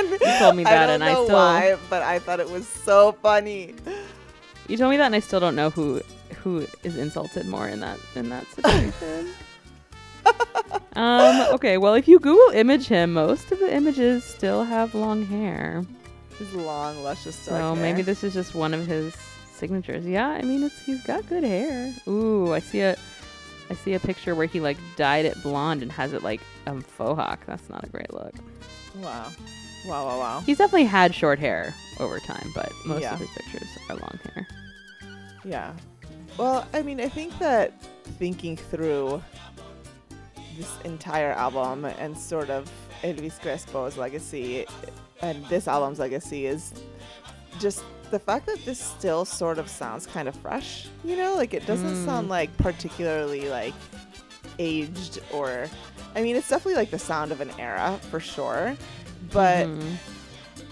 You 0.00 0.38
told 0.38 0.54
me 0.56 0.64
I 0.64 0.70
that, 0.70 0.86
don't 0.86 0.94
and 0.94 1.04
I 1.04 1.12
know 1.12 1.24
still. 1.24 1.36
why, 1.36 1.76
but 1.90 2.02
I 2.02 2.20
thought 2.20 2.38
it 2.38 2.48
was 2.48 2.66
so 2.66 3.10
funny. 3.22 3.74
You 4.68 4.76
told 4.76 4.92
me 4.92 4.98
that, 4.98 5.06
and 5.06 5.16
I 5.16 5.20
still 5.20 5.40
don't 5.40 5.56
know 5.56 5.70
who 5.70 6.00
who 6.44 6.64
is 6.84 6.96
insulted 6.96 7.46
more 7.46 7.66
in 7.68 7.80
that 7.80 7.98
in 8.14 8.28
that 8.28 8.46
situation. 8.54 9.34
Um. 10.96 11.54
Okay. 11.54 11.78
Well, 11.78 11.94
if 11.94 12.08
you 12.08 12.18
Google 12.18 12.54
image 12.54 12.86
him, 12.88 13.12
most 13.12 13.50
of 13.52 13.58
the 13.58 13.72
images 13.74 14.24
still 14.24 14.64
have 14.64 14.94
long 14.94 15.24
hair. 15.26 15.84
His 16.38 16.52
long, 16.54 17.02
luscious 17.02 17.36
So 17.36 17.74
hair. 17.74 17.74
maybe 17.82 18.02
this 18.02 18.24
is 18.24 18.32
just 18.32 18.54
one 18.54 18.72
of 18.74 18.86
his 18.86 19.14
signatures. 19.52 20.06
Yeah. 20.06 20.28
I 20.28 20.42
mean, 20.42 20.62
it's, 20.62 20.80
he's 20.84 21.02
got 21.04 21.28
good 21.28 21.44
hair. 21.44 21.92
Ooh, 22.08 22.52
I 22.52 22.58
see 22.60 22.80
a. 22.80 22.96
I 23.68 23.74
see 23.74 23.94
a 23.94 24.00
picture 24.00 24.34
where 24.34 24.46
he 24.46 24.58
like 24.58 24.78
dyed 24.96 25.26
it 25.26 25.40
blonde 25.44 25.82
and 25.82 25.92
has 25.92 26.12
it 26.12 26.24
like 26.24 26.40
um 26.66 26.80
faux 26.82 27.16
hawk. 27.16 27.40
That's 27.46 27.68
not 27.70 27.84
a 27.84 27.88
great 27.88 28.12
look. 28.12 28.34
Wow, 29.00 29.30
wow, 29.86 30.06
wow, 30.06 30.18
wow. 30.18 30.40
He's 30.44 30.58
definitely 30.58 30.86
had 30.86 31.14
short 31.14 31.38
hair 31.38 31.72
over 32.00 32.18
time, 32.18 32.50
but 32.52 32.72
most 32.84 33.02
Yeah. 33.02 33.12
of 33.12 33.20
his 33.20 33.28
pictures 33.30 33.68
are 33.88 33.94
long 33.94 34.18
hair. 34.34 34.48
Yeah. 35.44 35.72
Well, 36.36 36.66
I 36.74 36.82
mean, 36.82 37.00
I 37.00 37.08
think 37.08 37.38
that 37.38 37.80
thinking 38.18 38.56
through 38.56 39.22
this 40.60 40.78
entire 40.84 41.32
album 41.32 41.84
and 41.86 42.16
sort 42.16 42.50
of 42.50 42.70
Elvis 43.02 43.40
Crespo's 43.40 43.96
legacy 43.96 44.66
and 45.22 45.44
this 45.46 45.66
album's 45.66 45.98
legacy 45.98 46.44
is 46.46 46.74
just 47.58 47.82
the 48.10 48.18
fact 48.18 48.44
that 48.46 48.58
this 48.66 48.78
still 48.78 49.24
sort 49.24 49.58
of 49.58 49.68
sounds 49.68 50.06
kind 50.06 50.28
of 50.28 50.34
fresh, 50.36 50.88
you 51.04 51.16
know? 51.16 51.34
Like 51.34 51.54
it 51.54 51.64
doesn't 51.66 51.94
Mm. 51.94 52.04
sound 52.04 52.28
like 52.28 52.54
particularly 52.58 53.48
like 53.48 53.74
aged 54.58 55.20
or 55.32 55.68
I 56.14 56.22
mean, 56.22 56.36
it's 56.36 56.48
definitely 56.48 56.74
like 56.74 56.90
the 56.90 56.98
sound 56.98 57.32
of 57.32 57.40
an 57.40 57.50
era 57.58 57.98
for 58.10 58.20
sure, 58.20 58.76
but 59.32 59.66
Mhm. 59.68 59.96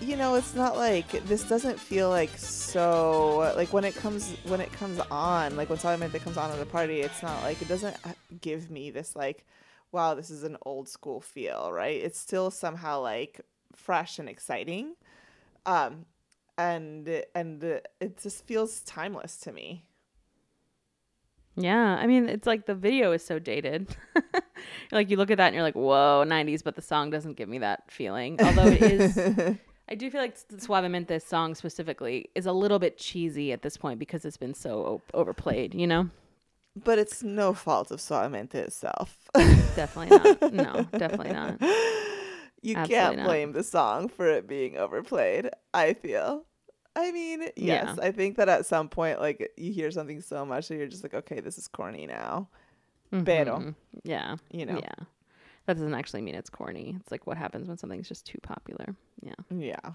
you 0.01 0.17
know, 0.17 0.35
it's 0.35 0.55
not 0.55 0.77
like 0.77 1.09
this 1.27 1.45
doesn't 1.45 1.79
feel 1.81 2.11
like 2.11 2.37
so 2.37 3.53
like 3.57 3.73
when 3.73 3.85
it 3.85 3.95
comes 3.97 4.33
when 4.45 4.61
it 4.61 4.71
comes 4.73 5.01
on, 5.11 5.57
like 5.57 5.71
when 5.71 5.79
Suavemente 5.79 6.21
comes 6.23 6.37
on 6.37 6.51
at 6.51 6.61
a 6.61 6.67
party, 6.67 7.01
it's 7.01 7.23
not 7.23 7.41
like 7.43 7.63
it 7.63 7.69
doesn't 7.69 7.97
uh, 8.05 8.11
give 8.43 8.71
me 8.71 8.91
this 8.91 9.15
like 9.17 9.47
wow, 9.93 10.15
this 10.15 10.31
is 10.31 10.43
an 10.43 10.57
old 10.65 10.89
school 10.89 11.21
feel, 11.21 11.71
right? 11.73 12.01
It's 12.01 12.19
still 12.19 12.51
somehow 12.51 13.01
like 13.01 13.41
fresh 13.75 14.19
and 14.19 14.29
exciting. 14.29 14.95
Um 15.67 16.07
and 16.57 17.09
and 17.35 17.63
it 17.63 18.19
just 18.21 18.47
feels 18.47 18.81
timeless 18.81 19.39
to 19.39 19.53
me. 19.53 19.85
Yeah, 21.57 21.97
I 22.01 22.07
mean, 22.07 22.29
it's 22.29 22.47
like 22.47 22.67
the 22.67 22.75
video 22.75 23.13
is 23.13 23.25
so 23.25 23.39
dated. 23.39 23.97
like 24.93 25.11
you 25.11 25.17
look 25.17 25.31
at 25.31 25.39
that 25.39 25.47
and 25.49 25.55
you're 25.55 25.65
like, 25.65 25.75
"Whoa, 25.75 26.25
'90s," 26.27 26.63
but 26.63 26.77
the 26.77 26.83
song 26.83 27.11
doesn't 27.11 27.37
give 27.37 27.49
me 27.49 27.59
that 27.59 27.91
feeling. 27.91 28.39
Although 28.41 28.69
it 28.69 28.83
is, 28.83 29.19
I 29.89 29.95
do 29.97 30.09
feel 30.11 30.21
like 30.21 30.37
Suavemente 30.37 31.21
song 31.21 31.55
specifically 31.55 32.31
is 32.35 32.47
a 32.47 32.53
little 32.53 32.79
bit 32.79 32.97
cheesy 32.97 33.53
at 33.53 33.63
this 33.63 33.77
point 33.77 33.99
because 33.99 34.25
it's 34.25 34.37
been 34.37 34.55
so 34.55 35.03
overplayed. 35.15 35.75
You 35.75 35.89
know, 35.89 36.11
but 36.85 36.99
it's 36.99 37.23
no 37.23 37.53
fault 37.55 37.91
of 37.91 38.01
Suavemente 38.01 38.55
itself. 38.57 39.17
definitely 39.77 40.17
not. 40.17 40.53
No, 40.53 40.87
definitely 40.99 41.33
not. 41.33 41.61
you 42.63 42.75
Absolutely 42.77 42.89
can't 42.97 43.17
not. 43.19 43.27
blame 43.27 43.53
the 43.53 43.63
song 43.63 44.09
for 44.09 44.27
it 44.27 44.49
being 44.49 44.77
overplayed 44.77 45.49
i 45.73 45.93
feel 45.95 46.45
i 46.97 47.13
mean 47.13 47.43
yes 47.43 47.55
Yeah. 47.57 47.95
i 48.03 48.11
think 48.11 48.37
that 48.37 48.49
at 48.49 48.67
some 48.67 48.89
point 48.89 49.21
like 49.21 49.53
you 49.57 49.73
hear 49.73 49.93
something 49.93 50.21
so 50.21 50.45
much 50.45 50.67
that 50.67 50.75
you're 50.77 50.89
just 50.89 51.05
like 51.05 51.15
okay 51.15 51.39
this 51.39 51.57
is 51.57 51.69
corny 51.69 52.07
now 52.09 52.49
Pero. 53.25 53.59
Mhm. 53.61 53.75
yeah, 54.03 54.37
you 54.51 54.67
know 54.67 54.81
yeah. 54.83 55.05
That 55.67 55.75
doesn't 55.75 55.95
actually 55.95 56.23
mean 56.23 56.35
it's 56.35 56.51
corny. 56.51 56.97
It's 56.99 57.11
like 57.13 57.27
what 57.29 57.37
happens 57.37 57.69
when 57.69 57.77
something's 57.79 58.09
just 58.09 58.27
too 58.27 58.39
popular. 58.43 58.95
Yeah. 59.23 59.35
yeah 59.51 59.93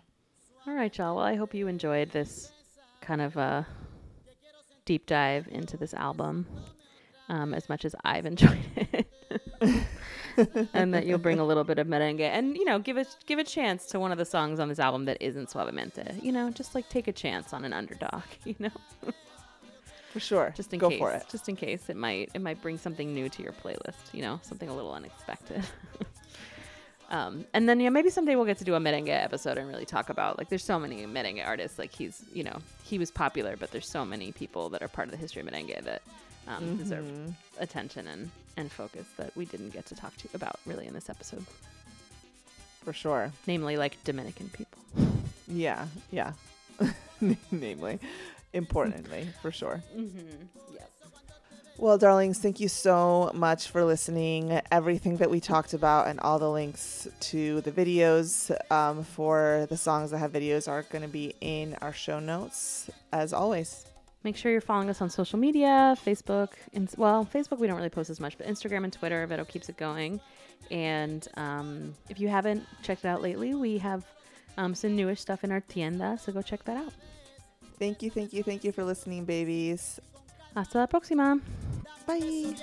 All 0.65 0.73
right, 0.73 0.95
y'all. 0.97 1.15
Well, 1.17 1.25
I 1.25 1.35
hope 1.35 1.53
you 1.53 1.67
enjoyed 1.67 2.11
this 2.11 2.51
kind 3.01 3.21
of 3.21 3.35
uh, 3.37 3.63
deep 4.85 5.05
dive 5.05 5.47
into 5.51 5.75
this 5.77 5.93
album 5.93 6.45
um, 7.29 7.53
as 7.53 7.69
much 7.69 7.85
as 7.85 7.95
I've 8.03 8.25
enjoyed 8.33 8.59
it. 8.75 9.07
and 10.73 10.93
that 10.93 11.05
you'll 11.05 11.17
bring 11.17 11.39
a 11.39 11.45
little 11.45 11.63
bit 11.63 11.79
of 11.79 11.87
merengue 11.87 12.21
and 12.21 12.55
you 12.57 12.65
know 12.65 12.79
give 12.79 12.97
a 12.97 13.05
give 13.25 13.39
a 13.39 13.43
chance 13.43 13.85
to 13.87 13.99
one 13.99 14.11
of 14.11 14.17
the 14.17 14.25
songs 14.25 14.59
on 14.59 14.67
this 14.67 14.79
album 14.79 15.05
that 15.05 15.17
isn't 15.21 15.49
suavemente. 15.49 16.21
You 16.23 16.31
know 16.31 16.49
just 16.49 16.75
like 16.75 16.89
take 16.89 17.07
a 17.07 17.11
chance 17.11 17.53
on 17.53 17.65
an 17.65 17.73
underdog 17.73 18.23
you 18.45 18.55
know? 18.59 18.71
For 20.11 20.19
sure. 20.19 20.53
Just 20.55 20.73
in 20.73 20.79
go 20.79 20.89
case. 20.89 20.99
for 20.99 21.11
it. 21.11 21.23
Just 21.29 21.49
in 21.49 21.55
case 21.55 21.89
it 21.89 21.95
might 21.97 22.29
it 22.33 22.41
might 22.41 22.61
bring 22.61 22.77
something 22.77 23.13
new 23.13 23.29
to 23.29 23.43
your 23.43 23.53
playlist 23.53 24.13
you 24.13 24.21
know 24.21 24.39
something 24.43 24.69
a 24.69 24.75
little 24.75 24.93
unexpected. 24.93 25.63
Um 27.09 27.45
and 27.53 27.69
then 27.69 27.79
yeah 27.79 27.89
maybe 27.89 28.09
someday 28.09 28.35
we'll 28.35 28.45
get 28.45 28.57
to 28.57 28.63
do 28.63 28.75
a 28.75 28.79
merengue 28.79 29.09
episode 29.09 29.57
and 29.57 29.67
really 29.67 29.85
talk 29.85 30.09
about 30.09 30.37
like 30.37 30.49
there's 30.49 30.63
so 30.63 30.79
many 30.79 31.05
merengue 31.05 31.45
artists. 31.45 31.77
Like 31.77 31.93
he's 31.93 32.23
you 32.33 32.43
know 32.43 32.59
he 32.83 32.97
was 32.97 33.11
popular 33.11 33.55
but 33.55 33.71
there's 33.71 33.87
so 33.87 34.03
many 34.03 34.31
people 34.31 34.69
that 34.69 34.81
are 34.81 34.87
part 34.87 35.07
of 35.07 35.11
the 35.11 35.17
history 35.17 35.41
of 35.41 35.47
merengue 35.47 35.83
that 35.83 36.01
um, 36.47 36.77
deserve 36.77 37.05
Mhm. 37.05 37.33
attention 37.59 38.07
and 38.07 38.31
and 38.57 38.71
focus 38.71 39.05
that 39.17 39.35
we 39.35 39.45
didn't 39.45 39.71
get 39.71 39.85
to 39.87 39.95
talk 39.95 40.15
to 40.17 40.23
you 40.25 40.29
about 40.33 40.59
really 40.65 40.85
in 40.87 40.93
this 40.93 41.09
episode 41.09 41.45
for 42.83 42.93
sure 42.93 43.31
namely 43.47 43.77
like 43.77 43.97
dominican 44.03 44.49
people 44.49 44.79
yeah 45.47 45.87
yeah 46.11 46.33
namely 47.51 47.99
importantly 48.53 49.27
for 49.41 49.51
sure 49.51 49.81
mm-hmm. 49.95 50.45
yes 50.73 50.87
Well, 51.77 51.97
darlings, 51.97 52.37
thank 52.39 52.59
you 52.59 52.67
so 52.69 53.31
much 53.33 53.69
for 53.69 53.83
listening. 53.83 54.61
Everything 54.71 55.17
that 55.17 55.29
we 55.31 55.39
talked 55.39 55.73
about 55.73 56.07
and 56.07 56.19
all 56.19 56.37
the 56.37 56.49
links 56.49 57.07
to 57.31 57.61
the 57.61 57.71
videos 57.71 58.51
um, 58.71 59.03
for 59.03 59.65
the 59.69 59.75
songs 59.75 60.11
that 60.11 60.19
have 60.19 60.31
videos 60.31 60.67
are 60.67 60.83
going 60.83 61.01
to 61.01 61.07
be 61.09 61.33
in 61.41 61.75
our 61.81 61.91
show 61.91 62.19
notes, 62.19 62.91
as 63.11 63.33
always. 63.33 63.85
Make 64.23 64.37
sure 64.37 64.51
you're 64.51 64.61
following 64.61 64.89
us 64.89 65.01
on 65.01 65.09
social 65.09 65.37
media 65.37 65.97
Facebook, 66.05 66.49
and 66.73 66.89
well, 66.97 67.25
Facebook 67.25 67.59
we 67.59 67.67
don't 67.67 67.75
really 67.75 67.89
post 67.89 68.09
as 68.09 68.19
much, 68.19 68.37
but 68.37 68.47
Instagram 68.47 68.85
and 68.85 68.93
Twitter, 68.93 69.25
Vero 69.27 69.43
keeps 69.43 69.67
it 69.67 69.77
going. 69.77 70.21
And 70.71 71.27
um, 71.35 71.93
if 72.09 72.19
you 72.19 72.29
haven't 72.29 72.65
checked 72.83 73.03
it 73.03 73.07
out 73.07 73.21
lately, 73.21 73.53
we 73.53 73.77
have 73.79 74.05
um, 74.57 74.73
some 74.75 74.95
newish 74.95 75.19
stuff 75.19 75.43
in 75.43 75.51
our 75.51 75.59
tienda, 75.59 76.17
so 76.17 76.31
go 76.31 76.41
check 76.41 76.63
that 76.65 76.77
out. 76.77 76.93
Thank 77.79 78.01
you, 78.01 78.09
thank 78.09 78.31
you, 78.31 78.43
thank 78.43 78.63
you 78.63 78.71
for 78.71 78.83
listening, 78.83 79.25
babies. 79.25 79.99
Hasta 80.55 80.77
la 80.77 80.87
próxima. 80.87 81.41
Bye. 82.07 82.55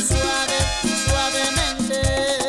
suave, 0.00 0.58
suavemente. 1.06 2.47